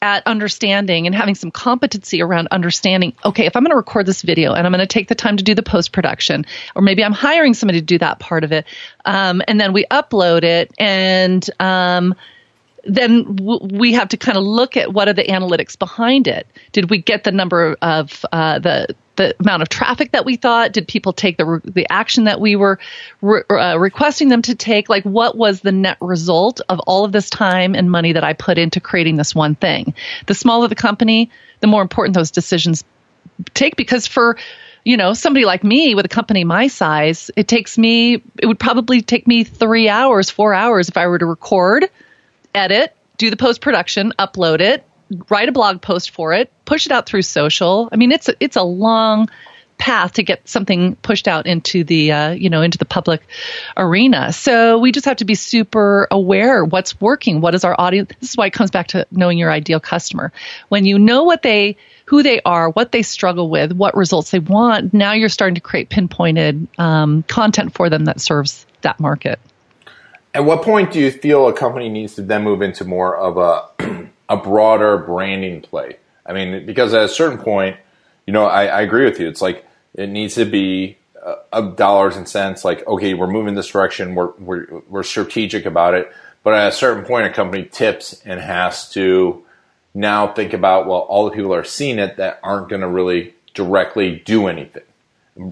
at 0.00 0.26
understanding 0.26 1.06
and 1.06 1.14
having 1.14 1.34
some 1.34 1.50
competency 1.50 2.22
around 2.22 2.48
understanding 2.50 3.12
okay 3.24 3.46
if 3.46 3.56
i'm 3.56 3.64
going 3.64 3.70
to 3.70 3.76
record 3.76 4.06
this 4.06 4.22
video 4.22 4.52
and 4.52 4.66
i'm 4.66 4.72
going 4.72 4.80
to 4.80 4.86
take 4.86 5.08
the 5.08 5.14
time 5.14 5.36
to 5.36 5.42
do 5.42 5.54
the 5.54 5.62
post 5.62 5.92
production 5.92 6.46
or 6.76 6.82
maybe 6.82 7.02
i'm 7.02 7.12
hiring 7.12 7.52
somebody 7.52 7.80
to 7.80 7.84
do 7.84 7.98
that 7.98 8.18
part 8.20 8.44
of 8.44 8.52
it 8.52 8.64
um, 9.04 9.42
and 9.48 9.60
then 9.60 9.72
we 9.72 9.84
upload 9.86 10.44
it 10.44 10.72
and 10.78 11.50
um, 11.60 12.14
then 12.84 13.36
w- 13.36 13.78
we 13.78 13.92
have 13.92 14.08
to 14.08 14.16
kind 14.16 14.36
of 14.36 14.44
look 14.44 14.76
at 14.76 14.92
what 14.92 15.08
are 15.08 15.12
the 15.12 15.24
analytics 15.24 15.78
behind 15.78 16.26
it. 16.26 16.46
Did 16.72 16.90
we 16.90 16.98
get 16.98 17.24
the 17.24 17.32
number 17.32 17.76
of 17.82 18.24
uh, 18.32 18.58
the 18.58 18.94
the 19.18 19.36
amount 19.40 19.60
of 19.60 19.68
traffic 19.68 20.12
that 20.12 20.24
we 20.24 20.36
thought? 20.36 20.72
Did 20.72 20.88
people 20.88 21.12
take 21.12 21.36
the 21.36 21.60
the 21.64 21.86
action 21.90 22.24
that 22.24 22.40
we 22.40 22.56
were 22.56 22.78
re- 23.20 23.42
uh, 23.50 23.76
requesting 23.76 24.30
them 24.30 24.40
to 24.42 24.54
take? 24.54 24.88
Like, 24.88 25.04
what 25.04 25.36
was 25.36 25.60
the 25.60 25.72
net 25.72 25.98
result 26.00 26.62
of 26.70 26.80
all 26.80 27.04
of 27.04 27.12
this 27.12 27.28
time 27.28 27.74
and 27.74 27.90
money 27.90 28.12
that 28.12 28.24
I 28.24 28.32
put 28.32 28.56
into 28.56 28.80
creating 28.80 29.16
this 29.16 29.34
one 29.34 29.54
thing? 29.54 29.92
The 30.26 30.34
smaller 30.34 30.68
the 30.68 30.74
company, 30.74 31.30
the 31.60 31.66
more 31.66 31.82
important 31.82 32.14
those 32.14 32.30
decisions 32.30 32.84
take 33.54 33.76
because 33.76 34.06
for 34.06 34.38
you 34.84 34.96
know 34.96 35.12
somebody 35.12 35.44
like 35.44 35.62
me 35.62 35.94
with 35.94 36.04
a 36.04 36.08
company 36.08 36.44
my 36.44 36.66
size 36.66 37.30
it 37.36 37.46
takes 37.46 37.78
me 37.78 38.22
it 38.38 38.46
would 38.46 38.58
probably 38.58 39.00
take 39.02 39.26
me 39.26 39.44
three 39.44 39.88
hours 39.88 40.30
four 40.30 40.54
hours 40.54 40.88
if 40.88 40.96
i 40.96 41.06
were 41.06 41.18
to 41.18 41.26
record 41.26 41.88
edit 42.54 42.96
do 43.16 43.30
the 43.30 43.36
post 43.36 43.60
production 43.60 44.12
upload 44.18 44.60
it 44.60 44.87
write 45.28 45.48
a 45.48 45.52
blog 45.52 45.80
post 45.80 46.10
for 46.10 46.32
it, 46.32 46.52
push 46.64 46.86
it 46.86 46.92
out 46.92 47.06
through 47.06 47.22
social. 47.22 47.88
I 47.92 47.96
mean, 47.96 48.12
it's 48.12 48.28
a, 48.28 48.34
it's 48.40 48.56
a 48.56 48.62
long 48.62 49.28
path 49.78 50.14
to 50.14 50.22
get 50.22 50.46
something 50.46 50.96
pushed 50.96 51.28
out 51.28 51.46
into 51.46 51.84
the 51.84 52.12
uh, 52.12 52.30
you 52.32 52.50
know 52.50 52.62
into 52.62 52.78
the 52.78 52.84
public 52.84 53.22
arena. 53.76 54.32
So 54.32 54.78
we 54.78 54.92
just 54.92 55.06
have 55.06 55.18
to 55.18 55.24
be 55.24 55.34
super 55.34 56.08
aware 56.10 56.64
what's 56.64 57.00
working, 57.00 57.40
what 57.40 57.54
is 57.54 57.64
our 57.64 57.76
audience. 57.78 58.10
This 58.20 58.30
is 58.30 58.36
why 58.36 58.46
it 58.46 58.52
comes 58.52 58.70
back 58.70 58.88
to 58.88 59.06
knowing 59.10 59.38
your 59.38 59.50
ideal 59.50 59.80
customer. 59.80 60.32
When 60.68 60.84
you 60.84 60.98
know 60.98 61.22
what 61.22 61.42
they 61.42 61.76
who 62.06 62.22
they 62.22 62.40
are, 62.44 62.70
what 62.70 62.92
they 62.92 63.02
struggle 63.02 63.48
with, 63.48 63.72
what 63.72 63.96
results 63.96 64.30
they 64.30 64.38
want, 64.38 64.92
now 64.92 65.12
you're 65.12 65.28
starting 65.28 65.54
to 65.54 65.60
create 65.60 65.88
pinpointed 65.88 66.66
um, 66.78 67.22
content 67.24 67.74
for 67.74 67.90
them 67.90 68.06
that 68.06 68.20
serves 68.20 68.66
that 68.80 68.98
market. 68.98 69.38
At 70.34 70.44
what 70.44 70.62
point 70.62 70.92
do 70.92 71.00
you 71.00 71.10
feel 71.10 71.48
a 71.48 71.52
company 71.52 71.88
needs 71.88 72.14
to 72.14 72.22
then 72.22 72.44
move 72.44 72.62
into 72.62 72.84
more 72.84 73.16
of 73.16 73.36
a 73.36 74.08
a 74.28 74.36
broader 74.36 74.98
branding 74.98 75.60
play. 75.60 75.96
I 76.26 76.32
mean, 76.32 76.66
because 76.66 76.92
at 76.94 77.04
a 77.04 77.08
certain 77.08 77.38
point, 77.38 77.76
you 78.26 78.32
know, 78.32 78.44
I, 78.44 78.66
I 78.66 78.80
agree 78.82 79.04
with 79.04 79.18
you. 79.18 79.28
It's 79.28 79.40
like 79.40 79.64
it 79.94 80.08
needs 80.08 80.34
to 80.34 80.44
be 80.44 80.98
uh, 81.52 81.60
dollars 81.62 82.16
and 82.16 82.28
cents. 82.28 82.64
Like, 82.64 82.86
okay, 82.86 83.14
we're 83.14 83.26
moving 83.26 83.54
this 83.54 83.68
direction. 83.68 84.14
We're, 84.14 84.32
we're 84.38 84.82
we're 84.88 85.02
strategic 85.02 85.66
about 85.66 85.94
it. 85.94 86.12
But 86.42 86.54
at 86.54 86.68
a 86.68 86.72
certain 86.72 87.04
point, 87.04 87.26
a 87.26 87.30
company 87.30 87.64
tips 87.64 88.20
and 88.24 88.40
has 88.40 88.90
to 88.90 89.44
now 89.94 90.32
think 90.32 90.52
about 90.52 90.86
well, 90.86 91.00
all 91.00 91.24
the 91.24 91.32
people 91.32 91.54
are 91.54 91.64
seeing 91.64 91.98
it 91.98 92.16
that 92.18 92.38
aren't 92.42 92.68
going 92.68 92.82
to 92.82 92.88
really 92.88 93.34
directly 93.54 94.16
do 94.24 94.46
anything 94.46 94.82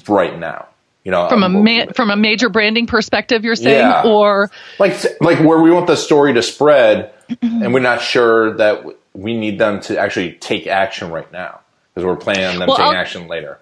right 0.08 0.38
now. 0.38 0.68
You 1.06 1.12
know, 1.12 1.28
from 1.28 1.44
a 1.44 1.48
ma- 1.48 1.92
from 1.94 2.10
a 2.10 2.16
major 2.16 2.48
branding 2.48 2.88
perspective, 2.88 3.44
you're 3.44 3.54
saying, 3.54 3.78
yeah. 3.78 4.02
or 4.04 4.50
like 4.80 5.00
like 5.20 5.38
where 5.38 5.60
we 5.60 5.70
want 5.70 5.86
the 5.86 5.94
story 5.94 6.34
to 6.34 6.42
spread, 6.42 7.12
and 7.42 7.72
we're 7.72 7.78
not 7.78 8.00
sure 8.00 8.56
that 8.56 8.84
we 9.12 9.36
need 9.36 9.56
them 9.56 9.78
to 9.82 9.96
actually 10.00 10.32
take 10.32 10.66
action 10.66 11.12
right 11.12 11.30
now 11.30 11.60
because 11.94 12.04
we're 12.04 12.16
planning 12.16 12.46
on 12.46 12.58
them 12.58 12.66
well, 12.66 12.78
taking 12.78 12.90
I'll, 12.90 13.00
action 13.00 13.28
later. 13.28 13.60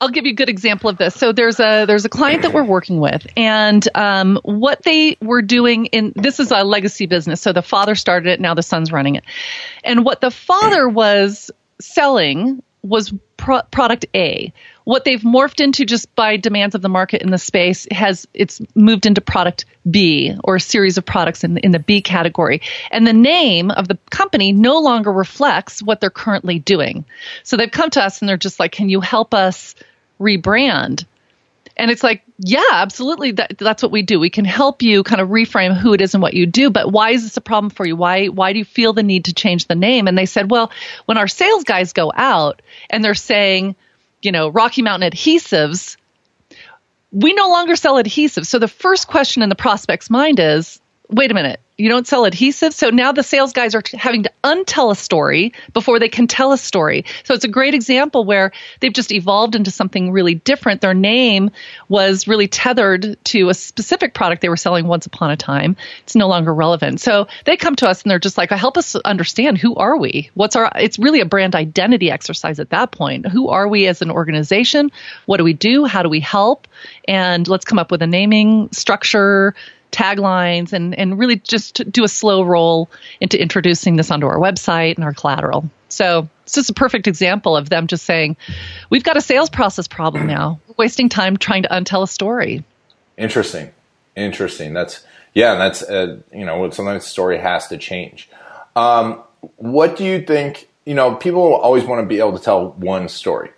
I'll 0.00 0.08
give 0.08 0.26
you 0.26 0.32
a 0.32 0.34
good 0.34 0.48
example 0.48 0.90
of 0.90 0.98
this. 0.98 1.14
So 1.14 1.30
there's 1.30 1.60
a 1.60 1.84
there's 1.86 2.06
a 2.06 2.08
client 2.08 2.42
that 2.42 2.52
we're 2.52 2.64
working 2.64 2.98
with, 2.98 3.24
and 3.36 3.86
um, 3.94 4.40
what 4.42 4.82
they 4.82 5.16
were 5.22 5.42
doing 5.42 5.86
in 5.86 6.12
this 6.16 6.40
is 6.40 6.50
a 6.50 6.64
legacy 6.64 7.06
business. 7.06 7.40
So 7.40 7.52
the 7.52 7.62
father 7.62 7.94
started 7.94 8.32
it, 8.32 8.40
now 8.40 8.54
the 8.54 8.64
son's 8.64 8.90
running 8.90 9.14
it, 9.14 9.22
and 9.84 10.04
what 10.04 10.20
the 10.20 10.32
father 10.32 10.88
was 10.88 11.52
selling 11.78 12.64
was 12.82 13.12
pro- 13.36 13.62
product 13.70 14.06
A. 14.14 14.52
What 14.90 15.04
they've 15.04 15.20
morphed 15.20 15.62
into 15.62 15.86
just 15.86 16.12
by 16.16 16.36
demands 16.36 16.74
of 16.74 16.82
the 16.82 16.88
market 16.88 17.22
in 17.22 17.30
the 17.30 17.38
space 17.38 17.86
has 17.92 18.26
it's 18.34 18.60
moved 18.74 19.06
into 19.06 19.20
product 19.20 19.64
B 19.88 20.34
or 20.42 20.56
a 20.56 20.60
series 20.60 20.98
of 20.98 21.06
products 21.06 21.44
in 21.44 21.54
the, 21.54 21.60
in 21.60 21.70
the 21.70 21.78
B 21.78 22.02
category. 22.02 22.60
And 22.90 23.06
the 23.06 23.12
name 23.12 23.70
of 23.70 23.86
the 23.86 23.98
company 24.10 24.50
no 24.50 24.80
longer 24.80 25.12
reflects 25.12 25.80
what 25.80 26.00
they're 26.00 26.10
currently 26.10 26.58
doing. 26.58 27.04
So 27.44 27.56
they've 27.56 27.70
come 27.70 27.90
to 27.90 28.02
us 28.02 28.20
and 28.20 28.28
they're 28.28 28.36
just 28.36 28.58
like, 28.58 28.72
"Can 28.72 28.88
you 28.88 29.00
help 29.00 29.32
us 29.32 29.76
rebrand?" 30.20 31.04
And 31.76 31.92
it's 31.92 32.02
like, 32.02 32.24
yeah, 32.38 32.72
absolutely. 32.72 33.30
That, 33.30 33.58
that's 33.58 33.84
what 33.84 33.92
we 33.92 34.02
do. 34.02 34.18
We 34.18 34.28
can 34.28 34.44
help 34.44 34.82
you 34.82 35.04
kind 35.04 35.20
of 35.20 35.28
reframe 35.28 35.72
who 35.72 35.94
it 35.94 36.00
is 36.00 36.14
and 36.14 36.22
what 36.22 36.34
you 36.34 36.46
do. 36.46 36.68
But 36.68 36.90
why 36.90 37.10
is 37.10 37.22
this 37.22 37.36
a 37.36 37.40
problem 37.40 37.70
for 37.70 37.86
you? 37.86 37.94
Why 37.94 38.26
why 38.26 38.52
do 38.52 38.58
you 38.58 38.64
feel 38.64 38.92
the 38.92 39.04
need 39.04 39.26
to 39.26 39.34
change 39.34 39.68
the 39.68 39.76
name? 39.76 40.08
And 40.08 40.18
they 40.18 40.26
said, 40.26 40.50
well, 40.50 40.72
when 41.06 41.16
our 41.16 41.28
sales 41.28 41.62
guys 41.62 41.92
go 41.92 42.10
out 42.12 42.60
and 42.90 43.04
they're 43.04 43.14
saying, 43.14 43.76
you 44.22 44.32
know, 44.32 44.48
Rocky 44.48 44.82
Mountain 44.82 45.10
adhesives, 45.10 45.96
we 47.12 47.32
no 47.32 47.48
longer 47.48 47.76
sell 47.76 47.96
adhesives. 47.96 48.46
So 48.46 48.58
the 48.58 48.68
first 48.68 49.08
question 49.08 49.42
in 49.42 49.48
the 49.48 49.54
prospect's 49.54 50.10
mind 50.10 50.38
is, 50.38 50.80
wait 51.08 51.30
a 51.30 51.34
minute, 51.34 51.60
you 51.80 51.88
don't 51.88 52.06
sell 52.06 52.24
adhesive. 52.24 52.74
So 52.74 52.90
now 52.90 53.12
the 53.12 53.22
sales 53.22 53.52
guys 53.52 53.74
are 53.74 53.82
having 53.94 54.24
to 54.24 54.32
untell 54.44 54.92
a 54.92 54.94
story 54.94 55.52
before 55.72 55.98
they 55.98 56.08
can 56.08 56.26
tell 56.26 56.52
a 56.52 56.58
story. 56.58 57.06
So 57.24 57.34
it's 57.34 57.44
a 57.44 57.48
great 57.48 57.74
example 57.74 58.24
where 58.24 58.52
they've 58.80 58.92
just 58.92 59.12
evolved 59.12 59.54
into 59.54 59.70
something 59.70 60.12
really 60.12 60.34
different. 60.34 60.82
Their 60.82 60.94
name 60.94 61.50
was 61.88 62.28
really 62.28 62.48
tethered 62.48 63.16
to 63.24 63.48
a 63.48 63.54
specific 63.54 64.12
product 64.12 64.42
they 64.42 64.48
were 64.48 64.56
selling 64.56 64.86
once 64.86 65.06
upon 65.06 65.30
a 65.30 65.36
time. 65.36 65.76
It's 66.02 66.14
no 66.14 66.28
longer 66.28 66.52
relevant. 66.52 67.00
So 67.00 67.28
they 67.46 67.56
come 67.56 67.76
to 67.76 67.88
us 67.88 68.02
and 68.02 68.10
they're 68.10 68.18
just 68.18 68.36
like, 68.36 68.50
help 68.50 68.76
us 68.76 68.94
understand 68.96 69.58
who 69.58 69.76
are 69.76 69.96
we? 69.96 70.30
What's 70.34 70.56
our, 70.56 70.70
it's 70.76 70.98
really 70.98 71.20
a 71.20 71.26
brand 71.26 71.54
identity 71.54 72.10
exercise 72.10 72.60
at 72.60 72.70
that 72.70 72.92
point. 72.92 73.26
Who 73.26 73.48
are 73.48 73.66
we 73.66 73.86
as 73.86 74.02
an 74.02 74.10
organization? 74.10 74.92
What 75.24 75.38
do 75.38 75.44
we 75.44 75.54
do? 75.54 75.86
How 75.86 76.02
do 76.02 76.10
we 76.10 76.20
help? 76.20 76.68
And 77.08 77.48
let's 77.48 77.64
come 77.64 77.78
up 77.78 77.90
with 77.90 78.02
a 78.02 78.06
naming 78.06 78.70
structure 78.72 79.54
taglines 79.90 80.72
and, 80.72 80.94
and 80.94 81.18
really 81.18 81.36
just 81.36 81.69
do 81.72 82.04
a 82.04 82.08
slow 82.08 82.42
roll 82.42 82.90
into 83.20 83.40
introducing 83.40 83.96
this 83.96 84.10
onto 84.10 84.26
our 84.26 84.38
website 84.38 84.96
and 84.96 85.04
our 85.04 85.14
collateral. 85.14 85.70
So 85.88 86.28
it's 86.44 86.54
just 86.54 86.70
a 86.70 86.74
perfect 86.74 87.06
example 87.06 87.56
of 87.56 87.68
them 87.68 87.86
just 87.86 88.04
saying, 88.04 88.36
we've 88.90 89.04
got 89.04 89.16
a 89.16 89.20
sales 89.20 89.50
process 89.50 89.88
problem 89.88 90.26
now. 90.26 90.60
We're 90.68 90.74
wasting 90.78 91.08
time 91.08 91.36
trying 91.36 91.64
to 91.64 91.68
untell 91.68 92.02
a 92.02 92.06
story. 92.06 92.64
Interesting. 93.16 93.70
Interesting. 94.16 94.72
That's, 94.72 95.04
yeah, 95.34 95.56
that's, 95.56 95.82
uh, 95.82 96.20
you 96.32 96.44
know, 96.44 96.70
sometimes 96.70 97.04
the 97.04 97.10
story 97.10 97.38
has 97.38 97.68
to 97.68 97.78
change. 97.78 98.28
Um, 98.76 99.22
what 99.56 99.96
do 99.96 100.04
you 100.04 100.22
think, 100.22 100.68
you 100.84 100.94
know, 100.94 101.14
people 101.14 101.54
always 101.54 101.84
want 101.84 102.02
to 102.02 102.06
be 102.06 102.18
able 102.18 102.36
to 102.38 102.44
tell 102.44 102.70
one 102.72 103.08
story 103.08 103.50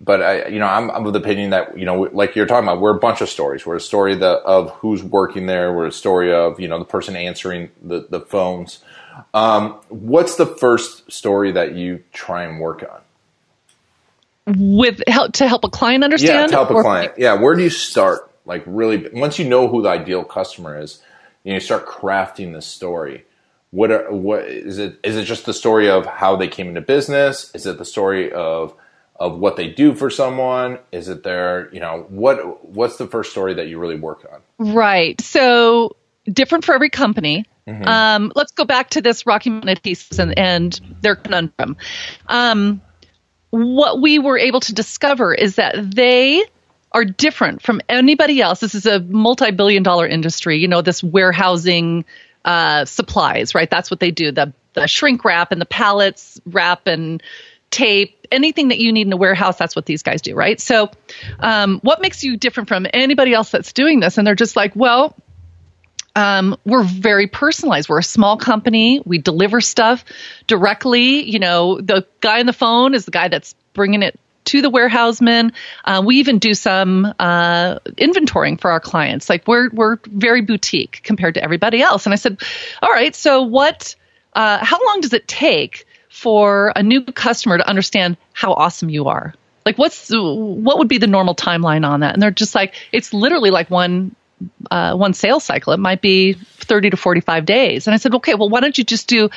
but 0.00 0.22
I, 0.22 0.46
you 0.48 0.58
know, 0.58 0.66
I'm, 0.66 0.90
I'm, 0.90 1.06
of 1.06 1.12
the 1.12 1.18
opinion 1.18 1.50
that 1.50 1.78
you 1.78 1.84
know, 1.84 2.02
like 2.12 2.36
you're 2.36 2.46
talking 2.46 2.68
about, 2.68 2.80
we're 2.80 2.96
a 2.96 3.00
bunch 3.00 3.20
of 3.20 3.28
stories. 3.28 3.64
We're 3.64 3.76
a 3.76 3.80
story 3.80 4.14
the, 4.14 4.32
of 4.38 4.70
who's 4.72 5.02
working 5.02 5.46
there. 5.46 5.72
We're 5.72 5.86
a 5.86 5.92
story 5.92 6.32
of 6.32 6.60
you 6.60 6.68
know 6.68 6.78
the 6.78 6.84
person 6.84 7.16
answering 7.16 7.70
the 7.82 8.06
the 8.08 8.20
phones. 8.20 8.80
Um, 9.32 9.80
what's 9.88 10.36
the 10.36 10.46
first 10.46 11.10
story 11.12 11.52
that 11.52 11.74
you 11.74 12.02
try 12.12 12.44
and 12.44 12.58
work 12.58 12.82
on? 12.82 13.00
With 14.56 15.00
help 15.06 15.32
to 15.34 15.48
help 15.48 15.64
a 15.64 15.70
client 15.70 16.04
understand. 16.04 16.50
Yeah, 16.50 16.58
to 16.58 16.64
help 16.64 16.70
a 16.70 16.82
client. 16.82 17.14
Yeah, 17.16 17.34
where 17.34 17.54
do 17.54 17.62
you 17.62 17.70
start? 17.70 18.30
Like 18.44 18.62
really, 18.66 19.08
once 19.12 19.38
you 19.38 19.48
know 19.48 19.68
who 19.68 19.82
the 19.82 19.88
ideal 19.88 20.24
customer 20.24 20.78
is, 20.78 21.00
you, 21.44 21.52
know, 21.52 21.54
you 21.54 21.60
start 21.60 21.86
crafting 21.86 22.52
the 22.52 22.60
story. 22.60 23.24
what 23.70 23.90
are, 23.90 24.12
what 24.12 24.44
is 24.44 24.78
it? 24.78 24.98
Is 25.02 25.16
it 25.16 25.24
just 25.24 25.46
the 25.46 25.54
story 25.54 25.88
of 25.88 26.06
how 26.06 26.36
they 26.36 26.48
came 26.48 26.68
into 26.68 26.80
business? 26.80 27.50
Is 27.54 27.66
it 27.66 27.78
the 27.78 27.84
story 27.84 28.32
of 28.32 28.74
of 29.16 29.38
what 29.38 29.56
they 29.56 29.68
do 29.68 29.94
for 29.94 30.10
someone? 30.10 30.78
Is 30.92 31.08
it 31.08 31.22
their 31.22 31.72
you 31.72 31.80
know 31.80 32.06
what 32.08 32.64
what's 32.64 32.96
the 32.96 33.06
first 33.06 33.30
story 33.30 33.54
that 33.54 33.68
you 33.68 33.78
really 33.78 33.98
work 33.98 34.26
on? 34.32 34.74
Right. 34.74 35.20
So 35.20 35.96
different 36.30 36.64
for 36.64 36.74
every 36.74 36.90
company. 36.90 37.44
Mm-hmm. 37.66 37.88
Um, 37.88 38.32
let's 38.34 38.52
go 38.52 38.64
back 38.64 38.90
to 38.90 39.00
this 39.00 39.26
Rocky 39.26 39.50
Mountain 39.50 39.74
Adhesives 39.74 40.18
and, 40.18 40.38
and 40.38 40.80
their 41.00 41.16
conundrum. 41.16 41.76
Um, 42.28 42.82
what 43.50 44.02
we 44.02 44.18
were 44.18 44.38
able 44.38 44.60
to 44.60 44.74
discover 44.74 45.32
is 45.32 45.56
that 45.56 45.76
they 45.94 46.44
are 46.92 47.04
different 47.04 47.62
from 47.62 47.80
anybody 47.88 48.40
else. 48.40 48.60
This 48.60 48.74
is 48.74 48.86
a 48.86 49.00
multi-billion 49.00 49.82
dollar 49.82 50.06
industry. 50.06 50.58
You 50.58 50.68
know, 50.68 50.82
this 50.82 51.02
warehousing 51.02 52.04
uh, 52.44 52.84
supplies, 52.84 53.54
right? 53.54 53.70
That's 53.70 53.90
what 53.90 54.00
they 54.00 54.10
do. 54.10 54.30
The 54.32 54.52
the 54.74 54.86
shrink 54.88 55.24
wrap 55.24 55.52
and 55.52 55.60
the 55.60 55.66
pallets 55.66 56.40
wrap 56.46 56.86
and 56.86 57.22
tape, 57.74 58.26
anything 58.30 58.68
that 58.68 58.78
you 58.78 58.92
need 58.92 59.06
in 59.06 59.12
a 59.12 59.16
warehouse, 59.16 59.56
that's 59.58 59.74
what 59.74 59.84
these 59.84 60.02
guys 60.02 60.22
do, 60.22 60.34
right? 60.34 60.60
So, 60.60 60.90
um, 61.40 61.80
what 61.80 62.00
makes 62.00 62.22
you 62.22 62.36
different 62.36 62.68
from 62.68 62.86
anybody 62.94 63.34
else 63.34 63.50
that's 63.50 63.72
doing 63.72 63.98
this? 63.98 64.16
And 64.16 64.24
they're 64.26 64.36
just 64.36 64.54
like, 64.54 64.76
well, 64.76 65.16
um, 66.14 66.56
we're 66.64 66.84
very 66.84 67.26
personalized. 67.26 67.88
We're 67.88 67.98
a 67.98 68.04
small 68.04 68.36
company. 68.36 69.02
We 69.04 69.18
deliver 69.18 69.60
stuff 69.60 70.04
directly. 70.46 71.28
You 71.28 71.40
know, 71.40 71.80
the 71.80 72.06
guy 72.20 72.38
on 72.38 72.46
the 72.46 72.52
phone 72.52 72.94
is 72.94 73.04
the 73.06 73.10
guy 73.10 73.26
that's 73.26 73.56
bringing 73.72 74.04
it 74.04 74.18
to 74.44 74.62
the 74.62 74.70
warehouseman. 74.70 75.52
Uh, 75.84 76.02
we 76.06 76.16
even 76.16 76.38
do 76.38 76.54
some 76.54 77.12
uh, 77.18 77.80
inventorying 77.96 78.60
for 78.60 78.70
our 78.70 78.78
clients. 78.78 79.28
Like 79.28 79.48
we're 79.48 79.70
we're 79.70 79.98
very 80.06 80.42
boutique 80.42 81.00
compared 81.02 81.34
to 81.34 81.42
everybody 81.42 81.82
else. 81.82 82.06
And 82.06 82.12
I 82.12 82.16
said, 82.16 82.40
all 82.80 82.90
right, 82.90 83.14
so 83.16 83.42
what? 83.42 83.96
Uh, 84.32 84.64
how 84.64 84.78
long 84.86 85.00
does 85.00 85.12
it 85.12 85.26
take 85.26 85.86
for 86.14 86.72
a 86.76 86.82
new 86.82 87.02
customer 87.02 87.58
to 87.58 87.68
understand 87.68 88.16
how 88.32 88.52
awesome 88.52 88.88
you 88.88 89.08
are? 89.08 89.34
Like 89.66 89.76
what's 89.78 90.10
what 90.10 90.78
would 90.78 90.86
be 90.86 90.98
the 90.98 91.08
normal 91.08 91.34
timeline 91.34 91.84
on 91.84 92.00
that? 92.00 92.14
And 92.14 92.22
they're 92.22 92.30
just 92.30 92.54
like, 92.54 92.76
it's 92.92 93.12
literally 93.12 93.50
like 93.50 93.68
one 93.68 94.14
uh, 94.70 94.94
one 94.94 95.12
sales 95.12 95.42
cycle. 95.42 95.72
It 95.72 95.80
might 95.80 96.00
be 96.00 96.34
30 96.34 96.90
to 96.90 96.96
45 96.96 97.46
days. 97.46 97.88
And 97.88 97.94
I 97.94 97.96
said, 97.96 98.14
okay, 98.14 98.34
well, 98.34 98.48
why 98.48 98.60
don't 98.60 98.78
you 98.78 98.84
just 98.84 99.08
do 99.08 99.28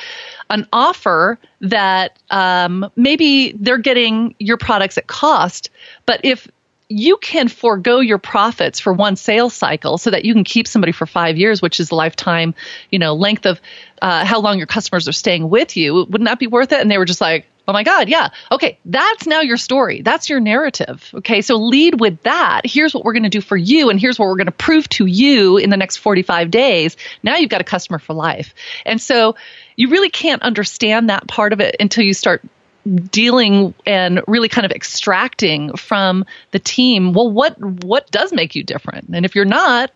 an 0.50 0.68
offer 0.72 1.38
that 1.62 2.16
um, 2.30 2.88
maybe 2.94 3.52
they're 3.52 3.78
getting 3.78 4.36
your 4.38 4.56
products 4.56 4.98
at 4.98 5.08
cost, 5.08 5.70
but 6.06 6.20
if 6.22 6.46
you 6.88 7.18
can 7.18 7.48
forego 7.48 8.00
your 8.00 8.18
profits 8.18 8.80
for 8.80 8.92
one 8.92 9.16
sales 9.16 9.54
cycle 9.54 9.98
so 9.98 10.10
that 10.10 10.24
you 10.24 10.32
can 10.32 10.44
keep 10.44 10.66
somebody 10.66 10.92
for 10.92 11.06
five 11.06 11.36
years, 11.36 11.60
which 11.60 11.80
is 11.80 11.90
the 11.90 11.94
lifetime, 11.94 12.54
you 12.90 12.98
know, 12.98 13.14
length 13.14 13.44
of 13.46 13.60
uh, 14.00 14.24
how 14.24 14.40
long 14.40 14.58
your 14.58 14.66
customers 14.66 15.06
are 15.06 15.12
staying 15.12 15.48
with 15.50 15.76
you. 15.76 15.94
Wouldn't 15.94 16.24
that 16.24 16.38
be 16.38 16.46
worth 16.46 16.72
it? 16.72 16.80
And 16.80 16.90
they 16.90 16.98
were 16.98 17.04
just 17.04 17.20
like, 17.20 17.46
oh 17.68 17.72
my 17.74 17.82
God, 17.82 18.08
yeah. 18.08 18.30
Okay, 18.50 18.78
that's 18.86 19.26
now 19.26 19.42
your 19.42 19.58
story. 19.58 20.00
That's 20.00 20.30
your 20.30 20.40
narrative. 20.40 21.10
Okay, 21.12 21.42
so 21.42 21.56
lead 21.56 22.00
with 22.00 22.22
that. 22.22 22.62
Here's 22.64 22.94
what 22.94 23.04
we're 23.04 23.12
going 23.12 23.24
to 23.24 23.28
do 23.28 23.42
for 23.42 23.58
you, 23.58 23.90
and 23.90 24.00
here's 24.00 24.18
what 24.18 24.26
we're 24.26 24.36
going 24.36 24.46
to 24.46 24.52
prove 24.52 24.88
to 24.90 25.04
you 25.04 25.58
in 25.58 25.68
the 25.68 25.76
next 25.76 25.98
45 25.98 26.50
days. 26.50 26.96
Now 27.22 27.36
you've 27.36 27.50
got 27.50 27.60
a 27.60 27.64
customer 27.64 27.98
for 27.98 28.14
life. 28.14 28.54
And 28.86 29.00
so 29.00 29.36
you 29.76 29.90
really 29.90 30.08
can't 30.08 30.42
understand 30.42 31.10
that 31.10 31.28
part 31.28 31.52
of 31.52 31.60
it 31.60 31.76
until 31.78 32.04
you 32.04 32.14
start 32.14 32.42
dealing 32.88 33.74
and 33.86 34.22
really 34.26 34.48
kind 34.48 34.64
of 34.64 34.72
extracting 34.72 35.76
from 35.76 36.24
the 36.52 36.58
team 36.58 37.12
well 37.12 37.30
what 37.30 37.58
what 37.84 38.10
does 38.10 38.32
make 38.32 38.54
you 38.54 38.62
different? 38.62 39.08
And 39.12 39.24
if 39.24 39.34
you're 39.34 39.44
not 39.44 39.90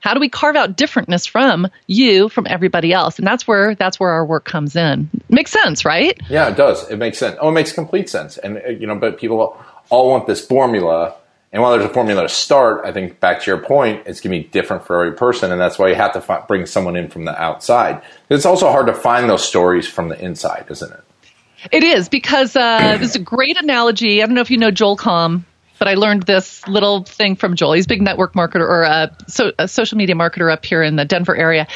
how 0.00 0.14
do 0.14 0.20
we 0.20 0.28
carve 0.28 0.56
out 0.56 0.76
differentness 0.76 1.28
from 1.28 1.68
you 1.86 2.28
from 2.28 2.46
everybody 2.48 2.92
else? 2.92 3.18
And 3.18 3.26
that's 3.26 3.46
where 3.46 3.74
that's 3.74 4.00
where 4.00 4.10
our 4.10 4.24
work 4.24 4.44
comes 4.44 4.74
in. 4.76 5.08
Makes 5.28 5.52
sense 5.52 5.84
right? 5.84 6.18
Yeah 6.28 6.48
it 6.48 6.56
does. 6.56 6.88
It 6.90 6.96
makes 6.96 7.18
sense. 7.18 7.36
Oh 7.40 7.50
it 7.50 7.52
makes 7.52 7.72
complete 7.72 8.08
sense. 8.08 8.38
And 8.38 8.58
uh, 8.58 8.70
you 8.70 8.86
know 8.86 8.96
but 8.96 9.18
people 9.18 9.56
all 9.90 10.10
want 10.10 10.26
this 10.26 10.44
formula. 10.44 11.14
And 11.52 11.60
while 11.60 11.72
there's 11.72 11.84
a 11.84 11.92
formula 11.92 12.22
to 12.22 12.30
start 12.30 12.86
i 12.86 12.92
think 12.92 13.20
back 13.20 13.42
to 13.42 13.50
your 13.50 13.60
point 13.60 14.04
it's 14.06 14.20
going 14.20 14.32
to 14.32 14.42
be 14.42 14.50
different 14.50 14.86
for 14.86 15.02
every 15.02 15.16
person. 15.16 15.52
And 15.52 15.60
that's 15.60 15.78
why 15.78 15.88
you 15.88 15.94
have 15.94 16.12
to 16.14 16.20
fi- 16.20 16.44
bring 16.46 16.66
someone 16.66 16.96
in 16.96 17.08
from 17.08 17.24
the 17.24 17.40
outside. 17.40 18.02
It's 18.30 18.46
also 18.46 18.70
hard 18.70 18.86
to 18.86 18.94
find 18.94 19.28
those 19.28 19.46
stories 19.46 19.86
from 19.86 20.08
the 20.08 20.18
inside 20.22 20.66
isn't 20.70 20.92
it 20.92 21.04
it 21.70 21.84
is 21.84 22.08
because 22.08 22.56
uh, 22.56 22.96
there's 22.98 23.14
a 23.14 23.20
great 23.20 23.60
analogy. 23.60 24.22
I 24.22 24.26
don't 24.26 24.34
know 24.34 24.40
if 24.40 24.50
you 24.50 24.58
know 24.58 24.70
Joel 24.70 24.96
Comm, 24.96 25.44
but 25.78 25.88
I 25.88 25.94
learned 25.94 26.24
this 26.24 26.66
little 26.66 27.04
thing 27.04 27.36
from 27.36 27.56
Joel. 27.56 27.74
He's 27.74 27.86
a 27.86 27.88
big 27.88 28.02
network 28.02 28.34
marketer 28.34 28.60
or 28.60 28.82
a, 28.82 29.16
so, 29.28 29.52
a 29.58 29.68
social 29.68 29.98
media 29.98 30.14
marketer 30.14 30.52
up 30.52 30.64
here 30.64 30.82
in 30.82 30.96
the 30.96 31.04
Denver 31.04 31.36
area. 31.36 31.66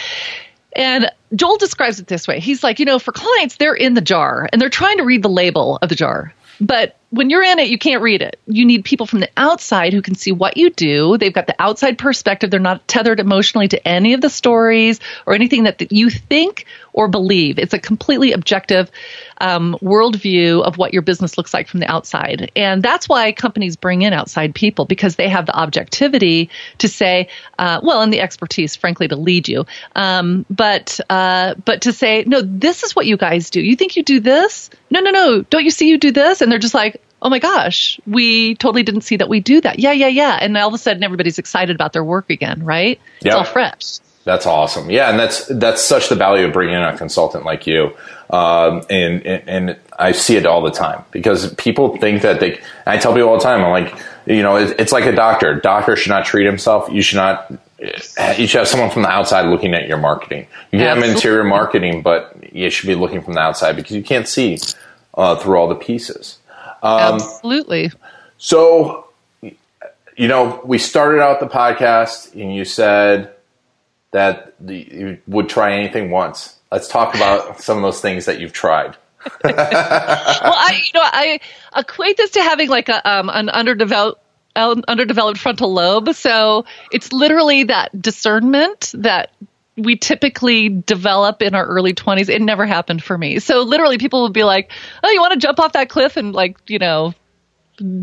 And 0.74 1.10
Joel 1.34 1.56
describes 1.56 2.00
it 2.00 2.06
this 2.06 2.28
way. 2.28 2.38
He's 2.38 2.62
like, 2.62 2.78
you 2.78 2.84
know, 2.84 2.98
for 2.98 3.12
clients, 3.12 3.56
they're 3.56 3.74
in 3.74 3.94
the 3.94 4.00
jar 4.00 4.48
and 4.52 4.60
they're 4.60 4.68
trying 4.68 4.98
to 4.98 5.04
read 5.04 5.22
the 5.22 5.28
label 5.28 5.78
of 5.80 5.88
the 5.88 5.94
jar. 5.94 6.34
But 6.60 6.96
when 7.10 7.30
you're 7.30 7.42
in 7.42 7.58
it, 7.58 7.68
you 7.68 7.78
can't 7.78 8.02
read 8.02 8.22
it. 8.22 8.38
You 8.46 8.64
need 8.64 8.84
people 8.84 9.06
from 9.06 9.20
the 9.20 9.30
outside 9.36 9.92
who 9.92 10.02
can 10.02 10.14
see 10.14 10.32
what 10.32 10.56
you 10.56 10.70
do. 10.70 11.18
They've 11.18 11.32
got 11.32 11.46
the 11.46 11.56
outside 11.58 11.98
perspective. 11.98 12.50
They're 12.50 12.60
not 12.60 12.86
tethered 12.88 13.20
emotionally 13.20 13.68
to 13.68 13.88
any 13.88 14.14
of 14.14 14.20
the 14.20 14.30
stories 14.30 15.00
or 15.26 15.34
anything 15.34 15.64
that, 15.64 15.78
that 15.78 15.92
you 15.92 16.10
think 16.10 16.66
or 16.96 17.06
believe. 17.08 17.58
It's 17.58 17.74
a 17.74 17.78
completely 17.78 18.32
objective 18.32 18.90
um, 19.38 19.76
worldview 19.82 20.62
of 20.62 20.78
what 20.78 20.94
your 20.94 21.02
business 21.02 21.36
looks 21.36 21.52
like 21.54 21.68
from 21.68 21.78
the 21.80 21.90
outside. 21.90 22.50
And 22.56 22.82
that's 22.82 23.08
why 23.08 23.30
companies 23.32 23.76
bring 23.76 24.02
in 24.02 24.14
outside 24.14 24.54
people 24.54 24.86
because 24.86 25.14
they 25.14 25.28
have 25.28 25.46
the 25.46 25.54
objectivity 25.54 26.50
to 26.78 26.88
say, 26.88 27.28
uh, 27.58 27.80
well, 27.82 28.00
and 28.00 28.12
the 28.12 28.20
expertise, 28.20 28.74
frankly, 28.74 29.06
to 29.08 29.16
lead 29.16 29.46
you. 29.46 29.66
Um, 29.94 30.46
but 30.48 30.98
uh, 31.08 31.54
but 31.64 31.82
to 31.82 31.92
say, 31.92 32.24
no, 32.26 32.40
this 32.40 32.82
is 32.82 32.96
what 32.96 33.06
you 33.06 33.18
guys 33.18 33.50
do. 33.50 33.60
You 33.60 33.76
think 33.76 33.96
you 33.96 34.02
do 34.02 34.18
this? 34.18 34.70
No, 34.90 35.00
no, 35.00 35.10
no. 35.10 35.42
Don't 35.42 35.64
you 35.64 35.70
see 35.70 35.88
you 35.88 35.98
do 35.98 36.12
this? 36.12 36.40
And 36.40 36.50
they're 36.50 36.58
just 36.58 36.74
like, 36.74 37.02
oh 37.20 37.28
my 37.28 37.38
gosh, 37.38 38.00
we 38.06 38.54
totally 38.54 38.82
didn't 38.82 39.02
see 39.02 39.16
that 39.16 39.28
we 39.28 39.40
do 39.40 39.60
that. 39.60 39.78
Yeah, 39.78 39.92
yeah, 39.92 40.08
yeah. 40.08 40.38
And 40.40 40.56
all 40.56 40.68
of 40.68 40.74
a 40.74 40.78
sudden 40.78 41.02
everybody's 41.02 41.38
excited 41.38 41.74
about 41.74 41.92
their 41.92 42.04
work 42.04 42.30
again, 42.30 42.64
right? 42.64 43.00
It's 43.20 43.34
all 43.34 43.44
fresh. 43.44 43.98
That's 44.26 44.44
awesome. 44.44 44.90
Yeah, 44.90 45.08
and 45.08 45.20
that's 45.20 45.46
that's 45.46 45.84
such 45.84 46.08
the 46.08 46.16
value 46.16 46.46
of 46.46 46.52
bringing 46.52 46.74
in 46.74 46.82
a 46.82 46.98
consultant 46.98 47.44
like 47.44 47.64
you. 47.64 47.96
Um, 48.28 48.82
and, 48.90 49.24
and, 49.24 49.48
and 49.48 49.76
I 49.96 50.10
see 50.10 50.34
it 50.34 50.44
all 50.46 50.62
the 50.62 50.72
time 50.72 51.04
because 51.12 51.54
people 51.54 51.96
think 51.98 52.22
that 52.22 52.40
they. 52.40 52.60
I 52.86 52.98
tell 52.98 53.12
people 53.14 53.28
all 53.28 53.38
the 53.38 53.44
time, 53.44 53.62
I'm 53.62 53.70
like, 53.70 53.96
you 54.26 54.42
know, 54.42 54.56
it, 54.56 54.80
it's 54.80 54.90
like 54.90 55.04
a 55.04 55.12
doctor. 55.12 55.60
Doctor 55.60 55.94
should 55.94 56.10
not 56.10 56.26
treat 56.26 56.44
himself. 56.44 56.88
You 56.90 57.02
should 57.02 57.18
not. 57.18 57.52
You 57.78 58.48
should 58.48 58.58
have 58.58 58.66
someone 58.66 58.90
from 58.90 59.02
the 59.02 59.10
outside 59.10 59.46
looking 59.46 59.74
at 59.74 59.86
your 59.86 59.98
marketing. 59.98 60.48
You 60.72 60.80
can 60.80 60.88
Absolutely. 60.88 61.08
have 61.08 61.16
interior 61.16 61.44
marketing, 61.44 62.02
but 62.02 62.52
you 62.52 62.68
should 62.68 62.88
be 62.88 62.96
looking 62.96 63.22
from 63.22 63.34
the 63.34 63.40
outside 63.40 63.76
because 63.76 63.94
you 63.94 64.02
can't 64.02 64.26
see 64.26 64.58
uh, 65.14 65.36
through 65.36 65.56
all 65.56 65.68
the 65.68 65.76
pieces. 65.76 66.38
Um, 66.82 67.14
Absolutely. 67.14 67.92
So, 68.38 69.06
you 69.40 70.26
know, 70.26 70.60
we 70.64 70.78
started 70.78 71.22
out 71.22 71.38
the 71.38 71.46
podcast 71.46 72.32
and 72.32 72.52
you 72.52 72.64
said 72.64 73.35
that 74.16 74.54
you 74.66 75.18
would 75.26 75.46
try 75.46 75.74
anything 75.74 76.10
once. 76.10 76.56
Let's 76.72 76.88
talk 76.88 77.14
about 77.14 77.60
some 77.60 77.76
of 77.76 77.82
those 77.82 78.00
things 78.00 78.24
that 78.24 78.40
you've 78.40 78.54
tried. 78.54 78.96
well, 79.44 79.54
I, 79.54 80.80
you 80.82 80.90
know, 80.94 81.04
I 81.04 81.40
equate 81.76 82.16
this 82.16 82.30
to 82.30 82.40
having 82.40 82.70
like 82.70 82.88
a 82.88 83.06
um, 83.06 83.28
an 83.28 83.50
underdeveloped 83.50 84.22
underdeveloped 84.56 85.38
frontal 85.38 85.70
lobe. 85.70 86.14
So 86.14 86.64
it's 86.90 87.12
literally 87.12 87.64
that 87.64 88.00
discernment 88.00 88.92
that 88.94 89.32
we 89.76 89.96
typically 89.96 90.70
develop 90.70 91.42
in 91.42 91.54
our 91.54 91.66
early 91.66 91.92
20s. 91.92 92.30
It 92.30 92.40
never 92.40 92.64
happened 92.64 93.02
for 93.02 93.18
me. 93.18 93.38
So 93.38 93.64
literally 93.64 93.98
people 93.98 94.22
would 94.22 94.32
be 94.32 94.44
like, 94.44 94.72
"Oh, 95.04 95.10
you 95.10 95.20
want 95.20 95.34
to 95.34 95.38
jump 95.38 95.60
off 95.60 95.72
that 95.72 95.90
cliff 95.90 96.16
and 96.16 96.32
like, 96.32 96.56
you 96.68 96.78
know, 96.78 97.12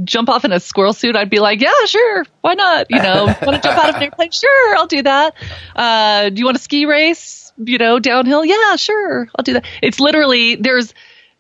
jump 0.04 0.30
off 0.30 0.46
in 0.46 0.52
a 0.52 0.60
squirrel 0.60 0.94
suit, 0.94 1.16
I'd 1.16 1.30
be 1.30 1.40
like, 1.40 1.62
yeah, 1.62 1.86
sure, 1.86 2.26
why 2.42 2.54
not? 2.54 2.88
You 2.90 3.02
know, 3.02 3.26
want 3.26 3.42
to 3.42 3.60
jump 3.62 3.78
out 3.78 3.90
of 3.90 3.96
an 3.96 4.04
airplane? 4.04 4.30
Sure, 4.44 4.76
I'll 4.76 4.88
do 4.88 5.04
that. 5.04 5.36
Uh, 5.76 6.30
do 6.30 6.40
you 6.40 6.46
want 6.46 6.58
a 6.58 6.60
ski 6.60 6.86
race? 6.86 7.52
You 7.58 7.78
know, 7.78 8.00
downhill? 8.00 8.44
Yeah, 8.44 8.76
sure, 8.78 9.30
I'll 9.36 9.44
do 9.44 9.54
that. 9.54 9.66
It's 9.82 10.00
literally 10.00 10.56
there's 10.56 10.94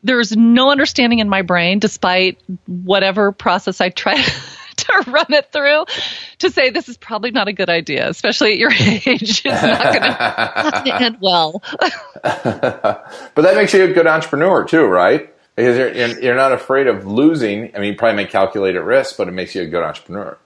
there's 0.03 0.35
no 0.35 0.69
understanding 0.69 1.19
in 1.19 1.29
my 1.29 1.41
brain, 1.41 1.79
despite 1.79 2.39
whatever 2.67 3.31
process 3.31 3.81
I 3.81 3.89
try 3.89 4.21
to 4.77 5.03
run 5.07 5.25
it 5.29 5.51
through, 5.51 5.85
to 6.39 6.51
say 6.51 6.69
this 6.69 6.89
is 6.89 6.97
probably 6.97 7.31
not 7.31 7.47
a 7.47 7.53
good 7.53 7.69
idea, 7.69 8.09
especially 8.09 8.53
at 8.53 8.57
your 8.57 8.71
age. 8.79 9.43
It's 9.45 9.45
not 9.45 9.93
going 9.93 10.85
to 10.85 11.01
end 11.01 11.17
well. 11.21 11.63
but 11.73 13.35
that 13.35 13.55
makes 13.55 13.73
you 13.73 13.85
a 13.85 13.93
good 13.93 14.07
entrepreneur 14.07 14.65
too, 14.65 14.85
right? 14.85 15.32
Because 15.55 15.77
you're, 15.77 16.19
you're 16.21 16.35
not 16.35 16.51
afraid 16.51 16.87
of 16.87 17.05
losing. 17.05 17.75
I 17.75 17.79
mean, 17.79 17.93
you 17.93 17.97
probably 17.97 18.17
make 18.17 18.29
calculated 18.29 18.81
risk, 18.81 19.17
but 19.17 19.27
it 19.27 19.31
makes 19.31 19.55
you 19.55 19.61
a 19.61 19.67
good 19.67 19.83
entrepreneur. 19.83 20.37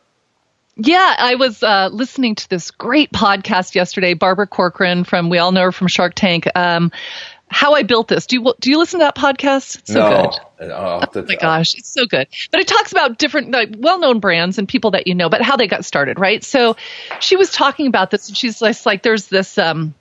Yeah, 0.76 1.15
I 1.17 1.36
was 1.36 1.63
uh, 1.63 1.89
listening 1.91 2.36
to 2.36 2.50
this 2.50 2.70
great 2.70 3.12
podcast 3.12 3.74
yesterday. 3.74 4.13
Barbara 4.13 4.46
Corcoran 4.46 5.06
from 5.06 5.30
we 5.30 5.39
all 5.39 5.52
know 5.52 5.63
her 5.63 5.72
from 5.72 5.88
Shark 5.88 6.13
Tank. 6.13 6.48
Um, 6.56 6.91
how 7.50 7.74
I 7.74 7.84
built 7.84 8.10
this. 8.10 8.28
Do 8.28 8.36
you 8.36 8.53
do 8.60 8.70
you 8.70 8.78
listen 8.78 8.99
to 8.99 9.05
that 9.05 9.16
podcast? 9.16 9.80
It's 9.80 9.93
so 9.93 9.99
no. 9.99 10.32
good. 10.60 10.72
Oh, 10.72 11.01
oh 11.16 11.26
my 11.28 11.36
gosh, 11.36 11.74
it's 11.76 11.89
so 11.89 12.05
good. 12.05 12.28
But 12.51 12.60
it 12.60 12.68
talks 12.68 12.91
about 12.91 13.18
different 13.18 13.51
like 13.51 13.70
well-known 13.78 14.20
brands 14.20 14.58
and 14.58 14.68
people 14.68 14.91
that 14.91 15.08
you 15.08 15.16
know, 15.16 15.30
but 15.30 15.41
how 15.41 15.55
they 15.55 15.68
got 15.68 15.86
started, 15.86 16.20
right? 16.20 16.43
So 16.43 16.76
she 17.20 17.38
was 17.38 17.51
talking 17.51 17.88
about 17.88 18.12
this 18.12 18.28
and 18.28 18.38
she's 18.38 18.62
like, 18.62 18.86
like 18.86 19.01
there's 19.01 19.28
this 19.28 19.58
um 19.58 19.95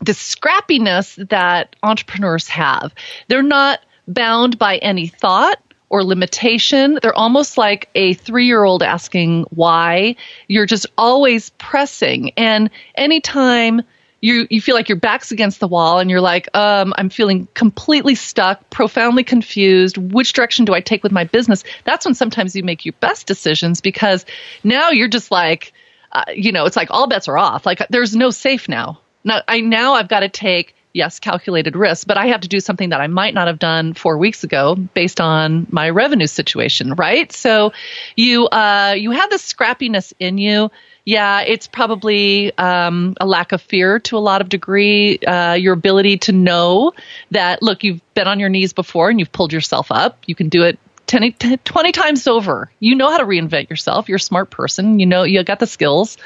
the 0.00 0.12
scrappiness 0.12 1.28
that 1.28 1.76
entrepreneurs 1.82 2.48
have. 2.48 2.94
They're 3.28 3.42
not 3.42 3.80
bound 4.06 4.58
by 4.58 4.76
any 4.78 5.08
thought 5.08 5.58
or 5.88 6.04
limitation. 6.04 6.98
They're 7.00 7.14
almost 7.14 7.58
like 7.58 7.88
a 7.94 8.14
three 8.14 8.46
year 8.46 8.64
old 8.64 8.82
asking 8.82 9.44
why. 9.50 10.16
You're 10.48 10.66
just 10.66 10.86
always 10.98 11.50
pressing. 11.50 12.32
And 12.36 12.70
anytime 12.94 13.82
you, 14.20 14.46
you 14.50 14.60
feel 14.60 14.74
like 14.74 14.88
your 14.88 14.98
back's 14.98 15.30
against 15.30 15.60
the 15.60 15.68
wall 15.68 15.98
and 15.98 16.10
you're 16.10 16.20
like, 16.20 16.48
um, 16.56 16.94
I'm 16.96 17.10
feeling 17.10 17.46
completely 17.54 18.14
stuck, 18.14 18.68
profoundly 18.70 19.24
confused. 19.24 19.98
Which 19.98 20.32
direction 20.32 20.64
do 20.64 20.74
I 20.74 20.80
take 20.80 21.02
with 21.02 21.12
my 21.12 21.24
business? 21.24 21.64
That's 21.84 22.04
when 22.04 22.14
sometimes 22.14 22.56
you 22.56 22.62
make 22.62 22.84
your 22.84 22.94
best 23.00 23.26
decisions 23.26 23.80
because 23.80 24.24
now 24.64 24.90
you're 24.90 25.08
just 25.08 25.30
like, 25.30 25.72
uh, 26.12 26.24
you 26.34 26.50
know, 26.50 26.64
it's 26.64 26.76
like 26.76 26.90
all 26.90 27.06
bets 27.06 27.28
are 27.28 27.38
off. 27.38 27.66
Like 27.66 27.86
there's 27.90 28.16
no 28.16 28.30
safe 28.30 28.68
now. 28.68 29.00
Now 29.22 29.42
I 29.46 29.60
now 29.60 29.94
I've 29.94 30.08
got 30.08 30.20
to 30.20 30.28
take 30.28 30.75
yes, 30.96 31.20
calculated 31.20 31.76
risk, 31.76 32.06
but 32.06 32.16
I 32.16 32.28
have 32.28 32.40
to 32.40 32.48
do 32.48 32.58
something 32.58 32.88
that 32.88 33.02
I 33.02 33.06
might 33.06 33.34
not 33.34 33.48
have 33.48 33.58
done 33.58 33.92
four 33.92 34.16
weeks 34.16 34.44
ago 34.44 34.74
based 34.74 35.20
on 35.20 35.66
my 35.70 35.90
revenue 35.90 36.26
situation, 36.26 36.94
right? 36.94 37.30
So 37.30 37.72
you 38.16 38.46
uh, 38.46 38.94
you 38.96 39.10
have 39.10 39.28
this 39.28 39.52
scrappiness 39.52 40.14
in 40.18 40.38
you. 40.38 40.70
Yeah, 41.04 41.42
it's 41.42 41.68
probably 41.68 42.56
um, 42.58 43.14
a 43.20 43.26
lack 43.26 43.52
of 43.52 43.62
fear 43.62 44.00
to 44.00 44.16
a 44.16 44.18
lot 44.18 44.40
of 44.40 44.48
degree. 44.48 45.18
Uh, 45.18 45.52
your 45.52 45.74
ability 45.74 46.18
to 46.18 46.32
know 46.32 46.94
that, 47.30 47.62
look, 47.62 47.84
you've 47.84 48.00
been 48.14 48.26
on 48.26 48.40
your 48.40 48.48
knees 48.48 48.72
before 48.72 49.08
and 49.10 49.20
you've 49.20 49.30
pulled 49.30 49.52
yourself 49.52 49.92
up. 49.92 50.18
You 50.26 50.34
can 50.34 50.48
do 50.48 50.64
it 50.64 50.80
10, 51.06 51.34
20 51.64 51.92
times 51.92 52.26
over. 52.26 52.70
You 52.80 52.94
know 52.94 53.10
how 53.10 53.18
to 53.18 53.24
reinvent 53.24 53.70
yourself. 53.70 54.08
You're 54.08 54.16
a 54.16 54.20
smart 54.20 54.50
person. 54.50 54.98
You 54.98 55.06
know, 55.06 55.22
you 55.22 55.42
got 55.44 55.58
the 55.58 55.66
skills. 55.66 56.16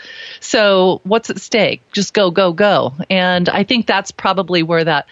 So 0.40 1.00
what's 1.04 1.30
at 1.30 1.40
stake? 1.40 1.82
Just 1.92 2.14
go, 2.14 2.30
go, 2.30 2.52
go. 2.52 2.94
And 3.08 3.48
I 3.48 3.64
think 3.64 3.86
that's 3.86 4.10
probably 4.10 4.62
where 4.62 4.84
that 4.84 5.06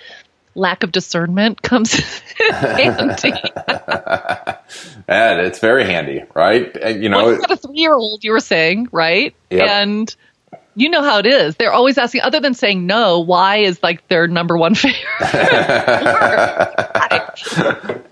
lack 0.55 0.83
of 0.83 0.93
discernment 0.93 1.63
comes 1.63 1.95
handy. 2.51 3.33
and 5.09 5.41
it's 5.41 5.59
very 5.59 5.85
handy, 5.85 6.23
right? 6.35 6.75
You 6.97 7.09
know, 7.09 7.25
well, 7.25 7.33
you 7.33 7.39
got 7.39 7.51
a 7.51 7.57
three 7.57 7.79
year 7.79 7.95
old, 7.95 8.25
you 8.25 8.33
were 8.33 8.41
saying, 8.41 8.89
right? 8.93 9.35
Yep. 9.51 9.69
And 9.69 10.17
you 10.75 10.91
know 10.91 11.03
how 11.03 11.19
it 11.19 11.27
is. 11.27 11.57
They're 11.57 11.73
always 11.73 11.99
asking, 11.99 12.23
other 12.23 12.41
than 12.41 12.55
saying 12.55 12.87
no, 12.87 13.21
why 13.21 13.59
is 13.59 13.83
like 13.83 14.07
their 14.09 14.29
number 14.29 14.57
one 14.57 14.75
fear? 14.77 14.95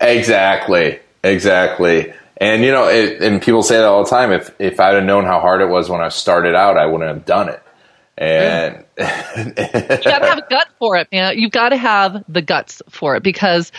exactly. 0.01 0.99
Exactly. 1.27 2.13
And 2.39 2.63
you 2.63 2.71
know, 2.71 2.87
it, 2.87 3.21
and 3.21 3.41
people 3.41 3.63
say 3.63 3.77
that 3.77 3.85
all 3.85 4.03
the 4.03 4.09
time. 4.09 4.31
If 4.31 4.53
if 4.59 4.79
I'd 4.79 4.95
have 4.95 5.03
known 5.03 5.25
how 5.25 5.39
hard 5.39 5.61
it 5.61 5.67
was 5.67 5.89
when 5.89 6.01
I 6.01 6.09
started 6.09 6.55
out, 6.55 6.77
I 6.77 6.85
wouldn't 6.85 7.09
have 7.09 7.25
done 7.25 7.49
it. 7.49 7.61
And 8.17 8.85
you 8.97 9.05
got 9.05 10.19
to 10.19 10.27
have 10.27 10.37
a 10.39 10.47
gut 10.49 10.67
for 10.79 10.95
it, 10.97 11.07
man. 11.11 11.37
You've 11.37 11.51
got 11.51 11.69
to 11.69 11.77
have 11.77 12.23
the 12.27 12.41
guts 12.41 12.81
for 12.89 13.15
it 13.15 13.23
because 13.23 13.71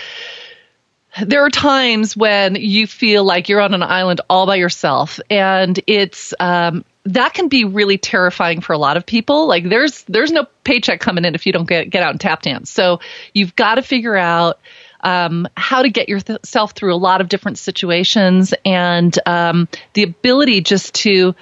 there 1.24 1.44
are 1.44 1.50
times 1.50 2.16
when 2.16 2.54
you 2.54 2.86
feel 2.86 3.24
like 3.24 3.48
you're 3.48 3.60
on 3.60 3.74
an 3.74 3.82
island 3.82 4.20
all 4.28 4.46
by 4.46 4.56
yourself, 4.56 5.18
and 5.30 5.78
it's 5.86 6.34
um, 6.38 6.84
that 7.04 7.34
can 7.34 7.48
be 7.48 7.64
really 7.64 7.98
terrifying 7.98 8.60
for 8.60 8.72
a 8.72 8.78
lot 8.78 8.96
of 8.96 9.06
people. 9.06 9.46
Like 9.46 9.68
there's 9.68 10.02
there's 10.04 10.30
no 10.30 10.46
paycheck 10.64 11.00
coming 11.00 11.24
in 11.24 11.34
if 11.34 11.46
you 11.46 11.52
don't 11.52 11.68
get 11.68 11.90
get 11.90 12.02
out 12.02 12.10
and 12.10 12.20
tap 12.20 12.42
dance. 12.42 12.70
So 12.70 13.00
you've 13.32 13.56
got 13.56 13.76
to 13.76 13.82
figure 13.82 14.16
out 14.16 14.60
um, 15.00 15.48
how 15.56 15.82
to 15.82 15.90
get 15.90 16.08
yourself 16.08 16.72
through 16.72 16.94
a 16.94 16.96
lot 16.96 17.20
of 17.20 17.28
different 17.28 17.58
situations 17.58 18.54
and 18.64 19.16
um, 19.26 19.68
the 19.94 20.02
ability 20.02 20.60
just 20.60 20.94
to 20.94 21.34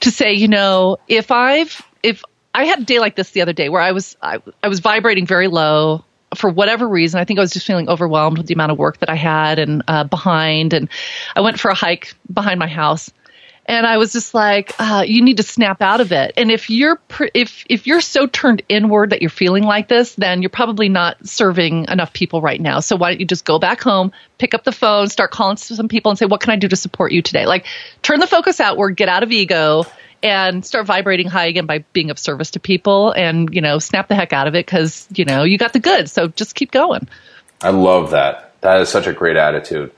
to 0.00 0.10
say, 0.10 0.34
you 0.34 0.48
know, 0.48 0.98
if 1.08 1.30
I've 1.30 1.82
if 2.02 2.22
I 2.54 2.64
had 2.64 2.80
a 2.80 2.84
day 2.84 2.98
like 2.98 3.16
this 3.16 3.30
the 3.30 3.42
other 3.42 3.52
day 3.52 3.68
where 3.68 3.82
I 3.82 3.92
was 3.92 4.16
I, 4.20 4.38
I 4.62 4.68
was 4.68 4.80
vibrating 4.80 5.26
very 5.26 5.48
low 5.48 6.04
for 6.34 6.50
whatever 6.50 6.88
reason. 6.88 7.20
I 7.20 7.24
think 7.24 7.38
I 7.38 7.42
was 7.42 7.52
just 7.52 7.66
feeling 7.66 7.88
overwhelmed 7.88 8.38
with 8.38 8.46
the 8.46 8.54
amount 8.54 8.72
of 8.72 8.78
work 8.78 8.98
that 8.98 9.08
I 9.08 9.14
had 9.14 9.58
and 9.58 9.82
uh, 9.86 10.04
behind. 10.04 10.72
And 10.72 10.88
I 11.34 11.40
went 11.40 11.60
for 11.60 11.70
a 11.70 11.74
hike 11.74 12.14
behind 12.32 12.58
my 12.58 12.66
house 12.66 13.10
and 13.68 13.84
I 13.84 13.96
was 13.98 14.12
just 14.12 14.32
like, 14.32 14.72
uh, 14.78 15.04
you 15.06 15.22
need 15.22 15.38
to 15.38 15.42
snap 15.42 15.82
out 15.82 16.00
of 16.00 16.12
it. 16.12 16.32
And 16.36 16.52
if 16.52 16.70
you're 16.70 16.96
pr- 16.96 17.26
if 17.34 17.64
if 17.68 17.86
you're 17.86 18.00
so 18.00 18.28
turned 18.28 18.62
inward 18.68 19.10
that 19.10 19.20
you're 19.20 19.28
feeling 19.28 19.64
like 19.64 19.88
this, 19.88 20.14
then 20.14 20.40
you're 20.40 20.50
probably 20.50 20.88
not 20.88 21.26
serving 21.26 21.86
enough 21.88 22.12
people 22.12 22.40
right 22.40 22.60
now. 22.60 22.78
So 22.78 22.94
why 22.94 23.10
don't 23.10 23.20
you 23.20 23.26
just 23.26 23.44
go 23.44 23.58
back 23.58 23.82
home, 23.82 24.12
pick 24.38 24.54
up 24.54 24.62
the 24.62 24.72
phone, 24.72 25.08
start 25.08 25.32
calling 25.32 25.56
some 25.56 25.88
people, 25.88 26.10
and 26.10 26.18
say, 26.18 26.26
what 26.26 26.40
can 26.40 26.50
I 26.50 26.56
do 26.56 26.68
to 26.68 26.76
support 26.76 27.10
you 27.10 27.22
today? 27.22 27.46
Like, 27.46 27.66
turn 28.02 28.20
the 28.20 28.28
focus 28.28 28.60
outward, 28.60 28.96
get 28.96 29.08
out 29.08 29.22
of 29.22 29.32
ego. 29.32 29.84
And 30.22 30.64
start 30.64 30.86
vibrating 30.86 31.28
high 31.28 31.46
again 31.46 31.66
by 31.66 31.84
being 31.92 32.10
of 32.10 32.18
service 32.18 32.52
to 32.52 32.60
people, 32.60 33.12
and 33.12 33.54
you 33.54 33.60
know, 33.60 33.78
snap 33.78 34.08
the 34.08 34.14
heck 34.14 34.32
out 34.32 34.46
of 34.48 34.54
it 34.54 34.64
because 34.64 35.06
you 35.14 35.26
know 35.26 35.44
you 35.44 35.58
got 35.58 35.74
the 35.74 35.78
goods. 35.78 36.10
So 36.10 36.28
just 36.28 36.54
keep 36.54 36.72
going. 36.72 37.06
I 37.62 37.68
love 37.68 38.12
that. 38.12 38.54
That 38.62 38.80
is 38.80 38.88
such 38.88 39.06
a 39.06 39.12
great 39.12 39.36
attitude 39.36 39.92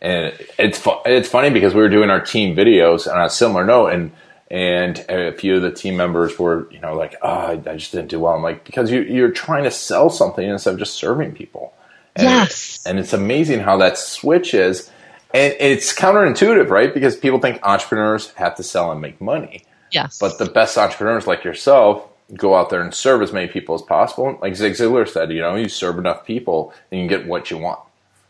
and 0.00 0.32
it's 0.58 0.78
fu- 0.78 1.00
it's 1.04 1.28
funny 1.28 1.50
because 1.50 1.74
we 1.74 1.80
were 1.80 1.88
doing 1.88 2.10
our 2.10 2.20
team 2.20 2.54
videos 2.54 3.12
on 3.12 3.20
a 3.20 3.28
similar 3.28 3.64
note, 3.64 3.88
and 3.88 4.12
and 4.50 5.04
a 5.08 5.32
few 5.32 5.56
of 5.56 5.62
the 5.62 5.70
team 5.70 5.96
members 5.96 6.38
were 6.38 6.70
you 6.72 6.80
know 6.80 6.94
like, 6.94 7.16
oh, 7.22 7.28
I, 7.28 7.52
I 7.52 7.76
just 7.76 7.92
didn't 7.92 8.08
do 8.08 8.20
well. 8.20 8.34
I'm 8.34 8.42
like, 8.42 8.64
because 8.64 8.90
you 8.90 9.02
you're 9.02 9.30
trying 9.30 9.64
to 9.64 9.70
sell 9.70 10.10
something 10.10 10.48
instead 10.48 10.74
of 10.74 10.78
just 10.78 10.94
serving 10.94 11.32
people. 11.32 11.74
And 12.14 12.24
yes, 12.24 12.84
and 12.86 12.98
it's 12.98 13.12
amazing 13.12 13.60
how 13.60 13.76
that 13.78 13.98
switches, 13.98 14.90
and 15.34 15.54
it's 15.58 15.92
counterintuitive, 15.92 16.70
right? 16.70 16.92
Because 16.92 17.16
people 17.16 17.40
think 17.40 17.60
entrepreneurs 17.62 18.32
have 18.32 18.54
to 18.56 18.62
sell 18.62 18.92
and 18.92 19.00
make 19.00 19.20
money. 19.20 19.64
Yes, 19.90 20.18
but 20.18 20.38
the 20.38 20.46
best 20.46 20.78
entrepreneurs 20.78 21.26
like 21.26 21.44
yourself 21.44 22.06
go 22.34 22.54
out 22.54 22.70
there 22.70 22.82
and 22.82 22.92
serve 22.92 23.22
as 23.22 23.32
many 23.32 23.48
people 23.48 23.74
as 23.74 23.82
possible. 23.82 24.38
Like 24.42 24.54
Zig 24.54 24.74
Ziglar 24.74 25.08
said, 25.08 25.32
you 25.32 25.40
know, 25.40 25.56
you 25.56 25.68
serve 25.68 25.98
enough 25.98 26.24
people, 26.24 26.72
and 26.92 27.00
you 27.00 27.08
get 27.08 27.26
what 27.26 27.50
you 27.50 27.58
want. 27.58 27.80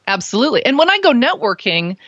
Absolutely. 0.09 0.65
And 0.65 0.79
when 0.79 0.89
I 0.89 1.01
go 1.01 1.13
networking, 1.13 1.99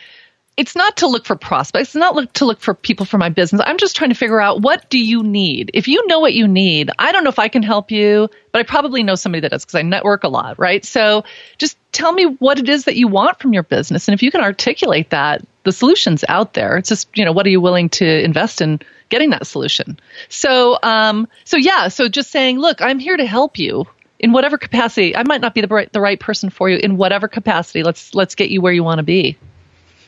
it's 0.57 0.75
not 0.75 0.97
to 0.97 1.07
look 1.07 1.25
for 1.25 1.35
prospects. 1.35 1.89
It's 1.89 1.95
not 1.95 2.15
look 2.15 2.33
to 2.33 2.45
look 2.45 2.59
for 2.59 2.73
people 2.73 3.05
for 3.05 3.19
my 3.19 3.29
business. 3.29 3.61
I'm 3.63 3.77
just 3.77 3.95
trying 3.95 4.09
to 4.09 4.15
figure 4.15 4.41
out 4.41 4.61
what 4.61 4.89
do 4.89 4.97
you 4.99 5.21
need. 5.21 5.71
If 5.75 5.87
you 5.87 6.05
know 6.07 6.19
what 6.19 6.33
you 6.33 6.47
need, 6.47 6.89
I 6.97 7.11
don't 7.11 7.23
know 7.23 7.29
if 7.29 7.37
I 7.37 7.47
can 7.47 7.61
help 7.61 7.91
you, 7.91 8.27
but 8.51 8.59
I 8.59 8.63
probably 8.63 9.03
know 9.03 9.13
somebody 9.13 9.41
that 9.41 9.51
does 9.51 9.63
because 9.63 9.75
I 9.75 9.83
network 9.83 10.23
a 10.23 10.29
lot, 10.29 10.57
right? 10.57 10.83
So 10.83 11.23
just 11.59 11.77
tell 11.91 12.11
me 12.11 12.25
what 12.25 12.57
it 12.57 12.67
is 12.67 12.85
that 12.85 12.95
you 12.95 13.07
want 13.07 13.39
from 13.39 13.53
your 13.53 13.63
business, 13.63 14.07
and 14.07 14.15
if 14.15 14.23
you 14.23 14.31
can 14.31 14.41
articulate 14.41 15.11
that, 15.11 15.45
the 15.63 15.71
solution's 15.71 16.25
out 16.27 16.53
there. 16.53 16.77
It's 16.77 16.89
just 16.89 17.07
you 17.15 17.23
know 17.23 17.31
what 17.31 17.45
are 17.45 17.51
you 17.51 17.61
willing 17.61 17.89
to 17.89 18.23
invest 18.23 18.61
in 18.61 18.79
getting 19.09 19.29
that 19.29 19.45
solution. 19.45 19.99
So 20.27 20.79
um, 20.81 21.27
so 21.43 21.57
yeah, 21.57 21.89
so 21.89 22.09
just 22.09 22.31
saying, 22.31 22.59
look, 22.59 22.81
I'm 22.81 22.97
here 22.99 23.15
to 23.15 23.25
help 23.25 23.59
you 23.59 23.85
in 24.21 24.31
whatever 24.31 24.57
capacity. 24.57 25.17
I 25.17 25.23
might 25.23 25.41
not 25.41 25.53
be 25.53 25.61
the 25.61 25.67
right, 25.67 25.91
the 25.91 25.99
right 25.99 26.19
person 26.19 26.49
for 26.49 26.69
you 26.69 26.77
in 26.77 26.95
whatever 26.95 27.27
capacity. 27.27 27.83
Let's 27.83 28.15
let's 28.15 28.35
get 28.35 28.49
you 28.49 28.61
where 28.61 28.71
you 28.71 28.83
want 28.83 28.99
to 28.99 29.03
be. 29.03 29.37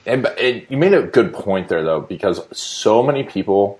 And, 0.05 0.25
and 0.25 0.65
you 0.69 0.77
made 0.77 0.93
a 0.93 1.01
good 1.01 1.33
point 1.33 1.67
there, 1.69 1.83
though, 1.83 2.01
because 2.01 2.41
so 2.57 3.03
many 3.03 3.23
people 3.23 3.79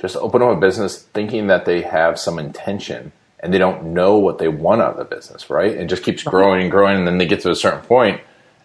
just 0.00 0.16
open 0.16 0.42
up 0.42 0.56
a 0.56 0.60
business 0.60 1.02
thinking 1.02 1.46
that 1.48 1.64
they 1.64 1.82
have 1.82 2.18
some 2.18 2.38
intention 2.38 3.12
and 3.40 3.54
they 3.54 3.58
don't 3.58 3.92
know 3.92 4.16
what 4.16 4.38
they 4.38 4.48
want 4.48 4.80
out 4.80 4.98
of 4.98 5.08
the 5.08 5.16
business, 5.16 5.48
right? 5.48 5.76
And 5.76 5.88
just 5.88 6.02
keeps 6.02 6.26
uh-huh. 6.26 6.30
growing 6.30 6.62
and 6.62 6.70
growing, 6.70 6.98
and 6.98 7.06
then 7.06 7.18
they 7.18 7.26
get 7.26 7.40
to 7.40 7.50
a 7.50 7.54
certain 7.54 7.82
point, 7.82 8.20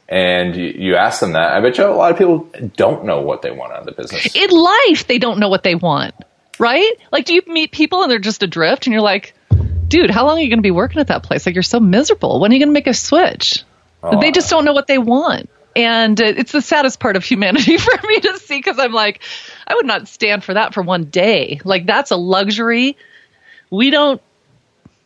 and 0.10 0.56
you, 0.56 0.66
you 0.66 0.96
ask 0.96 1.20
them 1.20 1.34
that. 1.34 1.52
I 1.52 1.62
bet 1.62 1.78
you 1.78 1.86
a 1.86 1.90
lot 1.90 2.12
of 2.12 2.18
people 2.18 2.50
don't 2.76 3.06
know 3.06 3.22
what 3.22 3.44
they 3.44 3.52
want 3.52 3.74
out 3.74 3.82
of 3.82 3.86
the 3.86 3.92
business. 3.92 4.36
In 4.36 4.50
life, 4.50 5.06
they 5.06 5.20
don't 5.20 5.40
know 5.40 5.50
what 5.50 5.64
they 5.64 5.76
want, 5.76 6.16
right? 6.58 6.92
Like, 7.12 7.26
do 7.26 7.36
you 7.36 7.44
meet 7.46 7.72
people 7.72 8.02
and 8.02 8.10
they're 8.10 8.18
just 8.18 8.42
adrift, 8.42 8.88
and 8.88 8.94
you're 8.94 9.04
like, 9.04 9.36
dude, 9.94 10.10
how 10.10 10.26
long 10.26 10.40
are 10.40 10.42
you 10.42 10.50
going 10.50 10.58
to 10.58 10.64
be 10.64 10.72
working 10.72 11.00
at 11.00 11.08
that 11.08 11.22
place? 11.22 11.46
Like, 11.46 11.54
you're 11.54 11.62
so 11.62 11.80
miserable. 11.80 12.40
When 12.40 12.50
are 12.50 12.56
you 12.56 12.60
going 12.60 12.70
to 12.70 12.74
make 12.74 12.88
a 12.88 12.96
switch? 12.96 13.64
Oh, 14.02 14.20
they 14.20 14.32
just 14.32 14.50
don't 14.50 14.66
know 14.66 14.74
what 14.74 14.88
they 14.88 14.98
want. 14.98 15.52
And 15.76 16.20
uh, 16.20 16.26
it's 16.26 16.52
the 16.52 16.64
saddest 16.64 17.00
part 17.00 17.16
of 17.16 17.24
humanity 17.24 17.78
for 17.78 17.94
me 18.08 18.20
to 18.22 18.40
see 18.40 18.58
because 18.58 18.80
I'm 18.80 18.92
like, 18.92 19.22
I 19.68 19.76
would 19.76 19.86
not 19.86 20.08
stand 20.08 20.44
for 20.44 20.56
that 20.56 20.74
for 20.74 20.82
one 20.82 21.06
day. 21.06 21.62
Like, 21.64 21.86
that's 21.86 22.10
a 22.10 22.16
luxury. 22.16 22.98
We 23.70 23.92
don't. 23.92 24.20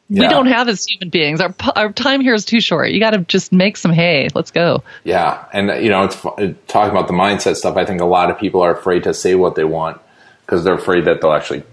Yeah. 0.10 0.22
We 0.22 0.28
don't 0.30 0.46
have 0.46 0.70
as 0.70 0.86
human 0.86 1.10
beings. 1.10 1.42
Our 1.42 1.54
our 1.76 1.92
time 1.92 2.22
here 2.22 2.34
is 2.34 2.46
too 2.46 2.62
short. 2.62 2.92
You 2.92 3.02
got 3.02 3.10
to 3.10 3.18
just 3.18 3.52
make 3.52 3.76
some 3.76 3.92
hay. 3.92 4.30
Let's 4.34 4.52
go. 4.52 4.82
Yeah, 5.04 5.44
and 5.52 5.84
you 5.84 5.90
know, 5.90 6.06
it's 6.06 6.22
talking 6.68 6.92
about 6.92 7.08
the 7.08 7.14
mindset 7.14 7.58
stuff. 7.58 7.76
I 7.76 7.84
think 7.84 8.00
a 8.00 8.06
lot 8.06 8.32
of 8.32 8.40
people 8.40 8.62
are 8.62 8.72
afraid 8.72 9.04
to 9.04 9.14
say 9.14 9.36
what 9.36 9.56
they 9.56 9.66
want 9.66 10.00
because 10.46 10.64
they're 10.64 10.76
afraid 10.76 11.04
that 11.06 11.20
they'll 11.20 11.34
actually 11.34 11.64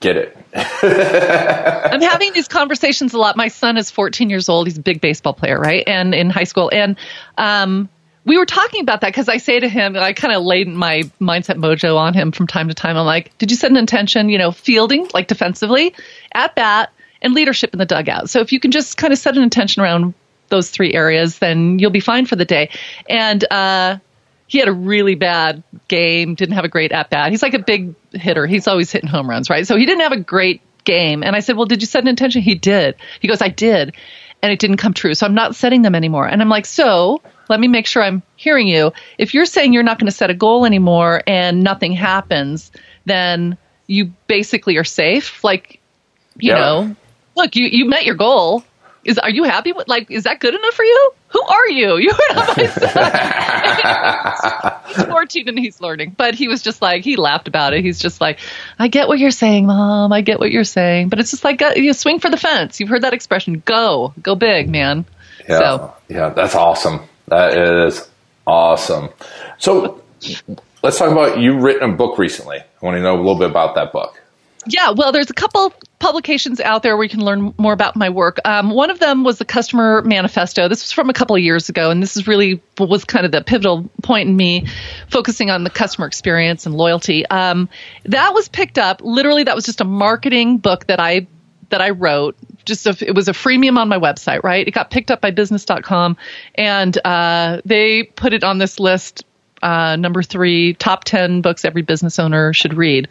get 0.00 0.16
it. 0.16 0.36
I'm 1.92 2.00
having 2.00 2.32
these 2.32 2.48
conversations 2.48 3.14
a 3.14 3.18
lot. 3.18 3.36
My 3.36 3.48
son 3.48 3.76
is 3.76 3.90
14 3.90 4.30
years 4.30 4.48
old. 4.48 4.66
He's 4.66 4.78
a 4.78 4.82
big 4.82 5.00
baseball 5.00 5.34
player, 5.34 5.58
right? 5.58 5.84
And 5.86 6.14
in 6.14 6.30
high 6.30 6.44
school. 6.44 6.70
And 6.72 6.96
um, 7.36 7.88
we 8.24 8.38
were 8.38 8.46
talking 8.46 8.80
about 8.80 9.02
that 9.02 9.08
because 9.08 9.28
I 9.28 9.36
say 9.36 9.60
to 9.60 9.68
him, 9.68 9.96
I 9.96 10.12
kind 10.12 10.34
of 10.34 10.42
laid 10.42 10.68
my 10.68 11.02
mindset 11.20 11.56
mojo 11.56 11.96
on 11.96 12.14
him 12.14 12.32
from 12.32 12.46
time 12.46 12.68
to 12.68 12.74
time. 12.74 12.96
I'm 12.96 13.06
like, 13.06 13.36
did 13.38 13.50
you 13.50 13.56
set 13.56 13.70
an 13.70 13.76
intention, 13.76 14.28
you 14.28 14.38
know, 14.38 14.52
fielding, 14.52 15.08
like 15.14 15.28
defensively, 15.28 15.94
at 16.32 16.54
bat, 16.54 16.92
and 17.22 17.34
leadership 17.34 17.72
in 17.72 17.78
the 17.78 17.86
dugout? 17.86 18.30
So 18.30 18.40
if 18.40 18.52
you 18.52 18.60
can 18.60 18.70
just 18.70 18.96
kind 18.96 19.12
of 19.12 19.18
set 19.18 19.36
an 19.36 19.42
intention 19.42 19.82
around 19.82 20.14
those 20.48 20.70
three 20.70 20.92
areas, 20.94 21.38
then 21.38 21.78
you'll 21.78 21.90
be 21.90 22.00
fine 22.00 22.26
for 22.26 22.36
the 22.36 22.44
day. 22.44 22.70
And 23.08 23.44
uh, 23.50 23.98
he 24.50 24.58
had 24.58 24.66
a 24.66 24.72
really 24.72 25.14
bad 25.14 25.62
game, 25.86 26.34
didn't 26.34 26.56
have 26.56 26.64
a 26.64 26.68
great 26.68 26.90
at 26.90 27.08
bat. 27.08 27.30
He's 27.30 27.40
like 27.40 27.54
a 27.54 27.60
big 27.60 27.94
hitter. 28.12 28.48
He's 28.48 28.66
always 28.66 28.90
hitting 28.90 29.08
home 29.08 29.30
runs, 29.30 29.48
right? 29.48 29.64
So 29.64 29.76
he 29.76 29.86
didn't 29.86 30.00
have 30.00 30.10
a 30.10 30.18
great 30.18 30.60
game. 30.82 31.22
And 31.22 31.36
I 31.36 31.40
said, 31.40 31.56
well, 31.56 31.66
did 31.66 31.80
you 31.82 31.86
set 31.86 32.02
an 32.02 32.08
intention? 32.08 32.42
He 32.42 32.56
did. 32.56 32.96
He 33.20 33.28
goes, 33.28 33.40
I 33.40 33.46
did. 33.46 33.94
And 34.42 34.52
it 34.52 34.58
didn't 34.58 34.78
come 34.78 34.92
true. 34.92 35.14
So 35.14 35.24
I'm 35.24 35.34
not 35.34 35.54
setting 35.54 35.82
them 35.82 35.94
anymore. 35.94 36.26
And 36.26 36.42
I'm 36.42 36.48
like, 36.48 36.66
so 36.66 37.22
let 37.48 37.60
me 37.60 37.68
make 37.68 37.86
sure 37.86 38.02
I'm 38.02 38.24
hearing 38.34 38.66
you. 38.66 38.92
If 39.18 39.34
you're 39.34 39.46
saying 39.46 39.72
you're 39.72 39.84
not 39.84 40.00
going 40.00 40.10
to 40.10 40.16
set 40.16 40.30
a 40.30 40.34
goal 40.34 40.66
anymore 40.66 41.22
and 41.28 41.62
nothing 41.62 41.92
happens, 41.92 42.72
then 43.04 43.56
you 43.86 44.06
basically 44.26 44.78
are 44.78 44.84
safe. 44.84 45.44
Like, 45.44 45.78
you 46.38 46.50
Yeah. 46.50 46.58
know, 46.58 46.96
look, 47.36 47.54
you, 47.54 47.68
you 47.70 47.88
met 47.88 48.04
your 48.04 48.16
goal. 48.16 48.64
Is 49.04 49.18
are 49.18 49.30
you 49.30 49.44
happy 49.44 49.72
with 49.72 49.88
like 49.88 50.10
is 50.10 50.24
that 50.24 50.40
good 50.40 50.54
enough 50.54 50.74
for 50.74 50.84
you? 50.84 51.12
Who 51.28 51.42
are 51.42 51.68
you? 51.68 51.96
You 51.98 52.10
are 52.10 52.34
not 52.34 52.56
my 52.56 52.66
son. 52.66 52.90
he's 54.96 55.04
14 55.06 55.48
and 55.48 55.58
he's 55.58 55.80
learning, 55.80 56.14
but 56.16 56.34
he 56.34 56.48
was 56.48 56.62
just 56.62 56.82
like 56.82 57.04
he 57.04 57.16
laughed 57.16 57.48
about 57.48 57.72
it. 57.72 57.82
He's 57.82 57.98
just 57.98 58.20
like, 58.20 58.38
I 58.78 58.88
get 58.88 59.08
what 59.08 59.18
you're 59.18 59.30
saying, 59.30 59.66
mom. 59.66 60.12
I 60.12 60.20
get 60.20 60.40
what 60.40 60.50
you're 60.50 60.64
saying, 60.64 61.08
but 61.08 61.18
it's 61.18 61.30
just 61.30 61.44
like 61.44 61.62
uh, 61.62 61.72
you 61.76 61.92
swing 61.94 62.20
for 62.20 62.30
the 62.30 62.36
fence. 62.36 62.80
You've 62.80 62.88
heard 62.88 63.02
that 63.02 63.14
expression. 63.14 63.62
Go, 63.64 64.12
go 64.20 64.34
big, 64.34 64.68
man. 64.68 65.04
Yeah, 65.48 65.58
So 65.58 65.94
yeah, 66.08 66.28
that's 66.30 66.54
awesome. 66.54 67.00
That 67.28 67.56
is 67.86 68.08
awesome. 68.46 69.10
So 69.58 70.02
let's 70.82 70.98
talk 70.98 71.12
about 71.12 71.38
you 71.38 71.58
written 71.58 71.90
a 71.90 71.96
book 71.96 72.18
recently. 72.18 72.58
I 72.58 72.84
want 72.84 72.96
to 72.96 73.02
know 73.02 73.16
a 73.16 73.18
little 73.18 73.38
bit 73.38 73.50
about 73.50 73.74
that 73.76 73.92
book. 73.92 74.19
Yeah, 74.66 74.90
well, 74.90 75.10
there's 75.10 75.30
a 75.30 75.34
couple 75.34 75.72
publications 75.98 76.60
out 76.60 76.82
there 76.82 76.96
where 76.96 77.04
you 77.04 77.10
can 77.10 77.24
learn 77.24 77.54
more 77.56 77.72
about 77.72 77.96
my 77.96 78.10
work. 78.10 78.38
Um, 78.44 78.70
one 78.70 78.90
of 78.90 78.98
them 78.98 79.24
was 79.24 79.38
the 79.38 79.44
Customer 79.44 80.02
Manifesto. 80.02 80.68
This 80.68 80.82
was 80.82 80.92
from 80.92 81.08
a 81.08 81.14
couple 81.14 81.34
of 81.34 81.42
years 81.42 81.70
ago, 81.70 81.90
and 81.90 82.02
this 82.02 82.16
is 82.16 82.26
really 82.26 82.62
what 82.76 82.88
was 82.88 83.04
kind 83.04 83.24
of 83.24 83.32
the 83.32 83.42
pivotal 83.42 83.88
point 84.02 84.28
in 84.28 84.36
me 84.36 84.66
focusing 85.08 85.50
on 85.50 85.64
the 85.64 85.70
customer 85.70 86.06
experience 86.06 86.66
and 86.66 86.74
loyalty. 86.74 87.24
Um, 87.26 87.70
that 88.04 88.34
was 88.34 88.48
picked 88.48 88.78
up. 88.78 89.00
Literally, 89.02 89.44
that 89.44 89.54
was 89.54 89.64
just 89.64 89.80
a 89.80 89.84
marketing 89.84 90.58
book 90.58 90.86
that 90.88 91.00
I 91.00 91.26
that 91.70 91.80
I 91.80 91.90
wrote. 91.90 92.36
Just 92.64 92.86
a, 92.86 92.96
it 93.00 93.14
was 93.14 93.28
a 93.28 93.32
freemium 93.32 93.78
on 93.78 93.88
my 93.88 93.98
website, 93.98 94.42
right? 94.42 94.66
It 94.66 94.72
got 94.72 94.90
picked 94.90 95.10
up 95.10 95.22
by 95.22 95.30
Business.com, 95.30 96.18
and 96.54 96.98
uh, 97.06 97.62
they 97.64 98.02
put 98.02 98.34
it 98.34 98.44
on 98.44 98.58
this 98.58 98.78
list 98.78 99.24
uh, 99.62 99.96
number 99.96 100.22
three, 100.22 100.74
top 100.74 101.04
10 101.04 101.42
books 101.42 101.64
every 101.64 101.82
business 101.82 102.18
owner 102.18 102.52
should 102.52 102.74
read. 102.74 103.08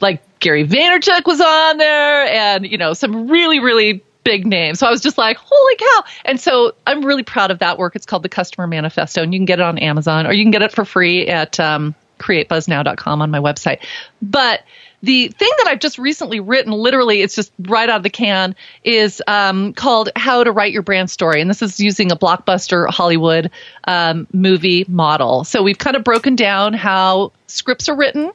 Like 0.00 0.22
Gary 0.40 0.66
Vaynerchuk 0.66 1.26
was 1.26 1.40
on 1.40 1.78
there 1.78 2.26
and, 2.26 2.66
you 2.66 2.78
know, 2.78 2.92
some 2.92 3.28
really, 3.28 3.60
really 3.60 4.02
big 4.24 4.46
names. 4.46 4.78
So 4.78 4.86
I 4.86 4.90
was 4.90 5.00
just 5.00 5.18
like, 5.18 5.38
holy 5.38 5.76
cow. 5.76 6.04
And 6.24 6.40
so 6.40 6.74
I'm 6.86 7.04
really 7.04 7.22
proud 7.22 7.50
of 7.50 7.60
that 7.60 7.78
work. 7.78 7.96
It's 7.96 8.06
called 8.06 8.22
the 8.22 8.28
Customer 8.28 8.66
Manifesto 8.66 9.22
and 9.22 9.32
you 9.32 9.38
can 9.40 9.46
get 9.46 9.58
it 9.58 9.62
on 9.62 9.78
Amazon 9.78 10.26
or 10.26 10.32
you 10.32 10.44
can 10.44 10.50
get 10.50 10.62
it 10.62 10.72
for 10.72 10.84
free 10.84 11.26
at 11.28 11.58
um, 11.58 11.94
createbuzznow.com 12.18 13.22
on 13.22 13.30
my 13.30 13.40
website. 13.40 13.80
But 14.20 14.62
the 15.02 15.28
thing 15.28 15.50
that 15.58 15.68
I've 15.68 15.78
just 15.78 15.98
recently 15.98 16.40
written, 16.40 16.72
literally, 16.72 17.22
it's 17.22 17.34
just 17.34 17.52
right 17.60 17.88
out 17.88 17.98
of 17.98 18.02
the 18.02 18.10
can, 18.10 18.56
is 18.82 19.22
um, 19.26 19.72
called 19.74 20.10
How 20.16 20.42
to 20.42 20.50
Write 20.50 20.72
Your 20.72 20.82
Brand 20.82 21.10
Story. 21.10 21.40
And 21.40 21.48
this 21.48 21.62
is 21.62 21.78
using 21.78 22.10
a 22.10 22.16
blockbuster 22.16 22.88
Hollywood 22.88 23.50
um, 23.84 24.26
movie 24.32 24.84
model. 24.88 25.44
So 25.44 25.62
we've 25.62 25.78
kind 25.78 25.96
of 25.96 26.02
broken 26.02 26.34
down 26.34 26.74
how 26.74 27.32
scripts 27.46 27.88
are 27.88 27.96
written, 27.96 28.32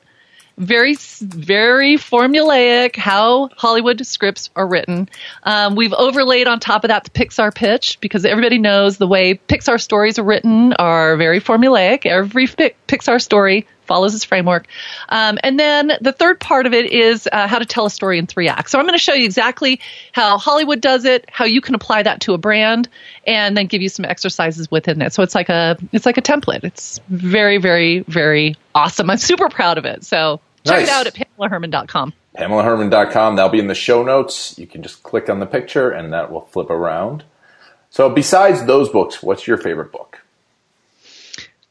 very, 0.58 0.96
very 1.20 1.98
formulaic 1.98 2.96
how 2.96 3.50
Hollywood 3.58 4.06
scripts 4.06 4.50
are 4.56 4.68
written. 4.68 5.10
Um, 5.44 5.76
we've 5.76 5.94
overlaid 5.94 6.48
on 6.48 6.60
top 6.60 6.84
of 6.84 6.90
that 6.90 7.04
the 7.04 7.10
Pixar 7.10 7.54
pitch 7.54 7.98
because 8.02 8.24
everybody 8.24 8.60
knows 8.60 8.98
the 8.98 9.08
way 9.08 9.36
Pixar 9.36 9.82
stories 9.82 10.20
are 10.20 10.24
written 10.24 10.74
are 10.74 11.18
very 11.18 11.42
formulaic. 11.42 12.06
Every 12.06 12.46
Pixar 12.48 13.22
story 13.22 13.68
follows 13.86 14.14
this 14.14 14.24
framework. 14.24 14.68
Um, 15.10 15.38
and 15.44 15.60
then 15.60 15.94
the 16.02 16.12
third 16.12 16.40
part 16.40 16.66
of 16.66 16.74
it 16.74 16.92
is 16.92 17.28
uh, 17.32 17.48
how 17.48 17.60
to 17.60 17.66
tell 17.66 17.86
a 17.86 17.90
story 17.90 18.18
in 18.20 18.28
three 18.28 18.48
acts. 18.48 18.72
So 18.72 18.80
I'm 18.80 18.86
going 18.86 18.94
to 18.98 19.04
show 19.04 19.14
you 19.14 19.26
exactly 19.26 19.80
how 20.12 20.38
Hollywood 20.38 20.82
does 20.82 21.06
it, 21.06 21.26
how 21.32 21.46
you 21.46 21.62
can 21.62 21.76
apply 21.76 22.04
that 22.04 22.22
to 22.22 22.34
a 22.34 22.38
brand, 22.38 22.90
and 23.26 23.56
then 23.56 23.68
give 23.68 23.82
you 23.82 23.90
some 23.90 24.06
exercises 24.06 24.70
within 24.72 25.02
it. 25.02 25.14
So 25.14 25.24
it's 25.24 25.36
like 25.36 25.50
a 25.50 25.78
it's 25.92 26.06
like 26.06 26.18
a 26.18 26.22
template. 26.22 26.64
It's 26.64 27.00
very 27.10 27.58
very 27.58 28.00
very 28.02 28.56
awesome. 28.76 29.10
I'm 29.10 29.18
super 29.18 29.50
proud 29.50 29.78
of 29.78 29.86
it. 29.86 30.04
So 30.04 30.40
check 30.66 30.80
Nice. 30.80 30.88
it 30.88 30.90
out 30.90 31.08
at 31.08 31.14
pamelaherrmann.com. 31.16 32.14
PamelaHerrmann.com. 32.38 33.36
That'll 33.36 33.52
be 33.52 33.60
in 33.60 33.68
the 33.68 33.76
show 33.76 34.04
notes. 34.04 34.58
You 34.58 34.66
can 34.66 34.82
just 34.82 35.04
click 35.04 35.30
on 35.30 35.40
the 35.40 35.46
picture 35.46 35.92
and 35.92 36.14
that 36.14 36.32
will 36.32 36.42
flip 36.42 36.70
around. 36.70 37.24
So, 37.92 38.10
besides 38.10 38.66
those 38.66 38.90
books, 38.90 39.22
what's 39.22 39.46
your 39.46 39.58
favorite 39.58 39.92
book? 39.92 40.20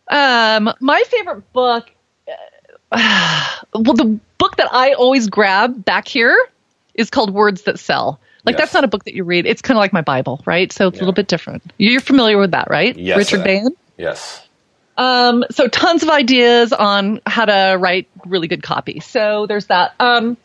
Um, 0.08 0.72
my 0.80 1.02
favorite 1.08 1.52
book, 1.52 1.90
well, 3.74 3.94
the 3.94 4.18
book 4.38 4.56
that 4.56 4.68
I 4.72 4.92
always 4.92 5.28
grab 5.28 5.84
back 5.84 6.06
here 6.08 6.36
is 6.94 7.10
called 7.10 7.32
Words 7.32 7.62
That 7.62 7.78
Sell. 7.78 8.20
Like 8.44 8.54
Yes. 8.54 8.60
that's 8.60 8.74
not 8.74 8.84
a 8.84 8.88
book 8.88 9.04
that 9.04 9.14
you 9.14 9.24
read. 9.24 9.46
It's 9.46 9.62
kind 9.62 9.76
of 9.78 9.80
like 9.80 9.92
my 9.92 10.00
Bible, 10.00 10.42
right? 10.44 10.72
So 10.72 10.88
it's 10.88 10.98
a 10.98 11.00
little 11.00 11.12
bit 11.12 11.28
different. 11.28 11.62
You're 11.78 12.00
familiar 12.00 12.38
with 12.38 12.50
that, 12.50 12.68
right? 12.68 12.96
Yes, 12.96 13.16
Richard 13.16 13.44
Bayan. 13.44 13.76
Yes. 13.96 14.46
Um, 14.98 15.44
so 15.50 15.68
tons 15.68 16.02
of 16.02 16.10
ideas 16.10 16.72
on 16.72 17.20
how 17.24 17.44
to 17.44 17.76
write 17.78 18.08
really 18.26 18.48
good 18.48 18.62
copy. 18.62 19.00
So 19.00 19.46
there's 19.46 19.66
that. 19.66 19.94
Um, 20.00 20.36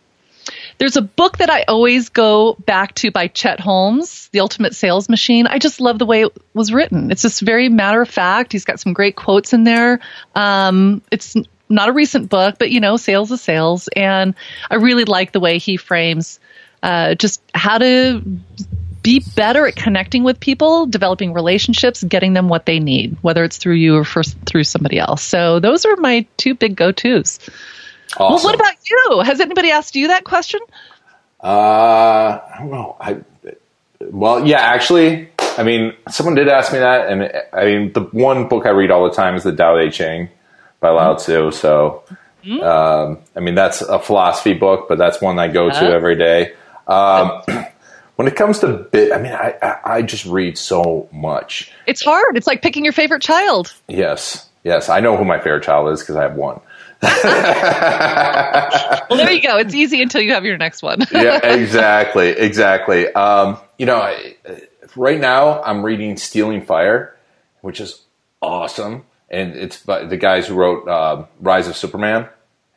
there's 0.77 0.95
a 0.95 1.01
book 1.01 1.39
that 1.39 1.49
I 1.49 1.63
always 1.63 2.09
go 2.09 2.53
back 2.65 2.93
to 2.95 3.11
by 3.11 3.27
Chet 3.27 3.59
Holmes, 3.59 4.29
The 4.31 4.39
Ultimate 4.39 4.75
Sales 4.75 5.09
Machine. 5.09 5.47
I 5.47 5.57
just 5.59 5.81
love 5.81 5.99
the 5.99 6.05
way 6.05 6.21
it 6.21 6.31
was 6.53 6.71
written. 6.71 7.11
It's 7.11 7.23
just 7.23 7.41
very 7.41 7.67
matter 7.67 8.01
of 8.01 8.09
fact. 8.09 8.51
He's 8.53 8.63
got 8.63 8.79
some 8.79 8.93
great 8.93 9.15
quotes 9.15 9.51
in 9.53 9.63
there. 9.65 9.99
Um, 10.35 11.01
it's 11.11 11.35
not 11.69 11.89
a 11.89 11.91
recent 11.91 12.29
book, 12.29 12.55
but 12.59 12.71
you 12.71 12.79
know, 12.79 12.97
sales 12.97 13.31
is 13.31 13.41
sales. 13.41 13.89
And 13.95 14.35
I 14.69 14.75
really 14.75 15.05
like 15.05 15.31
the 15.31 15.39
way 15.39 15.57
he 15.57 15.77
frames 15.77 16.39
uh, 16.83 17.15
just 17.15 17.41
how 17.53 17.77
to 17.77 18.21
be 19.01 19.23
better 19.35 19.67
at 19.67 19.75
connecting 19.75 20.23
with 20.23 20.39
people, 20.39 20.85
developing 20.85 21.33
relationships, 21.33 22.03
getting 22.03 22.33
them 22.33 22.49
what 22.49 22.65
they 22.65 22.79
need, 22.79 23.17
whether 23.21 23.43
it's 23.43 23.57
through 23.57 23.75
you 23.75 23.95
or 23.95 24.03
first 24.03 24.37
through 24.45 24.63
somebody 24.63 24.99
else. 24.99 25.23
So 25.23 25.59
those 25.59 25.85
are 25.85 25.95
my 25.95 26.25
two 26.37 26.55
big 26.55 26.75
go-tos. 26.75 27.39
Well, 28.19 28.39
what 28.39 28.55
about 28.55 28.73
you? 28.89 29.21
Has 29.23 29.39
anybody 29.39 29.71
asked 29.71 29.95
you 29.95 30.09
that 30.09 30.23
question? 30.23 30.59
Uh, 31.41 31.47
I 31.47 32.55
don't 32.59 32.71
know. 32.71 32.95
I 32.99 33.17
well, 33.99 34.45
yeah, 34.45 34.59
actually, 34.59 35.29
I 35.57 35.63
mean, 35.63 35.93
someone 36.09 36.35
did 36.35 36.47
ask 36.47 36.71
me 36.71 36.79
that, 36.79 37.09
and 37.09 37.31
I 37.53 37.65
mean, 37.65 37.93
the 37.93 38.01
one 38.01 38.47
book 38.47 38.65
I 38.65 38.69
read 38.69 38.91
all 38.91 39.09
the 39.09 39.15
time 39.15 39.35
is 39.35 39.43
the 39.43 39.55
Tao 39.55 39.77
Te 39.77 39.89
Ching 39.89 40.29
by 40.79 40.89
Lao 40.89 41.15
Tzu. 41.15 41.51
So, 41.51 42.03
um, 42.61 43.19
I 43.35 43.39
mean, 43.39 43.55
that's 43.55 43.81
a 43.81 43.99
philosophy 43.99 44.53
book, 44.53 44.87
but 44.87 44.97
that's 44.97 45.21
one 45.21 45.39
I 45.39 45.47
go 45.47 45.69
to 45.69 45.91
every 45.91 46.15
day. 46.15 46.53
Um, 46.87 47.41
when 48.15 48.27
it 48.27 48.35
comes 48.35 48.59
to 48.59 48.73
bit, 48.73 49.11
I 49.11 49.17
mean, 49.17 49.33
I, 49.33 49.55
I 49.61 49.79
I 49.97 50.01
just 50.01 50.25
read 50.25 50.57
so 50.57 51.09
much. 51.11 51.71
It's 51.85 52.03
hard. 52.03 52.37
It's 52.37 52.47
like 52.47 52.61
picking 52.61 52.83
your 52.83 52.93
favorite 52.93 53.21
child. 53.21 53.73
Yes, 53.87 54.47
yes, 54.63 54.89
I 54.89 54.99
know 54.99 55.17
who 55.17 55.25
my 55.25 55.39
favorite 55.39 55.63
child 55.63 55.89
is 55.89 56.01
because 56.01 56.15
I 56.15 56.23
have 56.23 56.35
one. 56.35 56.59
Well, 59.09 59.17
there 59.17 59.31
you 59.31 59.41
go. 59.41 59.57
It's 59.57 59.73
easy 59.73 60.01
until 60.01 60.21
you 60.21 60.33
have 60.33 60.45
your 60.45 60.57
next 60.57 60.83
one. 60.83 60.99
yeah, 61.11 61.37
exactly, 61.45 62.29
exactly. 62.29 63.11
Um, 63.13 63.57
you 63.77 63.85
know, 63.85 64.01
I, 64.01 64.35
right 64.95 65.19
now 65.19 65.61
I'm 65.63 65.83
reading 65.83 66.17
Stealing 66.17 66.61
Fire, 66.61 67.15
which 67.61 67.79
is 67.79 68.01
awesome, 68.41 69.05
and 69.29 69.55
it's 69.55 69.77
by 69.77 70.03
the 70.05 70.17
guys 70.17 70.47
who 70.47 70.55
wrote 70.55 70.87
uh, 70.87 71.25
Rise 71.39 71.67
of 71.67 71.75
Superman. 71.75 72.27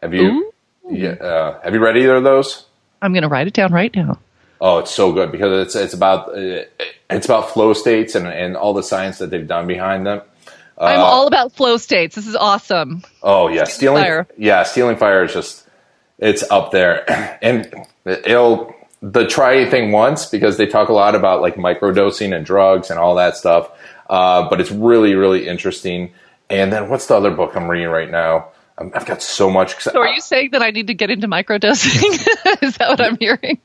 Have 0.02 0.14
you? 0.14 0.52
Yeah, 0.88 1.10
uh, 1.10 1.60
have 1.62 1.74
you 1.74 1.80
read 1.80 1.96
either 1.96 2.16
of 2.16 2.24
those? 2.24 2.66
I'm 3.02 3.12
going 3.12 3.22
to 3.22 3.28
write 3.28 3.46
it 3.46 3.54
down 3.54 3.72
right 3.72 3.94
now. 3.94 4.18
Oh, 4.60 4.78
it's 4.78 4.90
so 4.90 5.12
good 5.12 5.32
because 5.32 5.66
it's 5.66 5.76
it's 5.76 5.94
about 5.94 6.36
uh, 6.36 6.64
it's 7.08 7.26
about 7.26 7.50
flow 7.50 7.72
states 7.72 8.14
and, 8.14 8.26
and 8.26 8.56
all 8.56 8.74
the 8.74 8.82
science 8.82 9.18
that 9.18 9.30
they've 9.30 9.46
done 9.46 9.66
behind 9.66 10.06
them. 10.06 10.22
I'm 10.76 11.00
all 11.00 11.26
about 11.26 11.52
flow 11.52 11.76
states. 11.76 12.14
This 12.16 12.26
is 12.26 12.36
awesome. 12.36 13.02
Oh 13.22 13.48
yeah, 13.48 13.64
stealing 13.64 14.02
Fire. 14.02 14.26
Yeah, 14.36 14.62
stealing 14.62 14.96
fire 14.96 15.24
is 15.24 15.32
just 15.32 15.66
it's 16.18 16.42
up 16.50 16.72
there, 16.72 17.38
and 17.42 17.72
it'll 18.04 18.74
the 19.02 19.26
try 19.26 19.56
anything 19.56 19.92
once 19.92 20.26
because 20.26 20.56
they 20.58 20.66
talk 20.66 20.88
a 20.88 20.92
lot 20.92 21.14
about 21.14 21.40
like 21.40 21.56
microdosing 21.56 22.34
and 22.34 22.44
drugs 22.44 22.90
and 22.90 22.98
all 22.98 23.14
that 23.14 23.36
stuff. 23.36 23.70
Uh, 24.08 24.48
but 24.48 24.60
it's 24.60 24.70
really 24.70 25.14
really 25.14 25.46
interesting. 25.46 26.12
And 26.50 26.72
then 26.72 26.88
what's 26.88 27.06
the 27.06 27.14
other 27.14 27.30
book 27.30 27.54
I'm 27.54 27.68
reading 27.68 27.88
right 27.88 28.10
now? 28.10 28.48
Um, 28.76 28.90
I've 28.94 29.06
got 29.06 29.22
so 29.22 29.50
much. 29.50 29.80
So 29.80 29.98
are 30.00 30.08
you 30.08 30.20
saying 30.20 30.50
that 30.52 30.62
I 30.62 30.70
need 30.70 30.88
to 30.88 30.94
get 30.94 31.10
into 31.10 31.28
microdosing? 31.28 32.02
is 32.62 32.76
that 32.78 32.88
what 32.88 33.00
I'm 33.00 33.16
hearing? 33.18 33.60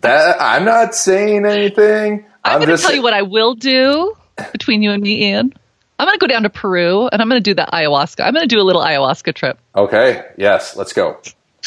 that 0.00 0.36
I'm 0.40 0.64
not 0.64 0.94
saying 0.94 1.44
anything. 1.44 2.24
I'm, 2.44 2.60
going 2.60 2.76
to 2.76 2.82
tell 2.82 2.94
you 2.94 3.02
what 3.02 3.14
I 3.14 3.22
will 3.22 3.54
do 3.54 4.14
between 4.52 4.82
you 4.82 4.92
and 4.92 5.02
me, 5.02 5.28
Ian. 5.28 5.52
I'm 5.98 6.06
going 6.06 6.16
to 6.16 6.20
go 6.20 6.28
down 6.28 6.44
to 6.44 6.50
Peru 6.50 7.08
and 7.08 7.20
I'm 7.20 7.28
going 7.28 7.42
to 7.42 7.50
do 7.50 7.54
that 7.54 7.72
ayahuasca. 7.72 8.24
I'm 8.24 8.32
going 8.32 8.48
to 8.48 8.54
do 8.54 8.60
a 8.60 8.62
little 8.62 8.82
ayahuasca 8.82 9.34
trip. 9.34 9.58
Okay, 9.74 10.24
yes, 10.36 10.76
let's 10.76 10.92
go. 10.92 11.20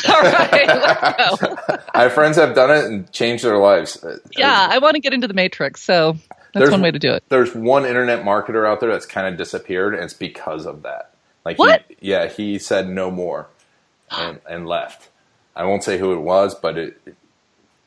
All 0.08 0.22
right, 0.22 0.68
let's 0.68 1.42
go. 1.42 1.58
I 1.94 2.04
have 2.04 2.14
friends 2.14 2.38
have 2.38 2.56
done 2.56 2.72
it 2.72 2.86
and 2.86 3.12
changed 3.12 3.44
their 3.44 3.58
lives. 3.58 4.04
Yeah, 4.38 4.68
I 4.72 4.78
want 4.78 4.94
to 4.94 5.02
get 5.02 5.14
into 5.14 5.28
the 5.28 5.34
matrix. 5.34 5.84
So 5.84 6.18
that's 6.54 6.62
There's- 6.62 6.72
one 6.72 6.82
way 6.82 6.91
to 6.91 6.99
do 6.99 7.12
it. 7.14 7.24
There's 7.30 7.54
one 7.56 7.86
internet 7.86 8.24
marketer 8.24 8.68
out 8.68 8.80
there 8.80 8.91
that's 8.91 9.06
kind 9.06 9.28
of 9.28 9.38
disappeared, 9.38 9.93
and 9.95 10.04
it's 10.04 10.14
because 10.14 10.66
of 10.66 10.84
that. 10.84 11.14
Like, 11.45 11.58
What? 11.58 11.84
He, 11.88 12.10
yeah, 12.10 12.28
he 12.28 12.60
said 12.60 12.89
no 12.89 13.10
more 13.12 13.47
and, 14.12 14.39
and 14.49 14.68
left. 14.68 15.10
I 15.56 15.66
won't 15.66 15.84
say 15.84 15.97
who 15.97 16.14
it 16.14 16.20
was, 16.20 16.54
but 16.56 16.78
it, 16.78 17.02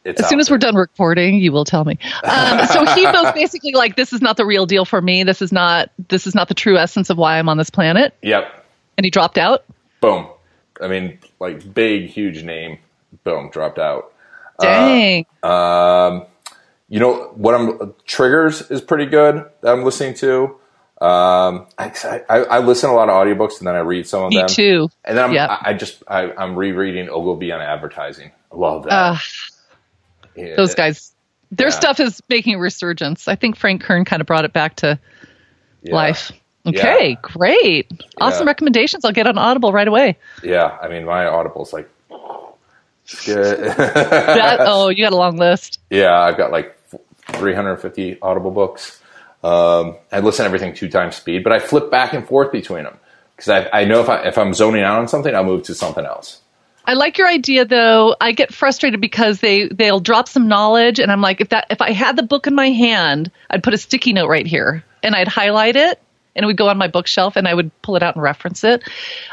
It's 0.04 0.20
as 0.20 0.28
soon 0.28 0.40
as 0.40 0.50
we're 0.50 0.58
done 0.58 0.74
recording, 0.76 1.36
you 1.36 1.50
will 1.52 1.64
tell 1.64 1.84
me. 1.84 1.98
Um, 2.24 2.66
so 2.66 2.84
he 2.94 3.04
was 3.06 3.32
basically 3.32 3.72
like, 3.72 3.96
"This 3.96 4.12
is 4.12 4.20
not 4.20 4.36
the 4.36 4.44
real 4.44 4.66
deal 4.66 4.84
for 4.84 5.00
me. 5.00 5.22
This 5.24 5.40
is 5.40 5.50
not 5.52 5.90
this 6.08 6.26
is 6.26 6.34
not 6.34 6.48
the 6.48 6.54
true 6.54 6.76
essence 6.76 7.08
of 7.10 7.16
why 7.16 7.38
I'm 7.38 7.48
on 7.48 7.56
this 7.56 7.70
planet." 7.70 8.14
Yep. 8.22 8.64
And 8.98 9.04
he 9.04 9.10
dropped 9.10 9.38
out. 9.38 9.64
Boom. 10.00 10.26
I 10.80 10.88
mean, 10.88 11.18
like 11.40 11.72
big, 11.72 12.08
huge 12.10 12.42
name. 12.42 12.78
Boom, 13.24 13.48
dropped 13.50 13.78
out. 13.78 14.12
Dang. 14.60 15.24
Um, 15.42 16.26
you 16.88 17.00
know 17.00 17.32
what? 17.34 17.54
I'm 17.54 17.94
triggers 18.06 18.70
is 18.70 18.80
pretty 18.80 19.06
good. 19.06 19.44
That 19.62 19.72
I'm 19.72 19.84
listening 19.84 20.14
to. 20.14 20.56
Um, 21.00 21.66
I, 21.76 21.92
I, 22.30 22.38
I 22.44 22.58
listen 22.60 22.88
to 22.88 22.94
a 22.94 22.96
lot 22.96 23.08
of 23.10 23.14
audiobooks 23.14 23.58
and 23.58 23.66
then 23.66 23.74
I 23.74 23.80
read 23.80 24.06
some 24.06 24.24
of 24.24 24.30
Me 24.30 24.38
them. 24.38 24.46
too. 24.48 24.88
And 25.04 25.18
then 25.18 25.24
I'm, 25.24 25.32
Yep. 25.32 25.50
I, 25.50 25.58
I 25.62 25.74
just 25.74 26.02
I, 26.08 26.32
I'm 26.32 26.54
rereading 26.56 27.08
Ogilvy 27.10 27.52
on 27.52 27.60
advertising. 27.60 28.30
I 28.52 28.56
love 28.56 28.84
that. 28.84 28.92
Uh, 28.92 29.16
Yeah. 30.36 30.56
those 30.56 30.74
guys, 30.74 31.12
their 31.50 31.68
Yeah. 31.68 31.74
stuff 31.74 32.00
is 32.00 32.22
making 32.28 32.54
a 32.54 32.58
resurgence. 32.58 33.28
I 33.28 33.34
think 33.34 33.56
Frank 33.56 33.82
Kern 33.82 34.04
kind 34.04 34.20
of 34.20 34.26
brought 34.26 34.44
it 34.44 34.52
back 34.52 34.76
to 34.76 34.98
Yeah. 35.82 35.94
life. 35.94 36.32
Okay, 36.66 37.18
great. 37.20 37.90
Awesome 38.18 38.46
recommendations. 38.46 39.04
I'll 39.04 39.12
get 39.12 39.26
on 39.26 39.36
Audible 39.36 39.70
right 39.72 39.86
away. 39.86 40.16
Yeah, 40.42 40.78
I 40.80 40.88
mean 40.88 41.04
my 41.04 41.26
Audible's 41.26 41.72
like 41.74 41.86
it's 41.86 41.92
good. 41.92 41.93
That, 43.26 44.58
oh, 44.60 44.88
you 44.88 45.04
got 45.04 45.12
a 45.12 45.16
long 45.16 45.36
list. 45.36 45.78
yeah, 45.90 46.18
I've 46.18 46.36
got 46.36 46.50
like 46.50 46.76
350 47.32 48.18
Audible 48.22 48.50
books. 48.50 49.00
Um, 49.42 49.96
I 50.10 50.20
listen 50.20 50.44
to 50.44 50.46
everything 50.46 50.74
two 50.74 50.88
times 50.88 51.16
speed, 51.16 51.44
but 51.44 51.52
I 51.52 51.58
flip 51.58 51.90
back 51.90 52.14
and 52.14 52.26
forth 52.26 52.50
between 52.50 52.84
them 52.84 52.98
because 53.36 53.48
I, 53.50 53.80
I 53.80 53.84
know 53.84 54.00
if 54.00 54.08
I 54.08 54.22
if 54.22 54.38
I'm 54.38 54.54
zoning 54.54 54.82
out 54.82 54.98
on 55.00 55.08
something, 55.08 55.34
I'll 55.34 55.44
move 55.44 55.64
to 55.64 55.74
something 55.74 56.04
else. 56.04 56.40
I 56.86 56.94
like 56.94 57.18
your 57.18 57.28
idea 57.28 57.64
though. 57.64 58.16
I 58.20 58.32
get 58.32 58.54
frustrated 58.54 59.00
because 59.00 59.40
they 59.40 59.68
they'll 59.68 60.00
drop 60.00 60.28
some 60.28 60.48
knowledge 60.48 60.98
and 60.98 61.12
I'm 61.12 61.20
like 61.20 61.40
if 61.40 61.50
that 61.50 61.66
if 61.70 61.82
I 61.82 61.92
had 61.92 62.16
the 62.16 62.22
book 62.22 62.46
in 62.46 62.54
my 62.54 62.70
hand, 62.70 63.30
I'd 63.50 63.62
put 63.62 63.74
a 63.74 63.78
sticky 63.78 64.14
note 64.14 64.28
right 64.28 64.46
here 64.46 64.84
and 65.02 65.14
I'd 65.14 65.28
highlight 65.28 65.76
it 65.76 66.00
and 66.36 66.44
it 66.44 66.46
would 66.46 66.56
go 66.56 66.68
on 66.68 66.78
my 66.78 66.88
bookshelf 66.88 67.36
and 67.36 67.48
I 67.48 67.54
would 67.54 67.70
pull 67.82 67.96
it 67.96 68.02
out 68.02 68.14
and 68.16 68.22
reference 68.22 68.64
it. 68.64 68.82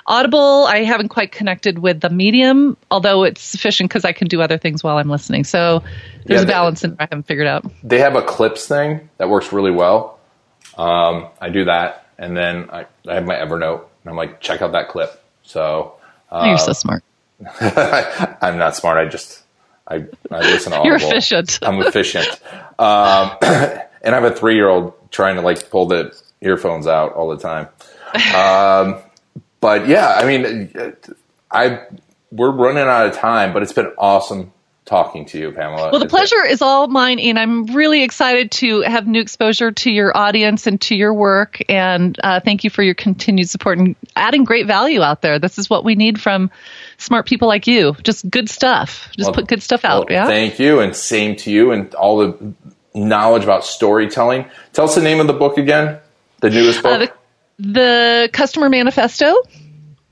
Audible, 0.08 0.66
I 0.68 0.84
haven't 0.84 1.10
quite 1.10 1.32
connected 1.32 1.80
with 1.80 2.02
the 2.02 2.10
medium, 2.10 2.78
although 2.91 3.24
it's 3.24 3.41
sufficient 3.41 3.89
because 3.89 4.06
I 4.06 4.14
can 4.14 4.28
do 4.28 4.41
other 4.41 4.58
things 4.58 4.84
while 4.84 4.97
I'm 4.97 5.10
listening. 5.10 5.43
So 5.43 5.84
there's 6.28 6.41
Yeah, 6.41 6.43
a 6.43 6.47
balance 6.47 6.84
in 6.84 6.91
there 6.91 6.97
I 7.02 7.04
haven't 7.12 7.24
figured 7.28 7.47
out. 7.47 7.66
They 7.84 7.99
have 7.99 8.16
a 8.16 8.22
clips 8.24 8.68
thing 8.68 9.10
that 9.18 9.30
works 9.30 9.52
really 9.54 9.72
well. 9.72 10.20
Um, 10.78 11.28
I 11.39 11.49
do 11.49 11.66
that, 11.66 12.08
and 12.18 12.36
then 12.38 12.70
I, 12.72 12.86
I 13.08 13.16
have 13.16 13.26
my 13.26 13.36
Evernote, 13.36 13.82
and 14.04 14.10
I'm 14.12 14.16
like, 14.16 14.41
check 14.41 14.62
out 14.62 14.74
that 14.74 14.89
clip. 14.89 15.22
So 15.43 15.95
Oh, 16.39 16.45
you're 16.45 16.58
Uh, 16.58 16.58
so 16.58 16.74
smart. 16.74 17.04
I'm 18.41 18.58
not 18.58 18.76
smart. 18.76 18.97
I 18.97 19.10
just 19.10 19.43
I, 19.88 20.06
I 20.32 20.43
listen 20.43 20.72
to 20.72 20.78
Audible. 20.80 20.86
You're 20.86 20.95
efficient. 20.97 21.60
I'm 21.64 21.82
efficient. 21.82 22.28
Um, 22.80 23.38
and 23.41 24.16
I 24.16 24.22
have 24.22 24.24
a 24.24 24.36
three 24.36 24.56
year 24.56 24.70
old 24.70 24.93
trying 25.12 25.36
to 25.36 25.41
like 25.41 25.70
pull 25.70 25.88
the 25.88 26.16
earphones 26.41 26.87
out 26.87 27.13
all 27.13 27.29
the 27.29 27.37
time. 27.37 27.67
Um, 28.35 29.01
but 29.61 29.87
yeah, 29.87 30.15
I 30.17 30.25
mean, 30.25 30.95
I 31.51 31.81
we're 32.31 32.51
running 32.51 32.83
out 32.83 33.07
of 33.07 33.13
time, 33.15 33.53
but 33.53 33.61
it's 33.63 33.73
been 33.73 33.91
awesome 33.97 34.53
talking 34.85 35.25
to 35.25 35.39
you, 35.39 35.51
Pamela. 35.51 35.89
Well, 35.91 35.91
the 35.91 35.97
It's 35.97 36.03
been- 36.05 36.09
pleasure 36.09 36.45
is 36.45 36.61
all 36.61 36.87
mine, 36.87 37.19
and 37.19 37.37
I'm 37.39 37.65
really 37.67 38.03
excited 38.03 38.51
to 38.53 38.81
have 38.81 39.07
new 39.07 39.21
exposure 39.21 39.71
to 39.71 39.91
your 39.91 40.15
audience 40.17 40.67
and 40.67 40.81
to 40.81 40.95
your 40.95 41.13
work. 41.13 41.61
And 41.69 42.17
uh, 42.21 42.39
thank 42.41 42.63
you 42.65 42.69
for 42.69 42.83
your 42.83 42.95
continued 42.95 43.47
support 43.49 43.77
and 43.77 43.95
adding 44.15 44.43
great 44.43 44.67
value 44.67 45.01
out 45.01 45.21
there. 45.21 45.39
This 45.39 45.57
is 45.57 45.69
what 45.69 45.85
we 45.85 45.95
need 45.95 46.19
from 46.19 46.51
smart 46.97 47.25
people 47.25 47.47
like 47.47 47.67
you. 47.67 47.95
Just 48.03 48.29
good 48.29 48.49
stuff. 48.49 49.09
Just 49.15 49.27
Well, 49.27 49.33
put 49.35 49.47
good 49.47 49.63
stuff 49.63 49.85
out. 49.85 50.09
well, 50.09 50.17
yeah. 50.17 50.27
Thank 50.27 50.59
you, 50.59 50.79
and 50.81 50.93
same 50.95 51.35
to 51.37 51.51
you, 51.51 51.71
and 51.71 51.93
all 51.95 52.17
the 52.17 52.53
knowledge 52.93 53.43
about 53.45 53.63
storytelling. 53.63 54.45
Tell 54.73 54.85
us 54.85 54.95
the 54.95 55.01
name 55.01 55.21
of 55.21 55.27
the 55.27 55.33
book 55.33 55.57
again. 55.57 55.99
The 56.41 56.49
newest 56.49 56.83
book. 56.83 57.01
Uh, 57.01 57.05
the, 57.05 57.13
the 57.71 58.29
customer 58.33 58.69
manifesto 58.69 59.33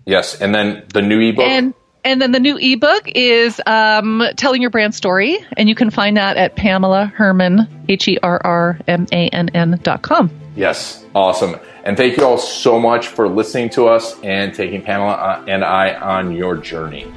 yes, 0.10 0.42
and 0.42 0.54
then 0.54 0.84
the 0.94 1.02
new 1.02 1.20
ebook. 1.20 1.46
and 1.46 1.74
and 2.04 2.22
then 2.22 2.32
the 2.32 2.40
new 2.40 2.58
ebook 2.58 3.04
is 3.08 3.62
um, 3.66 4.24
telling 4.36 4.62
your 4.62 4.72
brand 4.72 4.96
story, 4.96 5.38
and 5.58 5.70
you 5.70 5.76
can 5.76 5.90
find 5.90 6.18
that 6.18 6.38
at 6.38 6.56
Pamela 6.56 7.14
Herrmann 7.16 7.68
H 7.88 8.08
E 8.08 8.18
R 8.22 8.42
R 8.44 8.80
M 8.88 9.06
A 9.12 9.30
N 9.30 9.50
N 9.50 9.80
dot 9.84 10.02
com. 10.02 10.32
Yes, 10.56 11.06
awesome. 11.16 11.58
And 11.84 11.96
thank 11.96 12.18
you 12.18 12.26
all 12.26 12.38
so 12.38 12.80
much 12.80 13.08
for 13.08 13.30
listening 13.30 13.70
to 13.72 13.88
us 13.88 14.20
and 14.22 14.54
taking 14.54 14.82
Pamela 14.82 15.14
uh, 15.14 15.46
and 15.48 15.64
I 15.64 15.94
on 15.94 16.36
your 16.36 16.58
journey. 16.58 17.12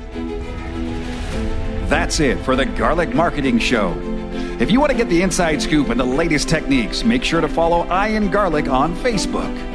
That's 1.88 2.20
it 2.20 2.38
for 2.38 2.56
the 2.56 2.64
Garlic 2.64 3.14
Marketing 3.14 3.58
Show. 3.58 3.92
If 4.62 4.70
you 4.70 4.78
want 4.78 4.92
to 4.92 4.96
get 4.96 5.08
the 5.08 5.22
inside 5.22 5.60
scoop 5.60 5.88
and 5.88 5.98
the 5.98 6.04
latest 6.04 6.48
techniques, 6.48 7.02
make 7.02 7.24
sure 7.24 7.40
to 7.40 7.48
follow 7.48 7.84
Ian 7.86 8.30
Garlic 8.30 8.68
on 8.68 8.94
Facebook. 8.98 9.71